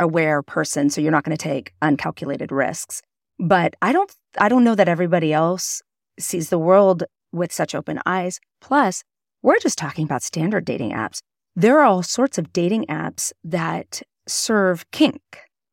aware 0.00 0.42
person, 0.42 0.90
so 0.90 1.00
you're 1.00 1.12
not 1.12 1.24
going 1.24 1.36
to 1.36 1.42
take 1.42 1.72
uncalculated 1.82 2.50
risks. 2.50 3.02
But 3.38 3.74
I 3.82 3.92
don't 3.92 4.12
I 4.38 4.48
don't 4.48 4.64
know 4.64 4.74
that 4.74 4.88
everybody 4.88 5.32
else 5.32 5.82
sees 6.18 6.48
the 6.50 6.58
world 6.58 7.04
with 7.32 7.52
such 7.52 7.74
open 7.74 8.00
eyes. 8.06 8.40
Plus, 8.60 9.02
we're 9.42 9.58
just 9.58 9.78
talking 9.78 10.04
about 10.04 10.22
standard 10.22 10.64
dating 10.64 10.92
apps. 10.92 11.18
There 11.56 11.78
are 11.80 11.84
all 11.84 12.02
sorts 12.02 12.38
of 12.38 12.52
dating 12.52 12.86
apps 12.86 13.32
that 13.44 14.02
serve 14.26 14.88
kink, 14.90 15.22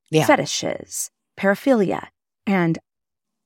Yeah. 0.09 0.25
fetishes, 0.25 1.09
paraphilia. 1.37 2.07
And 2.45 2.79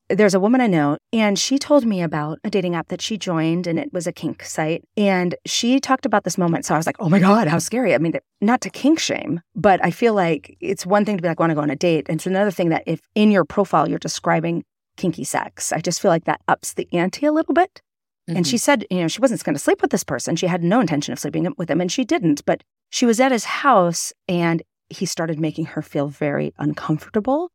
there's 0.09 0.33
a 0.33 0.39
woman 0.39 0.61
I 0.61 0.67
know, 0.67 0.97
and 1.11 1.37
she 1.37 1.57
told 1.57 1.85
me 1.85 2.01
about 2.01 2.39
a 2.43 2.49
dating 2.49 2.75
app 2.75 2.89
that 2.89 3.01
she 3.01 3.17
joined, 3.17 3.65
and 3.67 3.79
it 3.79 3.91
was 3.91 4.05
a 4.05 4.11
kink 4.11 4.43
site. 4.43 4.83
And 4.95 5.35
she 5.45 5.79
talked 5.79 6.05
about 6.05 6.23
this 6.23 6.37
moment. 6.37 6.65
So 6.65 6.75
I 6.75 6.77
was 6.77 6.85
like, 6.85 6.97
oh 6.99 7.09
my 7.09 7.19
God, 7.19 7.47
how 7.47 7.57
scary. 7.57 7.95
I 7.95 7.97
mean, 7.97 8.13
not 8.41 8.61
to 8.61 8.69
kink 8.69 8.99
shame, 8.99 9.41
but 9.55 9.83
I 9.83 9.89
feel 9.91 10.13
like 10.13 10.55
it's 10.61 10.85
one 10.85 11.05
thing 11.05 11.17
to 11.17 11.21
be 11.21 11.27
like, 11.27 11.39
want 11.39 11.49
to 11.51 11.55
go 11.55 11.61
on 11.61 11.69
a 11.71 11.75
date. 11.75 12.05
And 12.07 12.17
it's 12.19 12.27
another 12.27 12.51
thing 12.51 12.69
that 12.69 12.83
if 12.85 13.01
in 13.15 13.31
your 13.31 13.45
profile 13.45 13.89
you're 13.89 13.97
describing 13.99 14.63
kinky 14.97 15.23
sex, 15.23 15.73
I 15.73 15.79
just 15.79 16.01
feel 16.01 16.09
like 16.11 16.25
that 16.25 16.41
ups 16.47 16.73
the 16.73 16.87
ante 16.93 17.25
a 17.25 17.31
little 17.31 17.53
bit. 17.53 17.81
And 18.27 18.39
Mhm. 18.45 18.49
she 18.49 18.57
said, 18.57 18.85
you 18.89 19.01
know, 19.01 19.07
she 19.07 19.21
wasn't 19.21 19.43
going 19.43 19.55
to 19.55 19.59
sleep 19.59 19.81
with 19.81 19.91
this 19.91 20.03
person. 20.03 20.35
She 20.35 20.47
had 20.47 20.63
no 20.63 20.79
intention 20.79 21.13
of 21.13 21.19
sleeping 21.19 21.51
with 21.57 21.69
him, 21.69 21.81
and 21.81 21.91
she 21.91 22.03
didn't. 22.05 22.43
But 22.45 22.63
she 22.89 23.05
was 23.05 23.19
at 23.19 23.31
his 23.31 23.45
house, 23.45 24.13
and 24.27 24.63
he 24.89 25.05
started 25.05 25.39
making 25.39 25.65
her 25.65 25.81
feel 25.81 26.07
very 26.07 26.53
uncomfortable. 26.57 27.51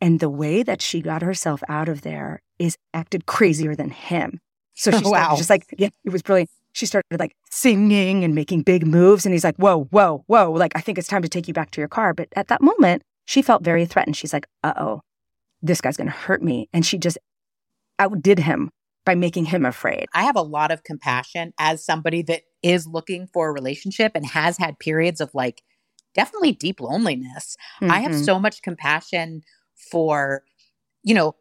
And 0.00 0.20
the 0.20 0.30
way 0.30 0.62
that 0.62 0.80
she 0.80 1.00
got 1.02 1.22
herself 1.22 1.62
out 1.68 1.88
of 1.88 2.02
there 2.02 2.40
is 2.58 2.76
acted 2.94 3.26
crazier 3.26 3.74
than 3.76 3.90
him. 3.90 4.40
So 4.74 4.90
she 4.90 4.98
started 5.04 5.10
Wow. 5.10 5.36
just 5.36 5.50
like, 5.50 5.66
yeah, 5.78 5.88
it 6.04 6.10
was 6.10 6.22
brilliant. 6.22 6.50
She 6.72 6.86
started 6.86 7.18
like 7.18 7.34
singing 7.50 8.22
and 8.24 8.34
making 8.34 8.62
big 8.62 8.86
moves. 8.86 9.26
And 9.26 9.32
he's 9.34 9.44
like, 9.44 9.56
whoa, 9.56 9.84
whoa, 9.90 10.24
whoa. 10.26 10.52
Like, 10.52 10.72
I 10.76 10.80
think 10.80 10.98
it's 10.98 11.08
time 11.08 11.22
to 11.22 11.28
take 11.28 11.48
you 11.48 11.54
back 11.54 11.70
to 11.72 11.80
your 11.80 11.88
car. 11.88 12.14
But 12.14 12.28
at 12.36 12.48
that 12.48 12.62
moment, 12.62 13.02
she 13.26 13.42
felt 13.42 13.62
very 13.64 13.84
threatened. 13.86 14.16
She's 14.16 14.32
like, 14.32 14.46
uh 14.62 14.72
oh, 14.76 15.00
this 15.62 15.80
guy's 15.80 15.96
going 15.96 16.06
to 16.08 16.12
hurt 16.16 16.42
me. 16.42 16.68
And 16.72 16.86
she 16.86 16.96
just 16.96 17.18
outdid 17.98 18.38
him 18.38 18.70
by 19.04 19.14
making 19.14 19.46
him 19.46 19.64
afraid. 19.66 20.06
I 20.14 20.22
have 20.24 20.36
a 20.36 20.42
lot 20.42 20.70
of 20.70 20.84
compassion 20.84 21.52
as 21.58 21.84
somebody 21.84 22.22
that 22.22 22.42
is 22.62 22.86
looking 22.86 23.26
for 23.32 23.48
a 23.48 23.52
relationship 23.52 24.12
and 24.14 24.24
has 24.26 24.56
had 24.58 24.78
periods 24.78 25.20
of 25.20 25.30
like 25.34 25.62
definitely 26.14 26.52
deep 26.52 26.80
loneliness. 26.80 27.56
I 27.80 28.00
have 28.00 28.12
Mhm. 28.12 28.24
so 28.24 28.38
much 28.38 28.62
compassion 28.62 29.42
for, 29.90 30.42
you 31.02 31.14
know, 31.14 31.34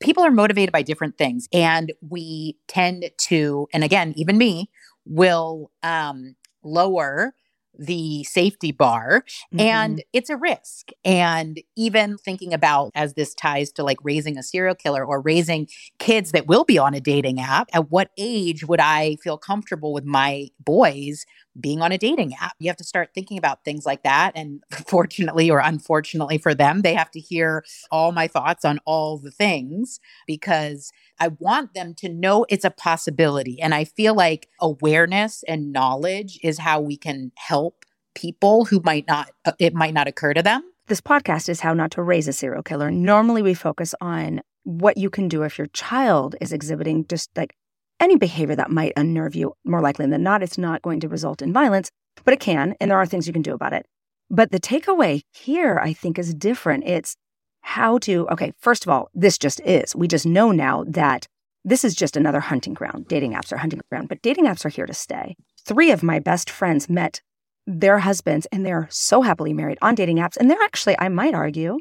people 0.00 0.22
are 0.24 0.30
motivated 0.30 0.72
by 0.72 0.82
different 0.82 1.16
things. 1.18 1.48
And 1.52 1.92
we 2.08 2.56
tend 2.68 3.10
to, 3.28 3.68
and 3.72 3.84
again, 3.84 4.12
even 4.16 4.38
me, 4.38 4.70
will 5.06 5.70
um, 5.82 6.36
lower 6.62 7.34
the 7.78 8.22
safety 8.24 8.70
bar 8.70 9.24
Mhm. 9.54 9.60
and 9.60 10.04
it's 10.12 10.28
a 10.28 10.36
risk 10.36 10.90
and 11.06 11.58
even 11.74 12.18
thinking 12.18 12.52
about 12.52 12.90
as 12.94 13.14
this 13.14 13.32
ties 13.34 13.72
to 13.72 13.82
like 13.82 13.96
raising 14.02 14.36
a 14.36 14.42
serial 14.42 14.74
killer 14.74 15.02
or 15.04 15.22
raising 15.22 15.66
kids 15.98 16.32
that 16.32 16.46
will 16.46 16.64
be 16.64 16.76
on 16.76 16.92
a 16.92 17.00
dating 17.00 17.40
app 17.40 17.68
at 17.72 17.90
what 17.90 18.10
age 18.18 18.64
would 18.66 18.78
i 18.80 19.16
feel 19.22 19.38
comfortable 19.38 19.94
with 19.94 20.04
my 20.04 20.48
boys 20.60 21.24
being 21.60 21.82
on 21.82 21.92
a 21.92 21.98
dating 21.98 22.34
app 22.40 22.54
you 22.58 22.68
have 22.68 22.76
to 22.76 22.84
start 22.84 23.10
thinking 23.14 23.38
about 23.38 23.64
things 23.64 23.84
like 23.84 24.02
that 24.02 24.32
and 24.34 24.62
fortunately 24.86 25.50
or 25.50 25.58
unfortunately 25.58 26.38
for 26.38 26.54
them 26.54 26.82
they 26.82 26.94
have 26.94 27.10
to 27.10 27.20
hear 27.20 27.64
all 27.90 28.12
my 28.12 28.26
thoughts 28.26 28.64
on 28.64 28.78
all 28.86 29.18
the 29.18 29.30
things 29.30 30.00
because 30.26 30.92
I 31.22 31.28
want 31.38 31.74
them 31.74 31.94
to 31.98 32.08
know 32.08 32.44
it's 32.48 32.64
a 32.64 32.70
possibility. 32.70 33.60
And 33.60 33.72
I 33.74 33.84
feel 33.84 34.12
like 34.12 34.48
awareness 34.60 35.44
and 35.46 35.72
knowledge 35.72 36.38
is 36.42 36.58
how 36.58 36.80
we 36.80 36.96
can 36.96 37.30
help 37.36 37.84
people 38.16 38.64
who 38.64 38.80
might 38.84 39.06
not, 39.06 39.30
uh, 39.44 39.52
it 39.60 39.72
might 39.72 39.94
not 39.94 40.08
occur 40.08 40.34
to 40.34 40.42
them. 40.42 40.62
This 40.88 41.00
podcast 41.00 41.48
is 41.48 41.60
how 41.60 41.74
not 41.74 41.92
to 41.92 42.02
raise 42.02 42.26
a 42.26 42.32
serial 42.32 42.64
killer. 42.64 42.90
Normally, 42.90 43.40
we 43.40 43.54
focus 43.54 43.94
on 44.00 44.42
what 44.64 44.96
you 44.96 45.10
can 45.10 45.28
do 45.28 45.44
if 45.44 45.58
your 45.58 45.68
child 45.68 46.34
is 46.40 46.52
exhibiting 46.52 47.06
just 47.06 47.30
like 47.36 47.54
any 48.02 48.16
behavior 48.16 48.56
that 48.56 48.70
might 48.70 48.92
unnerve 48.96 49.34
you. 49.34 49.54
More 49.64 49.80
likely 49.80 50.06
than 50.06 50.22
not, 50.22 50.42
it's 50.42 50.58
not 50.58 50.82
going 50.82 51.00
to 51.00 51.08
result 51.08 51.40
in 51.40 51.52
violence, 51.52 51.90
but 52.24 52.34
it 52.34 52.40
can. 52.40 52.74
And 52.80 52.90
there 52.90 52.98
are 52.98 53.06
things 53.06 53.26
you 53.26 53.32
can 53.32 53.42
do 53.42 53.54
about 53.54 53.72
it. 53.72 53.86
But 54.28 54.50
the 54.50 54.60
takeaway 54.60 55.22
here, 55.32 55.78
I 55.78 55.92
think, 55.92 56.18
is 56.18 56.34
different. 56.34 56.84
It's 56.84 57.16
how 57.60 57.98
to, 57.98 58.28
okay, 58.30 58.52
first 58.58 58.84
of 58.84 58.90
all, 58.90 59.08
this 59.14 59.38
just 59.38 59.60
is. 59.60 59.94
We 59.94 60.08
just 60.08 60.26
know 60.26 60.50
now 60.50 60.84
that 60.88 61.26
this 61.64 61.84
is 61.84 61.94
just 61.94 62.16
another 62.16 62.40
hunting 62.40 62.74
ground. 62.74 63.06
Dating 63.06 63.34
apps 63.34 63.52
are 63.52 63.58
hunting 63.58 63.80
ground, 63.88 64.08
but 64.08 64.20
dating 64.20 64.46
apps 64.46 64.64
are 64.64 64.70
here 64.70 64.86
to 64.86 64.94
stay. 64.94 65.36
Three 65.64 65.92
of 65.92 66.02
my 66.02 66.18
best 66.18 66.50
friends 66.50 66.88
met 66.88 67.20
their 67.66 68.00
husbands 68.00 68.46
and 68.50 68.66
they're 68.66 68.88
so 68.90 69.22
happily 69.22 69.52
married 69.52 69.78
on 69.80 69.94
dating 69.94 70.16
apps. 70.16 70.36
And 70.36 70.50
they're 70.50 70.62
actually, 70.62 70.96
I 70.98 71.08
might 71.08 71.34
argue, 71.34 71.78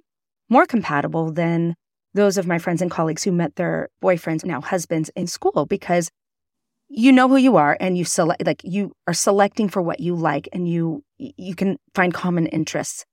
more 0.49 0.67
compatible 0.67 1.31
than 1.31 1.75
those 2.13 2.37
of 2.37 2.47
my 2.47 2.59
friends 2.59 2.81
and 2.81 2.91
colleagues 2.91 3.23
who 3.23 3.31
met 3.31 3.55
their 3.55 3.89
boyfriends, 4.03 4.45
now 4.45 4.61
husbands, 4.61 5.09
in 5.15 5.27
school 5.27 5.65
because 5.65 6.09
you 6.89 7.11
know 7.11 7.29
who 7.29 7.37
you 7.37 7.55
are 7.55 7.77
and 7.79 7.97
you 7.97 8.03
select 8.03 8.45
like 8.45 8.61
you 8.65 8.91
are 9.07 9.13
selecting 9.13 9.69
for 9.69 9.81
what 9.81 10.01
you 10.01 10.13
like 10.13 10.49
and 10.51 10.67
you 10.67 11.03
you 11.17 11.55
can 11.55 11.77
find 11.95 12.13
common 12.13 12.47
interests. 12.47 13.05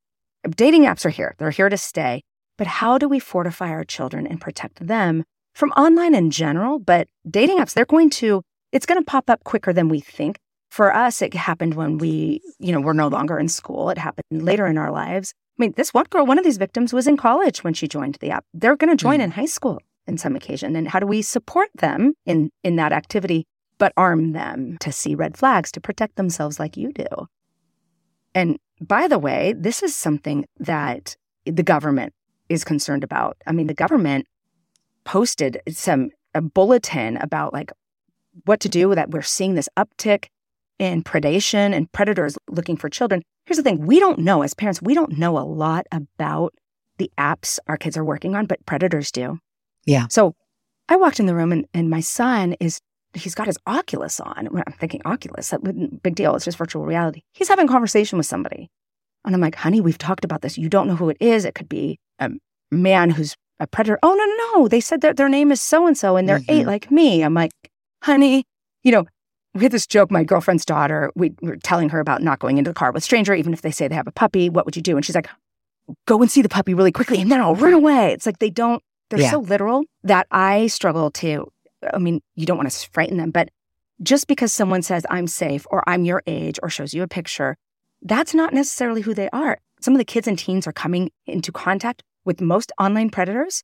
Dating 0.51 0.83
apps 0.83 1.05
are 1.05 1.11
here. 1.11 1.35
They're 1.39 1.51
here 1.51 1.69
to 1.69 1.77
stay. 1.77 2.23
But 2.59 2.67
how 2.67 2.99
do 2.99 3.09
we 3.09 3.21
fortify 3.21 3.71
our 3.71 3.85
children 3.85 4.27
and 4.27 4.41
protect 4.41 4.85
them 4.85 5.25
from 5.55 5.71
online 5.73 6.15
in 6.15 6.31
general? 6.31 6.79
But 6.81 7.09
dating 7.29 7.59
apps, 7.59 7.73
they're 7.73 7.87
going 7.87 8.11
to, 8.11 8.43
it's 8.73 8.85
going 8.85 9.01
to 9.01 9.05
pop 9.05 9.31
up 9.31 9.45
quicker 9.45 9.73
than 9.73 9.89
we 9.89 10.01
think. 10.01 10.39
For 10.71 10.95
us, 10.95 11.23
it 11.23 11.33
happened 11.33 11.75
when 11.75 11.99
we, 11.99 12.43
you 12.59 12.73
know, 12.73 12.81
were 12.81 12.93
no 12.93 13.09
longer 13.09 13.39
in 13.39 13.49
school. 13.49 13.91
It 13.91 13.97
happened 13.97 14.27
later 14.31 14.67
in 14.67 14.77
our 14.77 14.91
lives. 14.91 15.33
I 15.59 15.63
mean, 15.63 15.75
this 15.77 15.93
one 15.93 16.07
girl, 16.11 16.25
one 16.25 16.39
of 16.39 16.45
these 16.45 16.57
victims 16.59 16.93
was 16.93 17.07
in 17.09 17.17
college 17.17 17.65
when 17.65 17.75
she 17.75 17.89
joined 17.89 18.17
the 18.21 18.31
app. 18.31 18.45
They're 18.55 18.77
going 18.77 18.97
to 18.97 19.03
join 19.03 19.19
Mm. 19.19 19.25
in 19.25 19.31
high 19.33 19.47
school 19.47 19.81
in 20.07 20.17
some 20.17 20.37
occasion. 20.37 20.77
And 20.77 20.89
how 20.89 21.01
do 21.01 21.07
we 21.07 21.21
support 21.23 21.69
them 21.75 22.15
in 22.25 22.51
in 22.63 22.77
that 22.77 22.93
activity, 22.93 23.47
but 23.79 23.93
arm 23.97 24.33
them 24.33 24.79
to 24.79 24.93
see 24.93 25.15
red 25.17 25.37
flags 25.37 25.73
to 25.73 25.81
protect 25.81 26.17
themselves 26.17 26.61
like 26.61 26.77
you 26.77 26.93
do? 26.93 27.07
And 28.35 28.59
by 28.81 29.09
the 29.09 29.19
way, 29.19 29.55
this 29.59 29.83
is 29.83 29.97
something 29.97 30.47
that 30.61 31.17
the 31.45 31.65
government 31.65 32.15
is 32.49 32.63
concerned 32.65 33.03
about. 33.03 33.37
I 33.47 33.53
mean, 33.53 33.67
the 33.67 33.75
government 33.75 34.27
posted 35.05 35.61
some 35.69 36.11
a 36.35 36.41
bulletin 36.41 37.17
about 37.17 37.53
like 37.53 37.73
what 38.45 38.61
to 38.61 38.69
do 38.69 38.95
that 38.95 39.11
we're 39.11 39.23
seeing 39.23 39.55
this 39.55 39.69
uptick 39.77 40.27
in 40.79 41.03
predation 41.03 41.75
and 41.75 41.91
predators 41.91 42.39
looking 42.49 42.77
for 42.77 42.89
children. 42.89 43.23
Here's 43.49 43.57
the 43.57 43.63
thing, 43.63 43.87
we 43.87 43.99
don't 43.99 44.19
know 44.19 44.43
as 44.43 44.53
parents, 44.53 44.83
we 44.83 44.93
don't 44.93 45.17
know 45.19 45.39
a 45.39 45.41
lot 45.41 45.87
about 45.91 46.53
the 46.99 47.11
apps 47.17 47.59
our 47.67 47.79
kids 47.79 47.97
are 47.97 48.05
working 48.05 48.37
on, 48.37 48.45
but 48.45 48.65
predators 48.67 49.11
do. 49.11 49.39
Yeah. 49.87 50.07
So 50.11 50.35
I 50.91 50.97
walked 50.97 51.19
in 51.19 51.25
the 51.25 51.35
room 51.35 51.51
and, 51.53 51.65
and 51.73 51.89
my 51.89 52.01
son 52.01 52.57
is 52.61 52.79
he's 53.15 53.35
got 53.35 53.47
his 53.47 53.57
Oculus 53.67 54.21
on. 54.21 54.49
I'm 54.55 54.73
thinking 54.75 55.01
Oculus, 55.07 55.49
that 55.49 55.63
wouldn't 55.63 56.03
big 56.03 56.15
deal. 56.15 56.37
It's 56.37 56.45
just 56.45 56.59
virtual 56.59 56.85
reality. 56.85 57.23
He's 57.33 57.49
having 57.49 57.65
a 57.65 57.73
conversation 57.73 58.19
with 58.19 58.27
somebody. 58.27 58.69
And 59.25 59.35
I'm 59.35 59.41
like, 59.41 59.55
honey, 59.55 59.81
we've 59.81 59.97
talked 59.97 60.27
about 60.27 60.43
this. 60.43 60.59
You 60.59 60.69
don't 60.69 60.87
know 60.87 60.97
who 60.97 61.09
it 61.09 61.17
is. 61.19 61.47
It 61.47 61.55
could 61.55 61.71
be 61.71 61.99
a 62.19 62.31
man 62.71 63.09
who's 63.09 63.35
a 63.61 63.67
predator. 63.67 63.99
Oh, 64.03 64.15
no, 64.15 64.25
no, 64.25 64.61
no. 64.63 64.69
They 64.69 64.81
said 64.81 65.01
that 65.01 65.17
their 65.17 65.31
name 65.31 65.51
is 65.51 65.63
so 65.63 65.87
and 65.87 65.97
so 65.97 66.17
and 66.17 66.29
they're 66.29 66.41
Mhm. 66.41 66.45
eight 66.51 66.67
like 66.67 66.91
me. 66.91 67.23
I'm 67.23 67.33
like, 67.33 67.53
honey, 68.03 68.45
you 68.85 68.93
know, 68.93 69.07
we 69.59 69.65
had 69.65 69.73
this 69.73 69.87
joke. 69.87 70.11
My 70.11 70.25
girlfriend's 70.25 70.65
daughter, 70.65 71.11
we 71.15 71.33
were 71.43 71.57
telling 71.57 71.89
her 71.91 72.01
about 72.01 72.23
not 72.23 72.39
going 72.39 72.59
into 72.59 72.71
the 72.71 72.75
car 72.75 72.93
with 72.93 73.03
a 73.03 73.05
stranger, 73.05 73.35
even 73.35 73.53
if 73.53 73.63
they 73.63 73.71
say 73.71 73.89
they 73.89 73.95
have 73.95 74.07
a 74.07 74.13
puppy. 74.13 74.49
What 74.49 74.65
would 74.65 74.77
you 74.77 74.83
do? 74.83 74.97
And 74.97 75.05
she's 75.05 75.15
like, 75.15 75.29
go 76.07 76.21
and 76.21 76.31
see 76.31 76.43
the 76.43 76.49
puppy 76.49 76.75
really 76.75 76.93
quickly 76.93 77.21
and 77.21 77.31
then 77.33 77.41
I'll 77.41 77.55
run 77.55 77.73
away. 77.73 78.13
It's 78.13 78.27
like 78.27 78.39
they 78.39 78.51
don't, 78.51 78.83
they're 79.11 79.21
Yeah. 79.21 79.31
so 79.31 79.41
literal 79.41 79.85
that 80.05 80.27
I 80.31 80.67
struggle 80.67 81.11
to. 81.13 81.51
I 81.93 81.99
mean, 81.99 82.21
you 82.35 82.45
don't 82.47 82.57
want 82.59 82.71
to 82.71 82.89
frighten 82.91 83.17
them, 83.17 83.31
but 83.31 83.49
just 84.03 84.27
because 84.27 84.53
someone 84.53 84.83
says 84.83 85.05
I'm 85.11 85.27
safe 85.27 85.67
or 85.71 85.83
I'm 85.89 86.05
your 86.05 86.23
age 86.27 86.59
or 86.63 86.69
shows 86.71 86.93
you 86.95 87.03
a 87.03 87.09
picture, 87.09 87.57
that's 88.03 88.35
not 88.35 88.53
necessarily 88.53 89.01
who 89.01 89.15
they 89.15 89.29
are. 89.31 89.59
Some 89.81 89.95
of 89.95 89.99
the 89.99 90.05
kids 90.05 90.29
and 90.29 90.39
teens 90.39 90.67
are 90.67 90.73
coming 90.73 91.11
into 91.27 91.51
contact 91.53 92.03
with 92.25 92.41
most 92.41 92.71
online 92.79 93.11
predators 93.11 93.63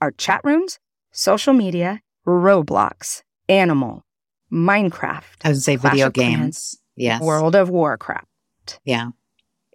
are 0.00 0.10
chat 0.10 0.40
rooms, 0.44 0.78
social 1.12 1.52
media, 1.52 2.00
Roblox, 2.26 3.22
Animal, 3.48 4.02
Minecraft, 4.52 5.22
I 5.44 5.48
would 5.48 5.62
say 5.62 5.76
Clash 5.76 5.92
video 5.92 6.10
games. 6.10 6.78
Yes. 6.96 7.22
World 7.22 7.54
of 7.54 7.70
Warcraft. 7.70 8.26
Yeah. 8.84 9.10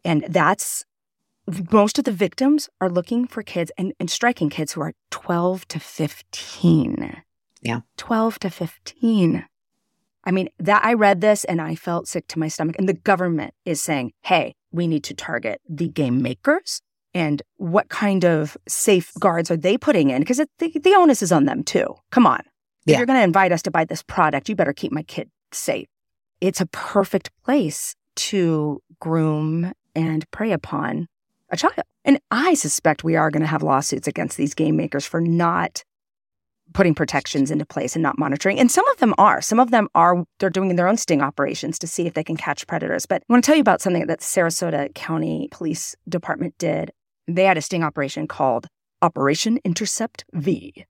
And 0.06 0.26
that's 0.30 0.86
most 1.72 1.98
of 1.98 2.06
the 2.06 2.12
victims 2.12 2.70
are 2.80 2.90
looking 2.90 3.26
for 3.26 3.42
kids 3.42 3.72
and, 3.78 3.94
and 4.00 4.10
striking 4.10 4.50
kids 4.50 4.74
who 4.74 4.82
are 4.82 4.94
12 5.12 5.68
to 5.70 5.80
15. 5.80 7.24
Yeah. 7.62 7.82
12 7.98 8.40
to 8.40 8.50
15. 8.50 9.46
I 10.24 10.32
mean, 10.32 10.50
that 10.60 10.84
I 10.84 10.94
read 10.94 11.22
this 11.22 11.44
and 11.46 11.62
I 11.62 11.76
felt 11.76 12.08
sick 12.08 12.28
to 12.28 12.40
my 12.40 12.50
stomach. 12.50 12.76
And 12.78 12.88
the 12.88 12.94
government 12.94 13.54
is 13.66 13.82
saying, 13.82 14.12
hey, 14.22 14.56
we 14.72 14.86
need 14.88 15.04
to 15.06 15.14
target 15.14 15.62
the 15.68 15.88
game 15.88 16.22
makers 16.22 16.82
and 17.18 17.42
what 17.56 17.90
kind 17.90 18.24
of 18.26 18.58
safeguards 18.68 19.50
are 19.50 19.58
they 19.58 19.78
putting 19.78 20.12
in? 20.12 20.22
Because 20.22 20.38
the, 20.38 20.48
the 20.60 20.96
onus 20.96 21.24
is 21.24 21.32
on 21.32 21.46
them 21.46 21.64
too. 21.64 21.96
Come 22.12 22.28
on. 22.28 22.42
If 22.94 22.98
you're 23.00 23.06
going 23.06 23.20
to 23.20 23.24
invite 23.24 23.52
us 23.52 23.62
to 23.64 23.72
buy 23.72 23.86
this 23.86 24.04
product, 24.04 24.50
you 24.50 24.56
better 24.56 24.74
keep 24.74 24.92
my 24.92 25.04
kid 25.04 25.30
safe. 25.52 25.88
It's 26.42 26.62
a 26.62 26.68
perfect 26.68 27.32
place 27.44 27.96
to 28.16 28.82
groom 29.00 29.74
and 29.96 30.30
prey 30.32 30.52
upon 30.52 31.08
a 31.50 31.58
child. 31.58 31.74
And 32.06 32.20
I 32.32 32.54
suspect 32.54 33.04
we 33.04 33.16
are 33.16 33.32
going 33.32 33.42
to 33.42 33.48
have 33.48 33.64
lawsuits 33.64 34.08
against 34.08 34.38
these 34.38 34.54
game 34.54 34.76
makers 34.76 35.06
for 35.06 35.20
not 35.20 35.84
putting 36.74 36.94
protections 36.94 37.50
into 37.50 37.66
place 37.66 37.96
and 37.96 38.04
not 38.04 38.20
monitoring. 38.20 38.60
And 38.60 38.70
some 38.70 38.88
of 38.90 38.98
them 38.98 39.14
are. 39.18 39.42
Some 39.42 39.60
of 39.60 39.72
them 39.72 39.88
are, 39.96 40.26
they're 40.40 40.50
doing 40.50 40.76
their 40.76 40.88
own 40.88 40.98
sting 40.98 41.22
operations 41.22 41.80
to 41.80 41.88
see 41.88 42.08
if 42.08 42.14
they 42.14 42.24
can 42.24 42.38
catch 42.38 42.68
predators. 42.68 43.06
But 43.06 43.24
I 43.24 43.34
want 43.34 43.44
to 43.44 43.48
tell 43.48 43.56
you 43.56 43.62
about 43.62 43.82
something 43.82 44.06
that 44.08 44.20
Sarasota 44.20 44.94
County 44.94 45.48
Police 45.52 45.96
Department 46.08 46.58
did. 46.58 46.92
They 47.28 47.46
had 47.46 47.58
a 47.58 47.62
sting 47.62 47.84
operation 47.84 48.28
called 48.28 48.68
Operation 49.02 49.60
Intercept 49.64 50.26
V. 50.34 50.86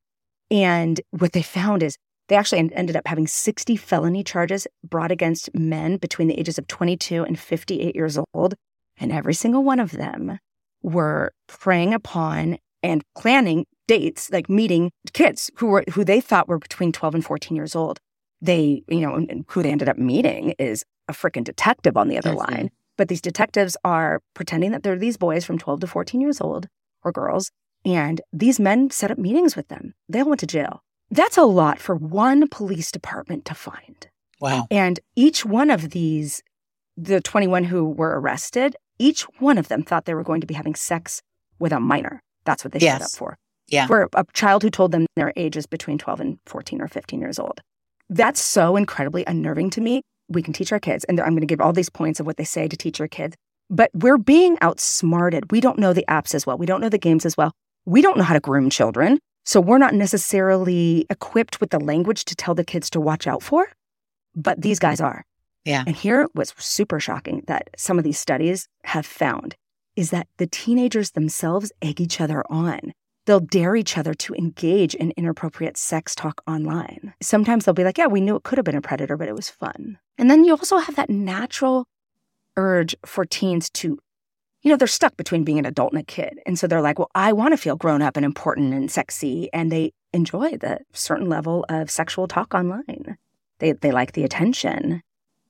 And 0.50 1.02
what 1.12 1.34
they 1.34 1.42
found 1.42 1.84
is 1.84 1.98
they 2.28 2.36
actually 2.36 2.72
ended 2.74 2.96
up 2.96 3.08
having 3.08 3.28
60 3.28 3.76
felony 3.78 4.24
charges 4.24 4.68
brought 4.84 5.12
against 5.12 5.54
men 5.56 5.98
between 5.98 6.28
the 6.28 6.40
ages 6.40 6.58
of 6.58 6.68
22 6.68 7.24
and 7.24 7.40
58 7.40 7.96
years 7.96 8.18
old. 8.34 8.56
And 8.98 9.12
every 9.12 9.34
single 9.34 9.64
one 9.64 9.80
of 9.80 9.92
them 9.92 10.40
were 10.82 11.32
preying 11.48 11.94
upon 11.94 12.58
and 12.84 13.04
planning 13.18 13.66
dates, 13.88 14.30
like 14.32 14.50
meeting 14.50 14.92
kids 15.14 15.50
who 15.56 15.68
were 15.68 15.84
who 15.94 16.04
they 16.04 16.22
thought 16.22 16.48
were 16.48 16.60
between 16.60 16.92
12 16.92 17.16
and 17.16 17.26
14 17.26 17.56
years 17.56 17.76
old. 17.76 18.00
They, 18.42 18.84
you 18.88 19.02
know, 19.02 19.26
who 19.48 19.64
they 19.64 19.72
ended 19.72 19.90
up 19.90 19.98
meeting 19.98 20.54
is 20.60 20.84
a 21.08 21.14
freaking 21.14 21.44
detective 21.44 21.98
on 21.98 22.08
the 22.08 22.18
other 22.18 22.34
line. 22.34 22.70
But 22.98 23.08
these 23.08 23.22
detectives 23.22 23.78
are 23.84 24.22
pretending 24.34 24.72
that 24.72 24.84
they're 24.84 24.98
these 24.98 25.18
boys 25.18 25.46
from 25.46 25.58
12 25.58 25.82
to 25.82 25.88
14 25.88 26.20
years 26.22 26.42
old 26.42 26.68
or 27.04 27.12
girls. 27.12 27.52
And 27.86 28.22
these 28.34 28.60
men 28.60 28.90
set 28.90 29.12
up 29.12 29.18
meetings 29.18 29.56
with 29.56 29.68
them. 29.70 29.94
They 30.10 30.20
all 30.20 30.28
went 30.28 30.40
to 30.42 30.48
jail. 30.48 30.84
That's 31.10 31.38
a 31.38 31.44
lot 31.44 31.80
for 31.80 31.96
one 31.96 32.48
police 32.50 32.92
department 32.92 33.46
to 33.46 33.56
find. 33.56 34.08
Wow. 34.40 34.68
And 34.70 35.00
each 35.16 35.46
one 35.46 35.70
of 35.70 35.92
these, 35.92 36.44
the 36.98 37.22
21 37.22 37.64
who 37.66 37.90
were 37.90 38.20
arrested, 38.20 38.76
each 39.00 39.24
one 39.40 39.58
of 39.58 39.68
them 39.68 39.84
thought 39.84 40.06
they 40.06 40.14
were 40.14 40.24
going 40.24 40.42
to 40.42 40.48
be 40.48 40.54
having 40.54 40.76
sex 40.76 41.22
with 41.60 41.72
a 41.72 41.80
minor. 41.80 42.22
That's 42.46 42.64
what 42.64 42.74
they 42.74 42.80
yes. 42.80 42.98
showed 42.98 43.06
up 43.06 43.12
for. 43.12 43.38
Yeah. 43.68 43.88
For 43.88 44.10
a 44.16 44.26
child 44.34 44.64
who 44.64 44.70
told 44.70 44.92
them 44.92 45.06
their 45.16 45.34
age 45.36 45.58
is 45.58 45.66
between 45.66 45.98
12 45.98 46.20
and 46.20 46.40
14 46.46 46.82
or 46.82 46.88
15 46.88 47.20
years 47.20 47.40
old. 47.40 47.62
That's 48.10 48.42
so 48.42 48.76
incredibly 48.76 49.26
unnerving 49.26 49.70
to 49.72 49.82
me. 49.82 50.02
We 50.30 50.42
can 50.42 50.54
teach 50.54 50.72
our 50.72 50.80
kids, 50.80 51.04
and 51.06 51.20
I'm 51.20 51.30
going 51.30 51.42
to 51.42 51.48
give 51.48 51.62
all 51.62 51.74
these 51.74 51.90
points 51.90 52.20
of 52.20 52.26
what 52.26 52.38
they 52.38 52.44
say 52.44 52.68
to 52.68 52.78
teach 52.78 53.00
our 53.00 53.08
kids, 53.08 53.36
but 53.70 53.92
we're 53.94 54.18
being 54.18 54.58
outsmarted. 54.62 55.52
We 55.52 55.62
don't 55.62 55.80
know 55.80 55.94
the 55.94 56.06
apps 56.08 56.34
as 56.34 56.46
well. 56.46 56.58
We 56.58 56.66
don't 56.66 56.82
know 56.82 56.90
the 56.90 56.98
games 56.98 57.26
as 57.26 57.38
well. 57.38 57.52
We 57.88 58.02
don't 58.02 58.18
know 58.18 58.26
how 58.26 58.34
to 58.34 58.42
groom 58.42 58.70
children. 58.70 59.18
So 59.46 59.62
we're 59.62 59.78
not 59.78 59.94
necessarily 59.94 61.06
equipped 61.10 61.62
with 61.62 61.70
the 61.70 61.80
language 61.80 62.26
to 62.26 62.36
tell 62.36 62.54
the 62.54 62.66
kids 62.66 62.90
to 62.90 63.00
watch 63.00 63.28
out 63.28 63.42
for, 63.42 63.70
but 64.36 64.62
these 64.62 64.78
guys 64.78 65.00
are. 65.00 65.24
Yeah. 65.64 65.86
And 65.88 65.96
here 65.96 66.28
was 66.36 66.54
super 66.58 67.00
shocking 67.00 67.46
that 67.48 67.70
some 67.78 67.98
of 67.98 68.04
these 68.04 68.20
studies 68.20 68.68
have 68.84 69.06
found 69.06 69.56
is 69.96 70.10
that 70.10 70.28
the 70.36 70.48
teenagers 70.48 71.12
themselves 71.12 71.72
egg 71.82 72.02
each 72.02 72.20
other 72.20 72.44
on. 72.50 72.92
They'll 73.26 73.40
dare 73.40 73.78
each 73.78 73.98
other 73.98 74.14
to 74.14 74.34
engage 74.34 74.94
in 74.94 75.14
inappropriate 75.16 75.78
sex 75.78 76.14
talk 76.14 76.42
online. 76.46 77.14
Sometimes 77.22 77.64
they'll 77.64 77.74
be 77.74 77.86
like, 77.86 77.98
Yeah, 77.98 78.08
we 78.08 78.20
knew 78.20 78.36
it 78.36 78.44
could 78.44 78.58
have 78.58 78.66
been 78.66 78.76
a 78.76 78.82
predator, 78.82 79.16
but 79.16 79.30
it 79.30 79.36
was 79.36 79.50
fun. 79.50 79.98
And 80.18 80.30
then 80.30 80.44
you 80.44 80.52
also 80.52 80.78
have 80.80 80.98
that 80.98 81.10
natural 81.10 81.86
urge 82.58 82.98
for 83.06 83.24
teens 83.24 83.70
to, 83.70 83.98
you 84.62 84.72
know, 84.72 84.78
they're 84.78 84.88
stuck 84.88 85.16
between 85.18 85.44
being 85.44 85.60
an 85.60 85.66
adult 85.66 85.94
and 85.94 86.02
a 86.02 86.06
kid. 86.06 86.40
And 86.46 86.58
so 86.58 86.68
they're 86.68 86.82
like, 86.82 87.00
Well, 87.00 87.12
I 87.16 87.34
want 87.34 87.54
to 87.54 87.58
feel 87.58 87.76
grown 87.76 88.02
up 88.02 88.18
and 88.18 88.26
important 88.26 88.74
and 88.74 88.92
sexy. 88.92 89.50
And 89.54 89.72
they 89.72 89.94
enjoy 90.14 90.58
the 90.58 90.80
certain 90.94 91.30
level 91.30 91.66
of 91.70 91.92
sexual 91.92 92.28
talk 92.28 92.54
online. 92.54 93.18
They, 93.60 93.74
they 93.74 93.92
like 93.92 94.14
the 94.14 94.24
attention. 94.24 95.02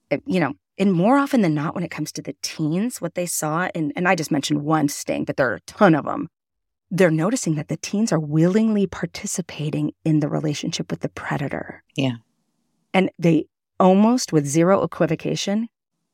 It, 0.10 0.24
you 0.26 0.40
know, 0.40 0.54
and 0.78 0.94
more 0.94 1.18
often 1.18 1.42
than 1.42 1.56
not, 1.56 1.74
when 1.74 1.84
it 1.84 1.92
comes 1.92 2.12
to 2.14 2.22
the 2.22 2.36
teens, 2.42 3.02
what 3.02 3.16
they 3.16 3.26
saw, 3.26 3.70
and, 3.74 3.92
and 3.96 4.08
I 4.08 4.16
just 4.16 4.32
mentioned 4.32 4.64
one 4.64 4.90
sting, 4.90 5.26
but 5.26 5.36
there 5.36 5.50
are 5.50 5.56
a 5.56 5.62
ton 5.62 5.96
of 5.96 6.06
them, 6.06 6.30
they're 6.92 7.12
noticing 7.12 7.56
that 7.56 7.68
the 7.68 7.78
teens 7.78 8.12
are 8.12 8.20
willingly 8.20 8.88
participating 8.88 9.94
in 10.06 10.20
the 10.20 10.30
relationship 10.30 10.92
with 10.92 11.02
the 11.02 11.10
predator. 11.10 11.84
Yeah. 11.96 12.18
And 12.94 13.10
they 13.18 13.48
almost, 13.80 14.32
with 14.32 14.46
zero 14.46 14.84
equivocation, 14.84 15.68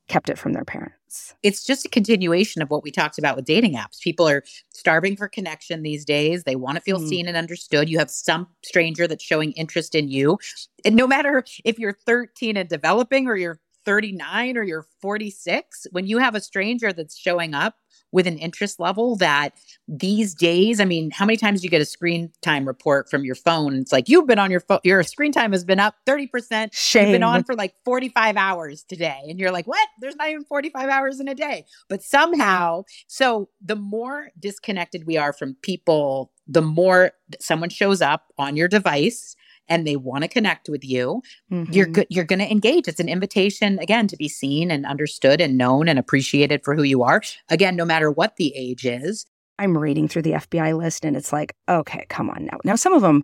kept 0.08 0.28
it 0.28 0.38
from 0.38 0.52
their 0.52 0.64
parents. 0.64 1.34
It's 1.42 1.64
just 1.64 1.86
a 1.86 1.88
continuation 1.88 2.60
of 2.60 2.70
what 2.70 2.82
we 2.82 2.90
talked 2.90 3.18
about 3.18 3.36
with 3.36 3.44
dating 3.44 3.74
apps. 3.74 4.00
People 4.00 4.28
are 4.28 4.42
starving 4.70 5.16
for 5.16 5.28
connection 5.28 5.82
these 5.82 6.04
days. 6.04 6.44
They 6.44 6.56
want 6.56 6.76
to 6.76 6.82
feel 6.82 7.00
mm. 7.00 7.08
seen 7.08 7.26
and 7.26 7.36
understood. 7.36 7.88
You 7.88 7.98
have 7.98 8.10
some 8.10 8.46
stranger 8.62 9.06
that's 9.06 9.24
showing 9.24 9.52
interest 9.52 9.94
in 9.94 10.08
you. 10.08 10.38
And 10.84 10.94
no 10.96 11.06
matter 11.06 11.44
if 11.64 11.78
you're 11.78 11.96
13 12.06 12.56
and 12.56 12.68
developing 12.68 13.28
or 13.28 13.36
you're 13.36 13.60
39 13.84 14.56
or 14.56 14.62
you're 14.62 14.86
46, 15.00 15.86
when 15.92 16.06
you 16.06 16.18
have 16.18 16.34
a 16.34 16.40
stranger 16.40 16.92
that's 16.92 17.16
showing 17.16 17.54
up 17.54 17.76
with 18.14 18.28
an 18.28 18.38
interest 18.38 18.78
level 18.78 19.16
that 19.16 19.50
these 19.88 20.34
days, 20.34 20.78
I 20.78 20.84
mean, 20.84 21.10
how 21.10 21.26
many 21.26 21.36
times 21.36 21.60
do 21.60 21.66
you 21.66 21.70
get 21.70 21.82
a 21.82 21.84
screen 21.84 22.30
time 22.42 22.64
report 22.64 23.10
from 23.10 23.24
your 23.24 23.34
phone? 23.34 23.74
It's 23.74 23.90
like 23.90 24.08
you've 24.08 24.28
been 24.28 24.38
on 24.38 24.52
your 24.52 24.60
phone, 24.60 24.78
your 24.84 25.02
screen 25.02 25.32
time 25.32 25.50
has 25.50 25.64
been 25.64 25.80
up 25.80 25.96
30%. 26.06 26.68
Shame. 26.72 27.08
You've 27.08 27.12
been 27.12 27.24
on 27.24 27.42
for 27.42 27.56
like 27.56 27.74
45 27.84 28.36
hours 28.36 28.84
today. 28.84 29.20
And 29.28 29.40
you're 29.40 29.50
like, 29.50 29.66
what? 29.66 29.88
There's 30.00 30.14
not 30.14 30.28
even 30.28 30.44
45 30.44 30.88
hours 30.88 31.18
in 31.18 31.26
a 31.26 31.34
day. 31.34 31.66
But 31.88 32.04
somehow, 32.04 32.84
so 33.08 33.48
the 33.60 33.76
more 33.76 34.30
disconnected 34.38 35.08
we 35.08 35.16
are 35.16 35.32
from 35.32 35.56
people, 35.62 36.30
the 36.46 36.62
more 36.62 37.10
someone 37.40 37.68
shows 37.68 38.00
up 38.00 38.32
on 38.38 38.56
your 38.56 38.68
device 38.68 39.34
and 39.68 39.86
they 39.86 39.96
want 39.96 40.22
to 40.22 40.28
connect 40.28 40.68
with 40.68 40.84
you, 40.84 41.22
mm-hmm. 41.50 41.72
you're 41.72 41.86
go- 41.86 42.04
you're 42.08 42.24
going 42.24 42.38
to 42.38 42.50
engage. 42.50 42.88
It's 42.88 43.00
an 43.00 43.08
invitation 43.08 43.78
again 43.78 44.08
to 44.08 44.16
be 44.16 44.28
seen 44.28 44.70
and 44.70 44.86
understood 44.86 45.40
and 45.40 45.56
known 45.56 45.88
and 45.88 45.98
appreciated 45.98 46.64
for 46.64 46.74
who 46.74 46.82
you 46.82 47.02
are. 47.02 47.22
Again, 47.48 47.76
no 47.76 47.84
matter 47.84 48.10
what 48.10 48.36
the 48.36 48.54
age 48.56 48.84
is. 48.86 49.26
I'm 49.56 49.78
reading 49.78 50.08
through 50.08 50.22
the 50.22 50.32
FBI 50.32 50.76
list 50.76 51.04
and 51.04 51.16
it's 51.16 51.32
like, 51.32 51.54
okay, 51.68 52.06
come 52.08 52.28
on 52.28 52.44
now. 52.44 52.58
Now 52.64 52.74
some 52.74 52.92
of 52.92 53.02
them 53.02 53.22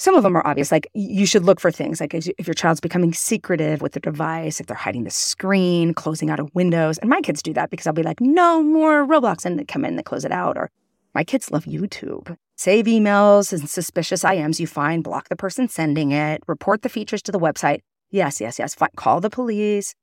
some 0.00 0.14
of 0.14 0.22
them 0.22 0.34
are 0.34 0.46
obvious. 0.46 0.72
Like 0.72 0.88
you 0.94 1.26
should 1.26 1.44
look 1.44 1.60
for 1.60 1.70
things 1.70 2.00
like 2.00 2.14
if 2.14 2.46
your 2.46 2.54
child's 2.54 2.80
becoming 2.80 3.12
secretive 3.12 3.82
with 3.82 3.92
the 3.92 4.00
device, 4.00 4.58
if 4.58 4.66
they're 4.66 4.74
hiding 4.74 5.04
the 5.04 5.10
screen, 5.10 5.92
closing 5.92 6.30
out 6.30 6.40
of 6.40 6.54
windows. 6.54 6.96
And 6.96 7.10
my 7.10 7.20
kids 7.20 7.42
do 7.42 7.52
that 7.52 7.68
because 7.68 7.86
I'll 7.86 7.92
be 7.92 8.02
like, 8.02 8.18
no 8.18 8.62
more 8.62 9.06
Roblox, 9.06 9.44
and 9.44 9.58
they 9.58 9.64
come 9.64 9.84
in, 9.84 9.90
and 9.90 9.98
they 9.98 10.02
close 10.02 10.24
it 10.24 10.32
out. 10.32 10.56
Or 10.56 10.70
my 11.14 11.22
kids 11.22 11.50
love 11.50 11.66
YouTube. 11.66 12.34
Save 12.60 12.84
emails 12.84 13.54
and 13.54 13.70
suspicious 13.70 14.22
IMs 14.22 14.60
you 14.60 14.66
find, 14.66 15.02
block 15.02 15.30
the 15.30 15.34
person 15.34 15.66
sending 15.66 16.12
it, 16.12 16.42
report 16.46 16.82
the 16.82 16.90
features 16.90 17.22
to 17.22 17.32
the 17.32 17.38
website. 17.38 17.80
Yes, 18.10 18.38
yes, 18.38 18.58
yes. 18.58 18.74
Fine. 18.74 18.90
Call 18.96 19.22
the 19.22 19.30
police. 19.30 19.94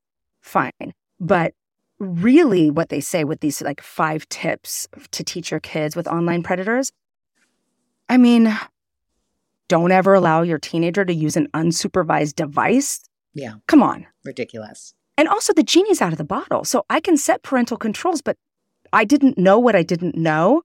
Fine. 0.42 0.96
But 1.20 1.54
really, 2.00 2.72
what 2.72 2.90
they 2.90 3.00
say 3.00 3.24
with 3.24 3.42
these 3.42 3.62
like 3.62 3.80
five 3.80 4.28
tips 4.30 4.88
to 5.12 5.24
teach 5.24 5.52
your 5.52 5.60
kids 5.60 5.96
with 5.96 6.08
online 6.08 6.42
predators, 6.42 6.92
I 8.10 8.18
mean, 8.18 8.52
don't 9.68 9.92
ever 9.92 10.16
allow 10.16 10.42
your 10.42 10.58
teenager 10.58 11.06
to 11.06 11.14
use 11.14 11.38
an 11.38 11.50
unsupervised 11.54 12.34
device. 12.34 13.08
Yeah. 13.36 13.54
Come 13.68 13.84
on. 13.84 14.08
Ridiculous. 14.26 14.96
And 15.16 15.28
also, 15.28 15.54
the 15.54 15.62
genie's 15.62 16.02
out 16.02 16.12
of 16.12 16.18
the 16.18 16.24
bottle. 16.24 16.64
So 16.64 16.86
I 16.90 17.02
can 17.02 17.18
set 17.18 17.44
parental 17.44 17.78
controls, 17.78 18.24
but 18.24 18.36
I 18.92 19.06
didn't 19.06 19.38
know 19.38 19.60
what 19.60 19.76
I 19.76 19.84
didn't 19.84 20.16
know. 20.16 20.64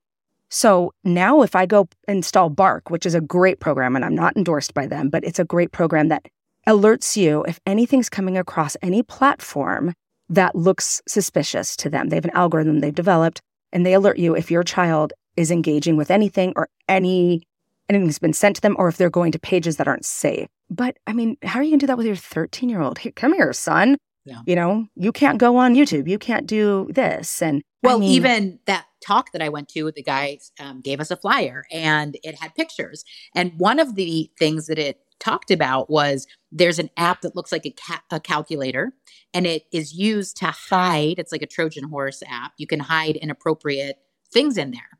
So 0.54 0.92
now 1.02 1.40
if 1.40 1.56
I 1.56 1.64
go 1.64 1.88
install 2.06 2.50
Bark, 2.50 2.90
which 2.90 3.06
is 3.06 3.14
a 3.14 3.22
great 3.22 3.58
program, 3.58 3.96
and 3.96 4.04
I'm 4.04 4.14
not 4.14 4.36
endorsed 4.36 4.74
by 4.74 4.86
them, 4.86 5.08
but 5.08 5.24
it's 5.24 5.38
a 5.38 5.46
great 5.46 5.72
program 5.72 6.08
that 6.08 6.28
alerts 6.68 7.16
you 7.16 7.42
if 7.44 7.58
anything's 7.64 8.10
coming 8.10 8.36
across 8.36 8.76
any 8.82 9.02
platform 9.02 9.94
that 10.28 10.54
looks 10.54 11.00
suspicious 11.08 11.74
to 11.76 11.88
them. 11.88 12.10
They 12.10 12.16
have 12.16 12.26
an 12.26 12.32
algorithm 12.34 12.80
they've 12.80 12.94
developed 12.94 13.40
and 13.72 13.86
they 13.86 13.94
alert 13.94 14.18
you 14.18 14.36
if 14.36 14.50
your 14.50 14.62
child 14.62 15.14
is 15.38 15.50
engaging 15.50 15.96
with 15.96 16.10
anything 16.10 16.52
or 16.54 16.68
any 16.86 17.44
anything's 17.88 18.18
been 18.18 18.34
sent 18.34 18.56
to 18.56 18.62
them 18.62 18.76
or 18.78 18.88
if 18.88 18.98
they're 18.98 19.08
going 19.08 19.32
to 19.32 19.38
pages 19.38 19.78
that 19.78 19.88
aren't 19.88 20.04
safe. 20.04 20.48
But 20.68 20.98
I 21.06 21.14
mean, 21.14 21.38
how 21.42 21.60
are 21.60 21.62
you 21.62 21.70
going 21.70 21.80
to 21.80 21.86
do 21.86 21.88
that 21.88 21.96
with 21.96 22.06
your 22.06 22.14
13 22.14 22.68
year 22.68 22.82
old? 22.82 22.98
Come 23.16 23.32
here, 23.32 23.54
son. 23.54 23.96
Yeah. 24.24 24.40
You 24.46 24.54
know, 24.54 24.86
you 24.94 25.12
can't 25.12 25.38
go 25.38 25.56
on 25.56 25.74
YouTube. 25.74 26.08
You 26.08 26.18
can't 26.18 26.46
do 26.46 26.88
this. 26.92 27.42
And 27.42 27.62
well, 27.82 27.96
I 27.96 28.00
mean, 28.00 28.10
even 28.10 28.60
that 28.66 28.86
talk 29.04 29.32
that 29.32 29.42
I 29.42 29.48
went 29.48 29.68
to, 29.70 29.90
the 29.90 30.02
guy 30.02 30.38
um, 30.60 30.80
gave 30.80 31.00
us 31.00 31.10
a 31.10 31.16
flyer 31.16 31.64
and 31.72 32.16
it 32.22 32.36
had 32.36 32.54
pictures. 32.54 33.04
And 33.34 33.52
one 33.58 33.80
of 33.80 33.96
the 33.96 34.30
things 34.38 34.66
that 34.68 34.78
it 34.78 35.00
talked 35.18 35.50
about 35.50 35.90
was 35.90 36.26
there's 36.50 36.78
an 36.78 36.90
app 36.96 37.22
that 37.22 37.34
looks 37.34 37.52
like 37.52 37.66
a, 37.66 37.70
ca- 37.72 38.02
a 38.10 38.20
calculator 38.20 38.92
and 39.34 39.46
it 39.46 39.64
is 39.72 39.92
used 39.92 40.36
to 40.38 40.46
hide. 40.46 41.18
It's 41.18 41.32
like 41.32 41.42
a 41.42 41.46
Trojan 41.46 41.88
horse 41.88 42.22
app. 42.28 42.52
You 42.58 42.66
can 42.66 42.80
hide 42.80 43.16
inappropriate 43.16 43.96
things 44.32 44.56
in 44.56 44.70
there, 44.70 44.98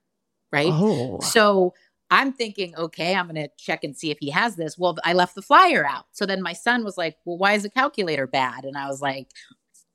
right? 0.53 0.71
Oh. 0.73 1.21
So 1.21 1.75
I'm 2.13 2.33
thinking, 2.33 2.77
okay, 2.77 3.15
I'm 3.15 3.27
going 3.27 3.37
to 3.43 3.49
check 3.57 3.85
and 3.85 3.97
see 3.97 4.11
if 4.11 4.19
he 4.21 4.29
has 4.31 4.57
this. 4.57 4.77
Well, 4.77 4.99
I 5.03 5.15
left 5.15 5.35
the 5.35 5.41
flyer 5.41 5.87
out. 5.87 6.05
So 6.13 6.27
then 6.27 6.43
my 6.43 6.53
son 6.53 6.85
was 6.85 6.99
like, 6.99 7.17
well, 7.25 7.39
why 7.39 7.55
is 7.55 7.63
the 7.63 7.71
calculator 7.71 8.27
bad? 8.27 8.65
And 8.65 8.77
I 8.77 8.87
was 8.87 9.01
like, 9.01 9.29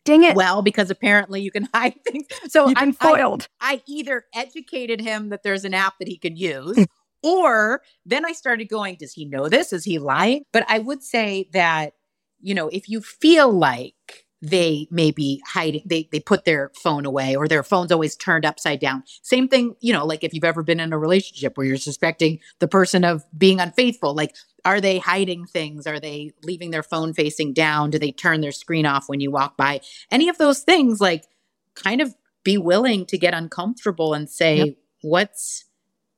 Dang 0.03 0.23
it. 0.23 0.37
Well, 0.37 0.61
because 0.61 0.89
apparently 0.89 1.41
you 1.41 1.51
can 1.51 1.67
hide 1.73 2.01
things. 2.05 2.25
So 2.47 2.69
You've 2.69 2.77
been 2.77 2.95
I, 3.01 3.05
foiled. 3.05 3.49
I, 3.59 3.73
I 3.73 3.81
either 3.87 4.23
educated 4.33 5.01
him 5.01 5.29
that 5.29 5.43
there's 5.43 5.65
an 5.65 5.73
app 5.73 5.99
that 5.99 6.07
he 6.07 6.17
can 6.17 6.37
use, 6.37 6.85
or 7.23 7.81
then 8.05 8.25
I 8.25 8.31
started 8.31 8.69
going, 8.69 8.95
does 8.95 9.11
he 9.11 9.25
know 9.25 9.49
this? 9.49 9.73
Is 9.73 9.83
he 9.83 9.99
lying? 9.99 10.43
But 10.53 10.65
I 10.69 10.79
would 10.79 11.03
say 11.03 11.49
that, 11.51 11.93
you 12.39 12.55
know, 12.55 12.69
if 12.69 12.87
you 12.87 13.01
feel 13.01 13.51
like 13.51 14.25
they 14.41 14.87
may 14.91 15.09
be 15.11 15.41
hiding 15.47 15.81
they 15.85 16.07
they 16.11 16.19
put 16.19 16.45
their 16.45 16.71
phone 16.75 17.05
away 17.05 17.35
or 17.35 17.47
their 17.47 17.63
phone's 17.63 17.91
always 17.91 18.15
turned 18.15 18.45
upside 18.45 18.79
down. 18.79 19.03
Same 19.23 19.47
thing 19.47 19.75
you 19.79 19.91
know 19.93 20.05
like 20.05 20.23
if 20.23 20.33
you've 20.33 20.43
ever 20.43 20.63
been 20.63 20.79
in 20.79 20.93
a 20.93 20.97
relationship 20.97 21.57
where 21.57 21.65
you're 21.65 21.77
suspecting 21.77 22.39
the 22.59 22.67
person 22.67 23.03
of 23.03 23.25
being 23.37 23.59
unfaithful 23.59 24.13
like 24.13 24.35
are 24.65 24.81
they 24.81 24.97
hiding 24.97 25.45
things? 25.45 25.87
Are 25.87 25.99
they 25.99 26.33
leaving 26.43 26.71
their 26.71 26.83
phone 26.83 27.13
facing 27.13 27.53
down? 27.53 27.89
Do 27.89 27.97
they 27.97 28.11
turn 28.11 28.41
their 28.41 28.51
screen 28.51 28.85
off 28.85 29.07
when 29.07 29.21
you 29.21 29.31
walk 29.31 29.55
by? 29.55 29.79
Any 30.11 30.27
of 30.27 30.37
those 30.37 30.59
things 30.59 30.99
like 30.99 31.25
kind 31.73 32.01
of 32.01 32.13
be 32.43 32.57
willing 32.57 33.05
to 33.05 33.17
get 33.17 33.33
uncomfortable 33.33 34.13
and 34.13 34.29
say 34.29 34.57
yep. 34.57 34.75
what's 35.01 35.65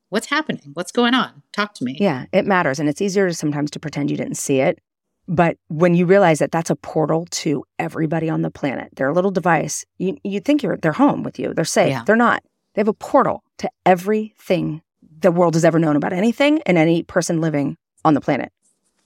what's 0.09 0.28
happening? 0.28 0.72
What's 0.74 0.91
going 0.91 1.13
on? 1.13 1.43
Talk 1.53 1.76
to 1.76 1.84
me. 1.84 1.97
Yeah 1.99 2.26
it 2.34 2.45
matters 2.45 2.80
and 2.80 2.89
it's 2.89 3.01
easier 3.01 3.32
sometimes 3.32 3.72
to 3.72 3.80
pretend 3.80 4.09
you 4.09 4.17
didn't 4.17 4.36
see 4.38 4.59
it 4.59 4.80
but 5.30 5.57
when 5.67 5.93
you 5.93 6.07
realize 6.07 6.39
that 6.39 6.51
that's 6.51 6.71
a 6.71 6.75
portal 6.75 7.27
to 7.30 7.63
everybody 7.77 8.30
on 8.30 8.41
the 8.41 8.49
planet, 8.49 8.89
their 8.95 9.13
little 9.13 9.30
device, 9.30 9.86
you 9.99 10.17
you 10.23 10.39
think 10.39 10.63
you're 10.63 10.77
they're 10.77 10.91
home 10.91 11.21
with 11.21 11.38
you, 11.38 11.53
they're 11.53 11.65
safe. 11.65 11.91
Yeah. 11.91 12.03
They're 12.03 12.15
not. 12.15 12.43
They 12.73 12.80
have 12.80 12.88
a 12.88 12.93
portal 12.93 13.43
to 13.59 13.69
everything 13.86 14.82
the 15.21 15.32
world 15.32 15.53
has 15.53 15.63
ever 15.63 15.77
known 15.77 15.95
about 15.95 16.13
anything 16.13 16.61
and 16.63 16.77
any 16.77 17.03
person 17.03 17.41
living 17.41 17.77
on 18.03 18.15
the 18.15 18.21
planet. 18.21 18.51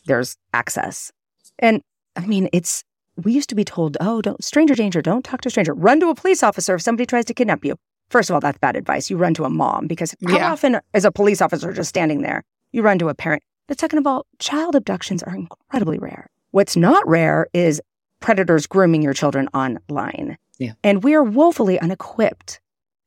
There's 0.05 0.37
access. 0.53 1.11
And 1.59 1.81
I 2.15 2.25
mean, 2.25 2.47
it's 2.53 2.85
we 3.21 3.33
used 3.33 3.49
to 3.49 3.55
be 3.55 3.65
told, 3.65 3.97
"Oh, 3.99 4.21
don't 4.21 4.41
stranger 4.41 4.75
danger, 4.75 5.01
don't 5.01 5.25
talk 5.25 5.41
to 5.41 5.47
a 5.47 5.51
stranger. 5.51 5.73
Run 5.73 5.99
to 5.99 6.07
a 6.07 6.15
police 6.15 6.41
officer 6.41 6.75
if 6.75 6.81
somebody 6.81 7.05
tries 7.05 7.25
to 7.25 7.33
kidnap 7.33 7.65
you." 7.65 7.75
First 8.09 8.29
of 8.29 8.33
all, 8.33 8.39
that's 8.39 8.57
bad 8.59 8.77
advice. 8.77 9.09
You 9.09 9.17
run 9.17 9.33
to 9.33 9.43
a 9.43 9.49
mom 9.49 9.87
because 9.87 10.15
how 10.25 10.37
yeah. 10.37 10.51
often 10.53 10.79
is 10.93 11.03
a 11.03 11.11
police 11.11 11.41
officer 11.41 11.73
just 11.73 11.89
standing 11.89 12.21
there? 12.21 12.43
You 12.71 12.81
run 12.81 12.97
to 12.99 13.09
a 13.09 13.13
parent. 13.13 13.43
But 13.67 13.79
second 13.79 13.99
of 13.99 14.07
all, 14.07 14.25
child 14.39 14.75
abductions 14.75 15.23
are 15.23 15.35
incredibly 15.35 15.97
rare. 15.97 16.29
What's 16.51 16.75
not 16.75 17.07
rare 17.07 17.47
is 17.53 17.81
predators 18.19 18.67
grooming 18.67 19.01
your 19.01 19.13
children 19.13 19.47
online. 19.53 20.37
Yeah. 20.59 20.73
And 20.83 21.03
we 21.03 21.13
are 21.13 21.23
woefully 21.23 21.79
unequipped 21.79 22.59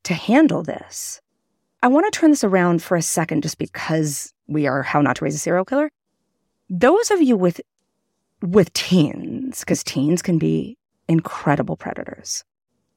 to 0.05 0.15
handle 0.15 0.63
this. 0.63 1.21
I 1.83 1.89
want 1.89 2.13
to 2.13 2.19
turn 2.19 2.31
this 2.31 2.45
around 2.45 2.83
for 2.83 2.97
a 2.97 3.03
second 3.03 3.43
just 3.43 3.59
because 3.59 4.33
we 4.47 4.67
are 4.67 4.83
how 4.83 5.01
not 5.01 5.17
to 5.17 5.25
raise 5.25 5.35
a 5.35 5.39
serial 5.39 5.65
killer. 5.65 5.91
Those 6.69 7.11
of 7.11 7.23
you 7.23 7.37
with 7.37 7.61
with 8.43 8.73
teens, 8.73 9.61
because 9.61 9.83
teens 9.83 10.21
can 10.21 10.39
be 10.39 10.77
incredible 11.09 11.77
predators. 11.77 12.45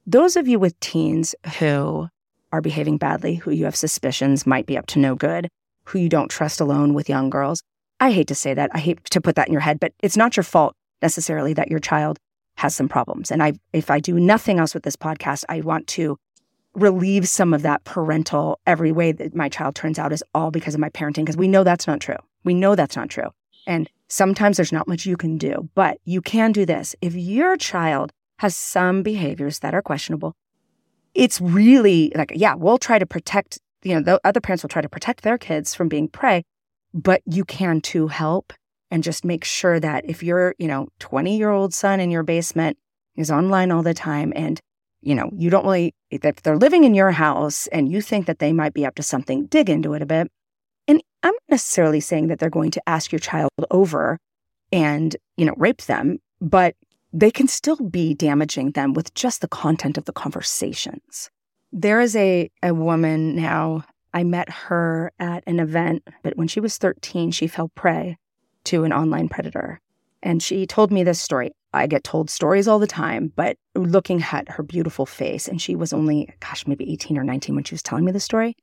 Those 0.06 0.36
of 0.36 0.48
you 0.48 0.60
with 0.60 0.80
teens 0.80 1.36
who 1.60 2.10
are 2.52 2.62
behaving 2.62 2.98
badly, 2.98 3.36
who 3.36 3.52
you 3.52 3.66
have 3.66 3.76
suspicions 3.76 4.48
might 4.48 4.66
be 4.66 4.78
up 4.78 4.88
to 4.88 5.00
no 5.00 5.16
good, 5.16 5.50
who 5.90 6.00
you 6.00 6.10
don't 6.10 6.30
trust 6.30 6.60
alone 6.60 6.94
with 6.94 7.10
young 7.10 7.30
girls. 7.30 7.62
I 8.00 8.12
hate 8.12 8.28
to 8.28 8.36
say 8.36 8.54
that. 8.54 8.72
I 8.74 8.80
hate 8.80 9.04
to 9.06 9.22
put 9.22 9.36
that 9.36 9.48
in 9.48 9.54
your 9.54 9.62
head, 9.62 9.80
but 9.80 9.94
it's 10.02 10.18
not 10.18 10.38
your 10.38 10.44
fault 10.44 10.76
necessarily 11.02 11.54
that 11.54 11.70
your 11.70 11.80
child 11.80 12.18
has 12.56 12.76
some 12.76 12.90
problems. 12.90 13.32
And 13.32 13.42
I 13.42 13.54
if 13.74 13.90
I 13.90 14.00
do 14.00 14.20
nothing 14.20 14.60
else 14.60 14.74
with 14.74 14.84
this 14.84 14.96
podcast, 14.96 15.46
I 15.50 15.62
want 15.62 15.88
to 15.88 16.18
relieve 16.76 17.28
some 17.28 17.54
of 17.54 17.62
that 17.64 17.84
parental 17.84 18.60
every 18.68 18.92
way 18.92 19.12
that 19.12 19.36
my 19.36 19.50
child 19.50 19.76
turns 19.76 19.98
out 19.98 20.14
is 20.14 20.24
all 20.34 20.52
because 20.52 20.76
of 20.76 20.80
my 20.80 20.90
parenting 20.90 21.26
because 21.26 21.38
we 21.38 21.48
know 21.48 21.64
that's 21.64 21.88
not 21.88 22.00
true. 22.00 22.18
We 22.44 22.54
know 22.54 22.76
that's 22.76 22.96
not 22.96 23.10
true. 23.10 23.30
And 23.66 23.90
sometimes 24.08 24.58
there's 24.58 24.72
not 24.72 24.88
much 24.88 25.06
you 25.06 25.18
can 25.18 25.38
do, 25.38 25.70
but 25.76 25.98
you 26.06 26.22
can 26.22 26.52
do 26.52 26.66
this. 26.66 26.96
If 27.02 27.16
your 27.16 27.58
child 27.58 28.12
has 28.38 28.56
some 28.56 29.04
behaviors 29.04 29.60
that 29.60 29.74
are 29.74 29.82
questionable, 29.82 30.36
it's 31.14 31.42
really 31.42 32.12
like, 32.16 32.32
yeah, 32.36 32.56
we'll 32.56 32.78
try 32.78 33.00
to 33.00 33.06
protect 33.06 33.60
you 33.84 33.96
know, 33.96 34.02
the 34.02 34.20
other 34.24 34.42
parents 34.42 34.64
will 34.64 34.70
try 34.70 34.82
to 34.82 34.90
protect 34.90 35.24
their 35.24 35.38
kids 35.38 35.74
from 35.74 35.88
being 35.88 36.08
prey, 36.08 36.44
but 36.94 37.22
you 37.26 37.46
can 37.46 37.82
too 37.82 38.08
help 38.08 38.54
and 38.92 39.04
just 39.04 39.24
make 39.24 39.44
sure 39.44 39.80
that 39.80 40.06
if 40.06 40.24
your, 40.24 40.56
you 40.58 40.68
know, 40.68 40.88
20 41.00 41.38
year 41.38 41.50
old 41.50 41.74
son 41.74 42.00
in 42.00 42.12
your 42.12 42.24
basement 42.24 42.78
is 43.16 43.32
online 43.32 43.72
all 43.72 43.84
the 43.84 43.94
time 43.94 44.34
and, 44.36 44.60
you 45.02 45.16
know, 45.16 45.30
you 45.34 45.50
don't 45.50 45.64
really, 45.66 45.94
if 46.10 46.42
they're 46.42 46.58
living 46.58 46.84
in 46.84 46.94
your 46.94 47.12
house 47.12 47.68
and 47.68 47.92
you 47.92 48.02
think 48.02 48.26
that 48.26 48.40
they 48.40 48.52
might 48.52 48.74
be 48.74 48.86
up 48.86 48.96
to 48.96 49.04
something, 49.04 49.46
dig 49.46 49.70
into 49.70 49.94
it 49.94 50.02
a 50.02 50.06
bit. 50.06 50.32
And 50.88 51.02
I'm 51.24 51.34
not 51.34 51.42
necessarily 51.50 52.00
saying 52.00 52.28
that 52.28 52.40
they're 52.40 52.50
going 52.50 52.72
to 52.72 52.90
ask 52.90 53.12
your 53.12 53.20
child 53.20 53.52
over 53.70 54.18
and, 54.72 55.16
you 55.38 55.46
know, 55.46 55.54
rape 55.58 55.84
them, 55.84 56.20
but 56.42 56.76
they 57.14 57.32
can 57.32 57.48
still 57.48 57.78
be 57.78 58.14
damaging 58.14 58.72
them 58.72 58.94
with 58.94 59.14
just 59.14 59.42
the 59.42 59.48
content 59.48 59.98
of 59.98 60.06
the 60.06 60.14
conversations. 60.14 61.30
There 61.72 62.02
is 62.02 62.16
a, 62.16 62.50
a 62.64 62.74
woman 62.74 63.36
now, 63.36 63.86
I 64.14 64.24
met 64.24 64.50
her 64.50 65.12
at 65.20 65.44
an 65.46 65.60
event, 65.60 66.08
but 66.24 66.36
when 66.36 66.48
she 66.48 66.60
was 66.60 66.78
13, 66.78 67.32
she 67.32 67.48
fell 67.48 67.70
prey 67.70 68.18
to 68.66 68.84
an 68.84 68.94
online 68.94 69.30
predator. 69.30 69.80
And 70.24 70.42
she 70.42 70.66
told 70.66 70.92
me 70.92 71.04
this 71.04 71.22
story. 71.22 71.52
I 71.72 71.86
get 71.86 72.04
told 72.04 72.32
stories 72.32 72.68
all 72.68 72.80
the 72.80 72.88
time, 72.88 73.32
but 73.36 73.56
looking 73.76 74.24
at 74.32 74.50
her 74.50 74.64
beautiful 74.64 75.06
face, 75.06 75.48
and 75.48 75.62
she 75.62 75.76
was 75.76 75.94
only, 75.94 76.28
gosh, 76.40 76.66
maybe 76.66 76.92
18 76.92 77.18
or 77.18 77.24
19 77.24 77.54
when 77.54 77.64
she 77.64 77.76
was 77.76 77.84
telling 77.84 78.04
me 78.04 78.12
the 78.12 78.20
story. 78.20 78.56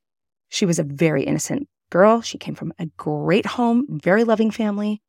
She 0.49 0.65
was 0.65 0.77
a 0.77 0.83
very 0.83 1.23
innocent 1.23 1.67
girl. 1.89 2.21
She 2.21 2.37
came 2.37 2.55
from 2.55 2.73
a 2.77 2.87
great 2.97 3.45
home, 3.45 3.85
very 3.89 4.25
loving 4.25 4.51
family. 4.51 5.01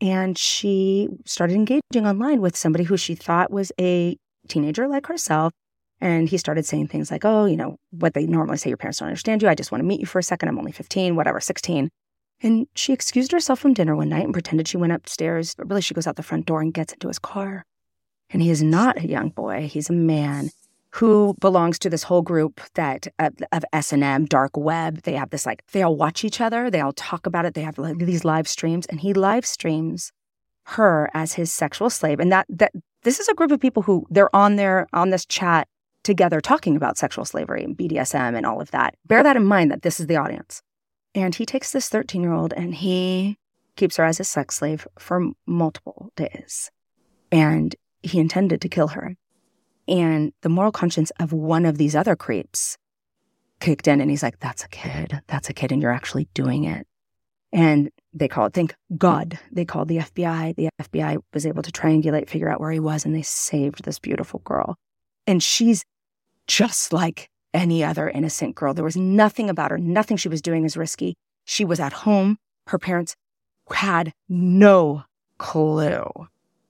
And 0.00 0.38
she 0.38 1.08
started 1.26 1.54
engaging 1.54 2.06
online 2.06 2.40
with 2.40 2.56
somebody 2.56 2.84
who 2.84 2.96
she 2.96 3.14
thought 3.14 3.50
was 3.50 3.72
a 3.78 4.16
teenager 4.48 4.88
like 4.88 5.06
herself. 5.06 5.52
And 6.00 6.28
he 6.28 6.38
started 6.38 6.64
saying 6.64 6.88
things 6.88 7.10
like, 7.10 7.24
oh, 7.24 7.44
you 7.44 7.56
know, 7.56 7.76
what 7.90 8.14
they 8.14 8.26
normally 8.26 8.56
say, 8.56 8.70
your 8.70 8.76
parents 8.76 8.98
don't 8.98 9.08
understand 9.08 9.42
you. 9.42 9.48
I 9.48 9.54
just 9.54 9.70
want 9.70 9.80
to 9.80 9.86
meet 9.86 10.00
you 10.00 10.06
for 10.06 10.18
a 10.18 10.22
second. 10.22 10.48
I'm 10.48 10.58
only 10.58 10.72
15, 10.72 11.14
whatever, 11.14 11.40
16. 11.40 11.90
And 12.42 12.66
she 12.74 12.92
excused 12.92 13.32
herself 13.32 13.60
from 13.60 13.74
dinner 13.74 13.94
one 13.94 14.08
night 14.08 14.24
and 14.24 14.32
pretended 14.32 14.66
she 14.66 14.78
went 14.78 14.94
upstairs. 14.94 15.54
But 15.54 15.68
really, 15.68 15.82
she 15.82 15.92
goes 15.92 16.06
out 16.06 16.16
the 16.16 16.22
front 16.22 16.46
door 16.46 16.62
and 16.62 16.72
gets 16.72 16.94
into 16.94 17.08
his 17.08 17.18
car. 17.18 17.66
And 18.30 18.40
he 18.40 18.50
is 18.50 18.62
not 18.62 18.98
a 18.98 19.06
young 19.06 19.28
boy. 19.28 19.68
He's 19.68 19.90
a 19.90 19.94
man 19.94 20.50
who 20.92 21.34
belongs 21.38 21.78
to 21.80 21.90
this 21.90 22.02
whole 22.02 22.22
group 22.22 22.60
that 22.74 23.06
uh, 23.18 23.30
of 23.52 23.64
S&M, 23.72 24.24
dark 24.24 24.56
web. 24.56 25.02
They 25.02 25.12
have 25.12 25.30
this 25.30 25.46
like, 25.46 25.64
they 25.72 25.82
all 25.82 25.96
watch 25.96 26.24
each 26.24 26.40
other. 26.40 26.70
They 26.70 26.80
all 26.80 26.92
talk 26.94 27.26
about 27.26 27.44
it. 27.44 27.54
They 27.54 27.60
have 27.60 27.78
like, 27.78 27.98
these 27.98 28.24
live 28.24 28.48
streams. 28.48 28.86
And 28.86 29.00
he 29.00 29.12
live 29.12 29.44
streams 29.44 30.12
her 30.64 31.10
as 31.12 31.34
his 31.34 31.52
sexual 31.52 31.90
slave. 31.90 32.20
And 32.20 32.32
that, 32.32 32.46
that 32.48 32.72
this 33.02 33.20
is 33.20 33.28
a 33.28 33.34
group 33.34 33.50
of 33.50 33.60
people 33.60 33.82
who 33.82 34.06
they're 34.10 34.34
on 34.34 34.56
there 34.56 34.86
on 34.92 35.10
this 35.10 35.26
chat 35.26 35.68
together 36.02 36.40
talking 36.40 36.76
about 36.76 36.98
sexual 36.98 37.24
slavery 37.24 37.62
and 37.64 37.76
BDSM 37.76 38.36
and 38.36 38.46
all 38.46 38.60
of 38.60 38.70
that. 38.70 38.94
Bear 39.06 39.22
that 39.22 39.36
in 39.36 39.44
mind 39.44 39.70
that 39.70 39.82
this 39.82 40.00
is 40.00 40.06
the 40.06 40.16
audience. 40.16 40.62
And 41.14 41.34
he 41.34 41.44
takes 41.46 41.72
this 41.72 41.88
13 41.88 42.22
year 42.22 42.32
old 42.32 42.52
and 42.52 42.74
he 42.74 43.36
keeps 43.76 43.96
her 43.96 44.04
as 44.04 44.20
a 44.20 44.24
sex 44.24 44.56
slave 44.56 44.86
for 44.98 45.30
multiple 45.46 46.12
days. 46.16 46.70
And 47.32 47.74
he 48.02 48.18
intended 48.18 48.60
to 48.62 48.68
kill 48.68 48.88
her. 48.88 49.16
And 49.88 50.32
the 50.42 50.48
moral 50.48 50.72
conscience 50.72 51.10
of 51.18 51.32
one 51.32 51.66
of 51.66 51.78
these 51.78 51.96
other 51.96 52.16
creeps 52.16 52.78
kicked 53.60 53.88
in 53.88 54.00
and 54.00 54.10
he's 54.10 54.22
like, 54.22 54.38
that's 54.38 54.64
a 54.64 54.68
kid. 54.68 55.20
That's 55.26 55.50
a 55.50 55.52
kid. 55.52 55.72
And 55.72 55.82
you're 55.82 55.92
actually 55.92 56.28
doing 56.34 56.64
it. 56.64 56.86
And 57.52 57.90
they 58.12 58.28
call 58.28 58.46
it, 58.46 58.54
thank 58.54 58.74
God, 58.96 59.38
they 59.50 59.64
called 59.64 59.88
the 59.88 59.98
FBI. 59.98 60.54
The 60.54 60.68
FBI 60.80 61.18
was 61.34 61.46
able 61.46 61.62
to 61.62 61.72
triangulate, 61.72 62.28
figure 62.28 62.48
out 62.48 62.60
where 62.60 62.70
he 62.70 62.78
was, 62.78 63.04
and 63.04 63.14
they 63.14 63.22
saved 63.22 63.84
this 63.84 63.98
beautiful 63.98 64.40
girl. 64.44 64.76
And 65.26 65.42
she's 65.42 65.84
just 66.50 66.92
like 66.92 67.30
any 67.54 67.84
other 67.84 68.10
innocent 68.10 68.56
girl. 68.56 68.74
There 68.74 68.84
was 68.84 68.96
nothing 68.96 69.48
about 69.48 69.70
her, 69.70 69.78
nothing 69.78 70.16
she 70.16 70.28
was 70.28 70.42
doing 70.42 70.64
is 70.64 70.76
risky. 70.76 71.14
She 71.44 71.64
was 71.64 71.78
at 71.78 71.92
home. 71.92 72.38
Her 72.66 72.78
parents 72.78 73.14
had 73.72 74.12
no 74.28 75.04
clue. 75.38 76.10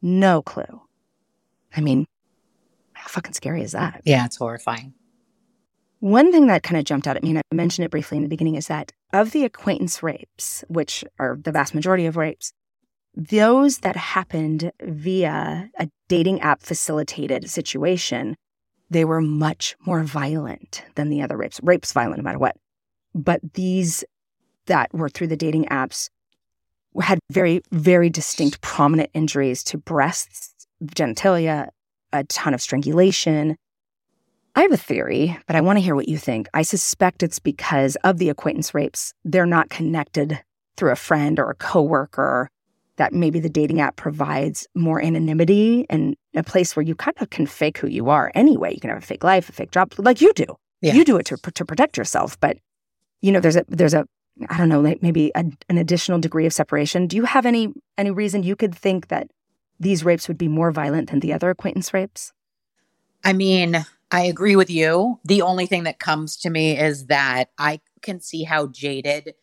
No 0.03 0.43
clue. 0.43 0.83
I 1.75 1.81
mean, 1.81 2.07
how 2.93 3.09
fucking 3.09 3.33
scary 3.33 3.63
is 3.63 3.73
that? 3.73 4.03
Yeah, 4.05 4.27
it's 4.27 4.37
horrifying. 4.37 4.93
One 6.01 6.31
thing 6.31 6.47
that 6.49 6.63
kind 6.63 6.79
of 6.79 6.85
jumped 6.85 7.07
out 7.07 7.17
at 7.17 7.23
me, 7.23 7.31
and 7.31 7.39
I 7.39 7.55
mentioned 7.55 7.87
it 7.87 7.91
briefly 7.91 8.19
in 8.19 8.23
the 8.23 8.29
beginning, 8.29 8.57
is 8.57 8.67
that 8.67 8.93
of 9.15 9.33
the 9.33 9.45
acquaintance 9.45 10.03
rapes, 10.03 10.63
which 10.69 11.05
are 11.19 11.39
the 11.43 11.53
vast 11.53 11.75
majority 11.75 12.05
of 12.05 12.19
rapes, 12.19 12.53
those 13.15 13.79
that 13.79 13.97
happened 13.97 14.73
via 14.83 15.71
a 15.79 15.89
dating 16.09 16.41
app 16.43 16.61
facilitated 16.61 17.49
situation 17.49 18.37
they 18.91 19.05
were 19.05 19.21
much 19.21 19.77
more 19.87 20.03
violent 20.03 20.85
than 20.97 21.09
the 21.09 21.23
other 21.23 21.37
rapes. 21.37 21.61
Rape's 21.63 21.93
violent 21.93 22.19
no 22.19 22.25
matter 22.25 22.39
what. 22.39 22.57
But 23.15 23.41
these 23.55 24.05
that 24.67 24.93
were 24.93 25.09
through 25.09 25.29
the 25.29 25.37
dating 25.37 25.67
apps 25.67 26.11
had 27.01 27.21
very, 27.31 27.63
very 27.71 28.11
distinct, 28.11 28.61
prominent 28.61 29.11
injuries 29.15 29.63
to 29.65 29.79
breasts, 29.79 30.67
genitalia, 30.85 31.69
a 32.13 32.25
ton 32.25 32.53
of 32.53 32.61
strangulation. 32.61 33.57
I 34.57 34.63
have 34.63 34.73
a 34.73 34.77
theory, 34.77 35.39
but 35.47 35.55
I 35.55 35.61
want 35.61 35.79
to 35.79 35.83
hear 35.83 35.95
what 35.95 36.09
you 36.09 36.19
think. 36.19 36.49
I 36.53 36.63
suspect 36.63 37.23
it's 37.23 37.39
because 37.39 37.97
of 38.03 38.19
the 38.19 38.29
acquaintance 38.29 38.75
rapes, 38.75 39.15
they're 39.25 39.47
not 39.47 39.71
connected 39.71 40.43
through 40.77 40.91
a 40.91 40.97
friend 40.97 41.39
or 41.39 41.51
a 41.51 41.55
coworker 41.55 42.51
that 42.97 43.13
maybe 43.13 43.39
the 43.39 43.49
dating 43.49 43.81
app 43.81 43.97
provides 43.97 44.67
more 44.75 45.01
anonymity 45.01 45.87
and 45.89 46.17
a 46.35 46.43
place 46.43 46.77
where 46.77 46.85
you 46.85 46.95
kind 46.95 47.17
of 47.21 47.31
can 47.31 47.47
fake 47.47 47.79
who 47.79 47.89
you 47.89 48.09
are 48.09 48.31
anyway. 48.35 48.73
You 48.73 48.81
can 48.81 48.91
have 48.91 49.03
a 49.03 49.07
fake 49.07 49.25
life, 49.25 49.49
a 49.49 49.53
fake 49.53 49.71
job, 49.71 49.93
like 49.99 50.21
you 50.21 50.33
do. 50.33 50.47
Yeah. 50.81 50.95
You 50.95 51.05
do 51.05 51.17
it 51.17 51.27
to 51.27 51.37
to 51.37 51.65
protect 51.65 51.97
yourself, 51.97 52.39
but 52.41 52.57
you 53.21 53.33
know, 53.33 53.41
there's 53.41 53.57
a 53.57 53.65
there's 53.69 53.95
a 53.95 54.07
I 54.49 54.57
don't 54.57 54.69
know, 54.69 54.81
like 54.81 55.03
maybe 55.03 55.31
a, 55.35 55.45
an 55.69 55.79
additional 55.79 56.19
degree 56.19 56.47
of 56.47 56.53
separation. 56.53 57.07
Do 57.07 57.17
you 57.17 57.25
have 57.25 57.45
any 57.45 57.73
any 57.99 58.11
reason 58.11 58.43
you 58.43 58.57
could 58.57 58.75
think 58.75 59.09
that 59.09 59.31
these 59.79 60.05
rapes 60.05 60.29
would 60.29 60.39
be 60.39 60.49
more 60.49 60.71
violent 60.71 61.11
than 61.11 61.21
the 61.21 61.33
other 61.33 61.51
acquaintance 61.51 61.93
rapes? 61.93 62.33
I 63.25 63.33
mean, 63.33 63.85
I 64.11 64.23
agree 64.23 64.57
with 64.57 64.71
you. 64.71 65.21
The 65.25 65.43
only 65.43 65.67
thing 65.67 65.85
that 65.85 65.99
comes 65.99 66.37
to 66.39 66.51
me 66.51 66.79
is 66.79 67.07
that 67.07 67.51
I 67.59 67.81
can 68.03 68.21
see 68.21 68.45
how 68.45 68.69
jaded 68.69 69.35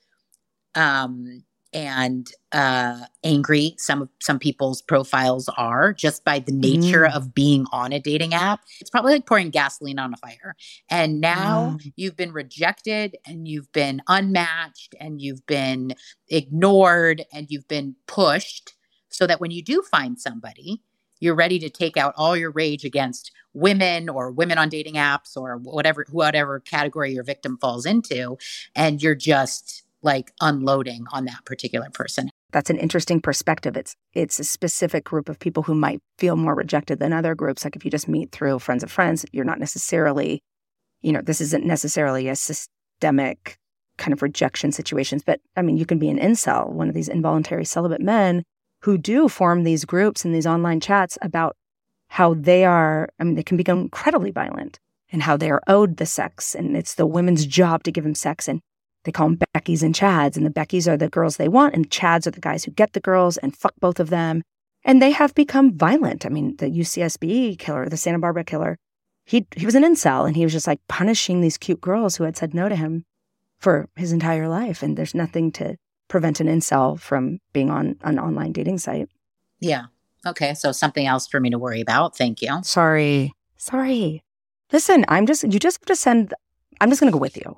um, 0.76 1.44
and 1.74 2.32
uh, 2.52 3.02
angry 3.24 3.76
some 3.78 4.02
of 4.02 4.10
some 4.22 4.40
people's 4.40 4.82
profiles 4.82 5.50
are 5.58 5.94
just 5.94 6.24
by 6.24 6.40
the 6.40 6.52
nature 6.52 7.04
mm. 7.04 7.16
of 7.16 7.34
being 7.34 7.66
on 7.72 7.92
a 7.92 8.00
dating 8.00 8.34
app. 8.34 8.62
It's 8.80 8.90
probably 8.90 9.14
like 9.14 9.26
pouring 9.26 9.50
gasoline 9.50 10.00
on 10.00 10.14
a 10.14 10.18
fire. 10.18 10.56
And 10.90 11.20
now 11.20 11.78
mm. 11.78 11.94
you've 11.96 12.16
been 12.16 12.32
rejected 12.32 13.18
and 13.26 13.48
you've 13.48 13.72
been 13.72 14.02
unmatched 14.08 14.96
and 15.00 15.22
you've 15.22 15.46
been 15.46 15.94
ignored 16.30 17.26
and 17.34 17.48
you've 17.50 17.68
been 17.68 17.96
pushed 18.08 18.74
so 19.10 19.28
that 19.28 19.42
when 19.42 19.52
you 19.52 19.64
do 19.64 19.82
find 19.82 20.20
somebody, 20.20 20.82
you're 21.20 21.36
ready 21.36 21.60
to 21.60 21.70
take 21.70 21.98
out 21.98 22.14
all 22.18 22.38
your 22.38 22.52
rage 22.52 22.86
against 22.86 23.32
women 23.54 24.08
or 24.08 24.32
women 24.32 24.58
on 24.58 24.70
dating 24.70 24.96
apps 24.96 25.36
or 25.36 25.58
whatever 25.58 26.06
whatever 26.12 26.60
category 26.60 27.12
your 27.12 27.24
victim 27.24 27.58
falls 27.58 27.86
into 27.86 28.38
and 28.76 29.02
you're 29.02 29.16
just 29.16 29.84
like 30.08 30.32
unloading 30.40 31.06
on 31.12 31.26
that 31.26 31.44
particular 31.46 31.90
person. 31.92 32.30
That's 32.54 32.70
an 32.70 32.78
interesting 32.78 33.20
perspective. 33.22 33.76
It's 33.76 33.94
it's 34.14 34.40
a 34.40 34.44
specific 34.44 35.04
group 35.04 35.28
of 35.28 35.38
people 35.38 35.64
who 35.64 35.76
might 35.76 36.00
feel 36.18 36.38
more 36.38 36.56
rejected 36.56 37.00
than 37.00 37.12
other 37.12 37.36
groups. 37.36 37.66
Like 37.66 37.76
if 37.76 37.84
you 37.84 37.92
just 37.92 38.08
meet 38.08 38.32
through 38.32 38.60
friends 38.60 38.84
of 38.84 38.92
friends, 38.92 39.26
you're 39.34 39.52
not 39.52 39.60
necessarily, 39.60 40.42
you 41.02 41.12
know, 41.12 41.22
this 41.22 41.42
isn't 41.42 41.66
necessarily 41.66 42.30
a 42.30 42.38
systemic 42.38 43.58
kind 43.98 44.14
of 44.14 44.22
rejection 44.22 44.72
situations. 44.72 45.24
But 45.24 45.42
I 45.58 45.62
mean, 45.62 45.76
you 45.76 45.86
can 45.86 46.00
be 46.00 46.10
an 46.10 46.20
incel, 46.20 46.70
one 46.70 46.88
of 46.88 46.96
these 46.96 47.10
involuntary 47.10 47.66
celibate 47.66 48.02
men 48.02 48.44
who 48.84 48.98
do 48.98 49.28
form 49.28 49.64
these 49.64 49.84
groups 49.84 50.24
and 50.24 50.34
these 50.34 50.48
online 50.48 50.80
chats 50.80 51.18
about 51.22 51.58
how 52.08 52.34
they 52.34 52.64
are, 52.64 53.10
I 53.20 53.26
mean, 53.26 53.36
they 53.36 53.44
can 53.44 53.58
become 53.58 53.80
incredibly 53.80 54.32
violent 54.32 54.80
and 55.12 55.24
how 55.24 55.36
they 55.36 55.52
are 55.52 55.62
owed 55.68 55.98
the 55.98 56.06
sex. 56.06 56.56
And 56.56 56.78
it's 56.78 56.96
the 56.96 57.06
women's 57.06 57.46
job 57.46 57.84
to 57.84 57.92
give 57.92 58.06
them 58.06 58.16
sex. 58.16 58.48
And 58.48 58.62
they 59.04 59.12
call 59.12 59.30
them 59.30 59.40
Beckies 59.56 59.84
and 59.84 59.96
Chads, 59.96 60.36
and 60.38 60.46
the 60.46 60.52
Beckies 60.52 60.88
are 60.88 60.98
the 60.98 61.10
girls 61.10 61.38
they 61.38 61.48
want, 61.48 61.74
and 61.76 61.90
Chads 61.90 62.28
are 62.28 62.32
the 62.32 62.42
guys 62.42 62.66
who 62.66 62.72
get 62.72 62.94
the 62.94 63.00
girls 63.00 63.38
and 63.38 63.56
fuck 63.56 63.74
both 63.80 64.00
of 64.00 64.10
them. 64.10 64.44
And 64.84 65.02
they 65.02 65.12
have 65.12 65.34
become 65.36 65.78
violent. 65.78 66.26
I 66.26 66.30
mean, 66.30 66.56
the 66.58 66.68
UCSB 66.68 67.60
killer, 67.60 67.90
the 67.90 67.98
Santa 67.98 68.20
Barbara 68.20 68.44
killer, 68.44 68.78
he 69.26 69.46
he 69.56 69.66
was 69.66 69.76
an 69.76 69.84
incel, 69.84 70.26
and 70.26 70.36
he 70.36 70.44
was 70.44 70.54
just 70.54 70.68
like 70.68 70.80
punishing 70.88 71.42
these 71.42 71.58
cute 71.58 71.82
girls 71.82 72.16
who 72.16 72.24
had 72.24 72.38
said 72.38 72.54
no 72.54 72.70
to 72.70 72.76
him 72.76 73.04
for 73.60 73.90
his 73.96 74.12
entire 74.12 74.48
life. 74.48 74.82
And 74.82 74.98
there's 74.98 75.16
nothing 75.16 75.52
to 75.54 75.76
prevent 76.08 76.40
an 76.40 76.48
incel 76.48 77.00
from 77.00 77.40
being 77.54 77.70
on 77.70 77.98
an 78.02 78.20
online 78.20 78.54
dating 78.54 78.78
site. 78.78 79.10
Yeah. 79.60 79.86
Okay. 80.26 80.54
So 80.54 80.72
something 80.72 81.06
else 81.06 81.28
for 81.28 81.40
me 81.40 81.50
to 81.50 81.60
worry 81.60 81.82
about. 81.82 82.18
Thank 82.18 82.42
you. 82.42 82.60
Sorry. 82.64 83.34
Sorry. 83.58 84.24
Listen, 84.72 85.06
I'm 85.08 85.26
just, 85.26 85.44
you 85.44 85.60
just 85.60 85.80
have 85.80 85.86
to 85.88 85.96
send, 85.96 86.34
I'm 86.82 86.90
just 86.90 87.00
going 87.00 87.12
to 87.12 87.16
go 87.16 87.22
with 87.22 87.38
you. 87.38 87.58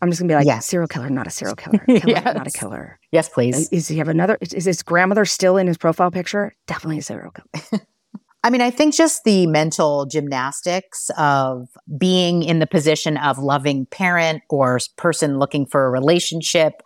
I'm 0.00 0.10
just 0.10 0.20
gonna 0.20 0.30
be 0.30 0.34
like, 0.34 0.46
yes. 0.46 0.66
serial 0.66 0.88
killer, 0.88 1.10
not 1.10 1.26
a 1.26 1.30
serial 1.30 1.56
killer. 1.56 1.78
Killer, 1.86 2.02
yes. 2.06 2.24
not 2.24 2.46
a 2.46 2.50
killer. 2.50 2.98
Yes, 3.12 3.28
please. 3.28 3.68
Is 3.70 3.88
he 3.88 3.98
have 3.98 4.08
another? 4.08 4.38
Is, 4.40 4.54
is 4.54 4.64
his 4.64 4.82
grandmother 4.82 5.24
still 5.24 5.56
in 5.56 5.66
his 5.66 5.76
profile 5.76 6.10
picture? 6.10 6.54
Definitely 6.66 6.98
a 6.98 7.02
serial 7.02 7.32
killer. 7.32 7.82
I 8.44 8.50
mean, 8.50 8.60
I 8.60 8.70
think 8.70 8.94
just 8.94 9.24
the 9.24 9.46
mental 9.48 10.06
gymnastics 10.06 11.10
of 11.18 11.68
being 11.98 12.44
in 12.44 12.60
the 12.60 12.66
position 12.66 13.16
of 13.16 13.38
loving 13.38 13.86
parent 13.86 14.42
or 14.48 14.78
person 14.96 15.38
looking 15.38 15.66
for 15.66 15.84
a 15.84 15.90
relationship 15.90 16.80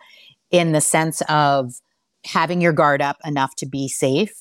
in 0.49 0.71
the 0.71 0.81
sense 0.81 1.21
of 1.29 1.73
having 2.25 2.61
your 2.61 2.73
guard 2.73 2.99
up 3.01 3.17
enough 3.25 3.55
to 3.57 3.67
be 3.67 3.87
safe, 3.87 4.33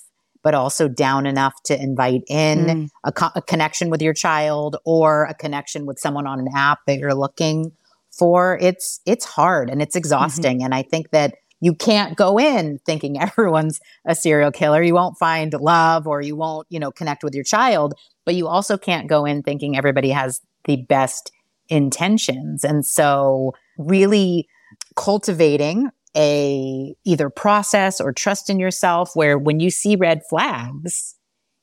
but 0.42 0.54
also 0.54 0.88
down 0.88 1.26
enough 1.26 1.52
to 1.64 1.80
invite 1.80 2.22
in 2.26 2.58
mm. 2.58 2.88
a, 3.04 3.12
co- 3.12 3.30
a 3.34 3.42
connection 3.42 3.90
with 3.90 4.00
your 4.00 4.14
child 4.14 4.76
or 4.86 5.24
a 5.24 5.34
connection 5.34 5.84
with 5.84 5.98
someone 5.98 6.26
on 6.26 6.40
an 6.40 6.48
app 6.56 6.78
that 6.86 6.98
you're 6.98 7.14
looking 7.14 7.70
for 8.10 8.58
it's 8.60 9.00
it's 9.06 9.24
hard 9.24 9.70
and 9.70 9.80
it's 9.80 9.94
mm-hmm. 9.94 9.98
exhausting 9.98 10.58
mm-hmm. 10.58 10.66
and 10.66 10.74
i 10.74 10.82
think 10.82 11.10
that 11.10 11.34
you 11.60 11.74
can't 11.74 12.16
go 12.16 12.38
in 12.38 12.78
thinking 12.84 13.20
everyone's 13.20 13.80
a 14.06 14.14
serial 14.14 14.50
killer 14.50 14.82
you 14.82 14.94
won't 14.94 15.18
find 15.18 15.54
love 15.54 16.06
or 16.06 16.20
you 16.20 16.36
won't 16.36 16.66
you 16.70 16.78
know 16.78 16.90
connect 16.90 17.22
with 17.22 17.34
your 17.34 17.44
child 17.44 17.94
but 18.24 18.34
you 18.34 18.46
also 18.46 18.76
can't 18.76 19.08
go 19.08 19.24
in 19.24 19.42
thinking 19.42 19.76
everybody 19.76 20.10
has 20.10 20.40
the 20.64 20.76
best 20.88 21.32
intentions 21.68 22.64
and 22.64 22.84
so 22.84 23.52
really 23.78 24.48
cultivating 24.96 25.88
a 26.16 26.92
either 27.04 27.30
process 27.30 28.00
or 28.00 28.12
trust 28.12 28.50
in 28.50 28.58
yourself 28.58 29.12
where 29.14 29.38
when 29.38 29.60
you 29.60 29.70
see 29.70 29.94
red 29.94 30.20
flags 30.28 31.14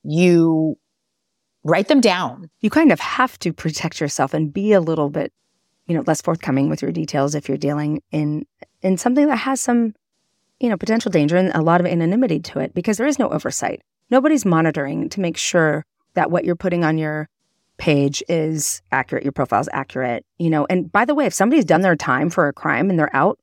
you 0.04 0.78
write 1.66 1.90
them 1.90 2.00
down 2.00 2.50
you 2.62 2.70
kind 2.70 2.94
of 2.94 3.00
have 3.02 3.38
to 3.38 3.52
protect 3.52 4.00
yourself 4.00 4.34
and 4.34 4.54
be 4.54 4.72
a 4.72 4.80
little 4.80 5.10
bit 5.10 5.34
you 5.88 5.96
know, 5.96 6.04
less 6.06 6.22
forthcoming 6.22 6.70
with 6.70 6.82
your 6.82 6.92
details 6.92 7.34
if 7.34 7.48
you're 7.48 7.58
dealing 7.58 8.02
in 8.12 8.46
in 8.82 8.98
something 8.98 9.28
that 9.28 9.38
has 9.38 9.60
some, 9.60 9.94
you 10.60 10.70
know, 10.70 10.78
potential 10.78 11.12
danger 11.12 11.38
and 11.38 11.52
a 11.56 11.62
lot 11.62 11.80
of 11.82 11.88
anonymity 11.88 12.40
to 12.40 12.60
it 12.60 12.74
because 12.74 12.98
there 12.98 13.08
is 13.08 13.18
no 13.18 13.30
oversight. 13.30 13.82
Nobody's 14.10 14.46
monitoring 14.46 15.10
to 15.10 15.20
make 15.20 15.38
sure 15.38 15.86
that 16.14 16.32
what 16.32 16.46
you're 16.46 16.56
putting 16.56 16.84
on 16.84 16.98
your 16.98 17.30
page 17.78 18.24
is 18.28 18.82
accurate, 18.92 19.24
your 19.24 19.32
profile's 19.32 19.70
accurate, 19.72 20.26
you 20.38 20.50
know. 20.50 20.66
And 20.70 20.92
by 20.92 21.06
the 21.06 21.16
way, 21.16 21.26
if 21.26 21.34
somebody's 21.34 21.66
done 21.66 21.82
their 21.82 21.96
time 21.96 22.30
for 22.30 22.48
a 22.48 22.54
crime 22.54 22.90
and 22.90 22.98
they're 22.98 23.16
out, 23.16 23.40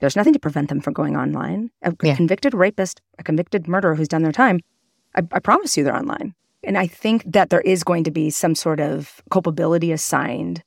there's 0.00 0.16
nothing 0.16 0.32
to 0.32 0.38
prevent 0.38 0.68
them 0.68 0.80
from 0.80 0.92
going 0.92 1.16
online. 1.16 1.70
A 1.82 1.94
yeah. 2.02 2.16
convicted 2.16 2.54
rapist, 2.54 3.00
a 3.18 3.22
convicted 3.22 3.68
murderer 3.68 3.94
who's 3.94 4.08
done 4.08 4.22
their 4.22 4.32
time, 4.32 4.60
I, 5.14 5.22
I 5.32 5.38
promise 5.38 5.76
you 5.76 5.84
they're 5.84 5.96
online. 5.96 6.34
And 6.62 6.78
I 6.78 6.86
think 6.86 7.24
that 7.26 7.50
there 7.50 7.60
is 7.60 7.84
going 7.84 8.04
to 8.04 8.10
be 8.10 8.30
some 8.30 8.54
sort 8.54 8.80
of 8.80 9.22
culpability 9.30 9.92
assigned 9.92 10.62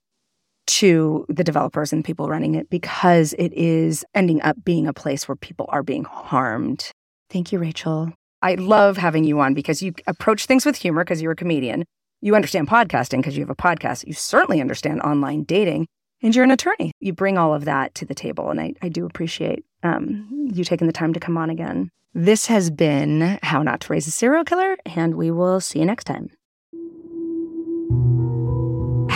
to 0.67 1.25
the 1.29 1.43
developers 1.43 1.91
and 1.91 2.05
people 2.05 2.29
running 2.29 2.55
it 2.55 2.69
because 2.69 3.33
it 3.33 3.53
is 3.53 4.05
ending 4.13 4.41
up 4.41 4.63
being 4.63 4.87
a 4.87 4.93
place 4.93 5.27
where 5.27 5.35
people 5.35 5.65
are 5.69 5.83
being 5.83 6.03
harmed. 6.03 6.91
Thank 7.29 7.51
you, 7.51 7.59
Rachel. 7.59 8.13
I 8.41 8.55
love 8.55 8.97
having 8.97 9.23
you 9.23 9.39
on 9.39 9.53
because 9.53 9.81
you 9.81 9.93
approach 10.05 10.45
things 10.45 10.65
with 10.65 10.75
humor 10.75 11.03
because 11.03 11.21
you're 11.21 11.31
a 11.31 11.35
comedian. 11.35 11.85
You 12.21 12.35
understand 12.35 12.67
podcasting 12.67 13.17
because 13.17 13.35
you 13.35 13.43
have 13.43 13.49
a 13.49 13.55
podcast. 13.55 14.05
You 14.05 14.13
certainly 14.13 14.61
understand 14.61 15.01
online 15.01 15.43
dating 15.43 15.87
and 16.21 16.35
you're 16.35 16.43
an 16.43 16.51
attorney. 16.51 16.91
You 16.99 17.13
bring 17.13 17.37
all 17.37 17.53
of 17.53 17.65
that 17.65 17.95
to 17.95 18.05
the 18.05 18.15
table. 18.15 18.49
And 18.49 18.59
I, 18.59 18.73
I 18.81 18.89
do 18.89 19.05
appreciate 19.05 19.65
um, 19.83 20.49
you 20.53 20.63
taking 20.63 20.87
the 20.87 20.93
time 20.93 21.13
to 21.13 21.19
come 21.19 21.37
on 21.37 21.49
again. 21.49 21.89
This 22.13 22.47
has 22.47 22.71
been 22.71 23.37
How 23.43 23.61
Not 23.61 23.81
to 23.81 23.93
Raise 23.93 24.07
a 24.07 24.11
Serial 24.11 24.43
Killer, 24.43 24.77
and 24.85 25.15
we 25.15 25.29
will 25.29 25.59
see 25.59 25.79
you 25.79 25.85
next 25.85 26.05
time. 26.05 26.31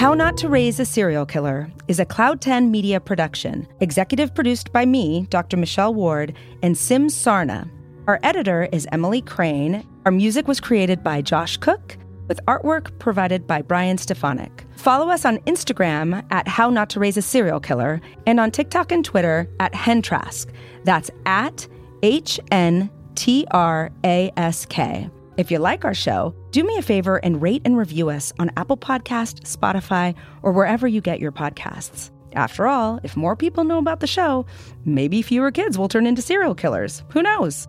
How 0.01 0.15
Not 0.15 0.35
to 0.37 0.49
Raise 0.49 0.79
a 0.79 0.85
Serial 0.85 1.27
Killer 1.27 1.71
is 1.87 1.99
a 1.99 2.05
Cloud 2.05 2.41
10 2.41 2.71
media 2.71 2.99
production, 2.99 3.67
executive 3.81 4.33
produced 4.33 4.73
by 4.73 4.83
me, 4.83 5.27
Dr. 5.29 5.57
Michelle 5.57 5.93
Ward, 5.93 6.35
and 6.63 6.75
Sim 6.75 7.07
Sarna. 7.07 7.69
Our 8.07 8.19
editor 8.23 8.67
is 8.71 8.87
Emily 8.91 9.21
Crane. 9.21 9.87
Our 10.07 10.11
music 10.11 10.47
was 10.47 10.59
created 10.59 11.03
by 11.03 11.21
Josh 11.21 11.55
Cook, 11.55 11.99
with 12.27 12.43
artwork 12.47 12.97
provided 12.97 13.45
by 13.45 13.61
Brian 13.61 13.99
Stefanik. 13.99 14.65
Follow 14.75 15.07
us 15.07 15.23
on 15.23 15.37
Instagram 15.41 16.25
at 16.31 16.47
How 16.47 16.71
Not 16.71 16.89
to 16.89 16.99
Raise 16.99 17.17
a 17.17 17.21
Serial 17.21 17.59
Killer 17.59 18.01
and 18.25 18.39
on 18.39 18.49
TikTok 18.49 18.91
and 18.91 19.05
Twitter 19.05 19.47
at 19.59 19.71
HNTRASK. 19.73 20.51
That's 20.83 21.11
at 21.27 21.67
H 22.01 22.39
N 22.49 22.89
T 23.13 23.45
R 23.51 23.91
A 24.03 24.31
S 24.35 24.65
K. 24.65 25.11
If 25.37 25.51
you 25.51 25.59
like 25.59 25.85
our 25.85 25.93
show, 25.93 26.33
do 26.51 26.63
me 26.65 26.77
a 26.77 26.81
favor 26.81 27.17
and 27.17 27.41
rate 27.41 27.61
and 27.63 27.77
review 27.77 28.09
us 28.09 28.33
on 28.37 28.51
Apple 28.57 28.77
Podcast, 28.77 29.41
Spotify, 29.43 30.15
or 30.43 30.51
wherever 30.51 30.85
you 30.85 30.99
get 30.99 31.21
your 31.21 31.31
podcasts. 31.31 32.11
After 32.33 32.67
all, 32.67 32.99
if 33.03 33.15
more 33.15 33.37
people 33.37 33.63
know 33.63 33.77
about 33.77 34.01
the 34.01 34.07
show, 34.07 34.45
maybe 34.85 35.21
fewer 35.21 35.51
kids 35.51 35.77
will 35.77 35.87
turn 35.87 36.05
into 36.05 36.21
serial 36.21 36.53
killers. 36.53 37.03
Who 37.13 37.21
knows? 37.21 37.67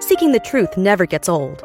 Seeking 0.00 0.32
the 0.32 0.40
truth 0.44 0.76
never 0.76 1.06
gets 1.06 1.28
old. 1.28 1.64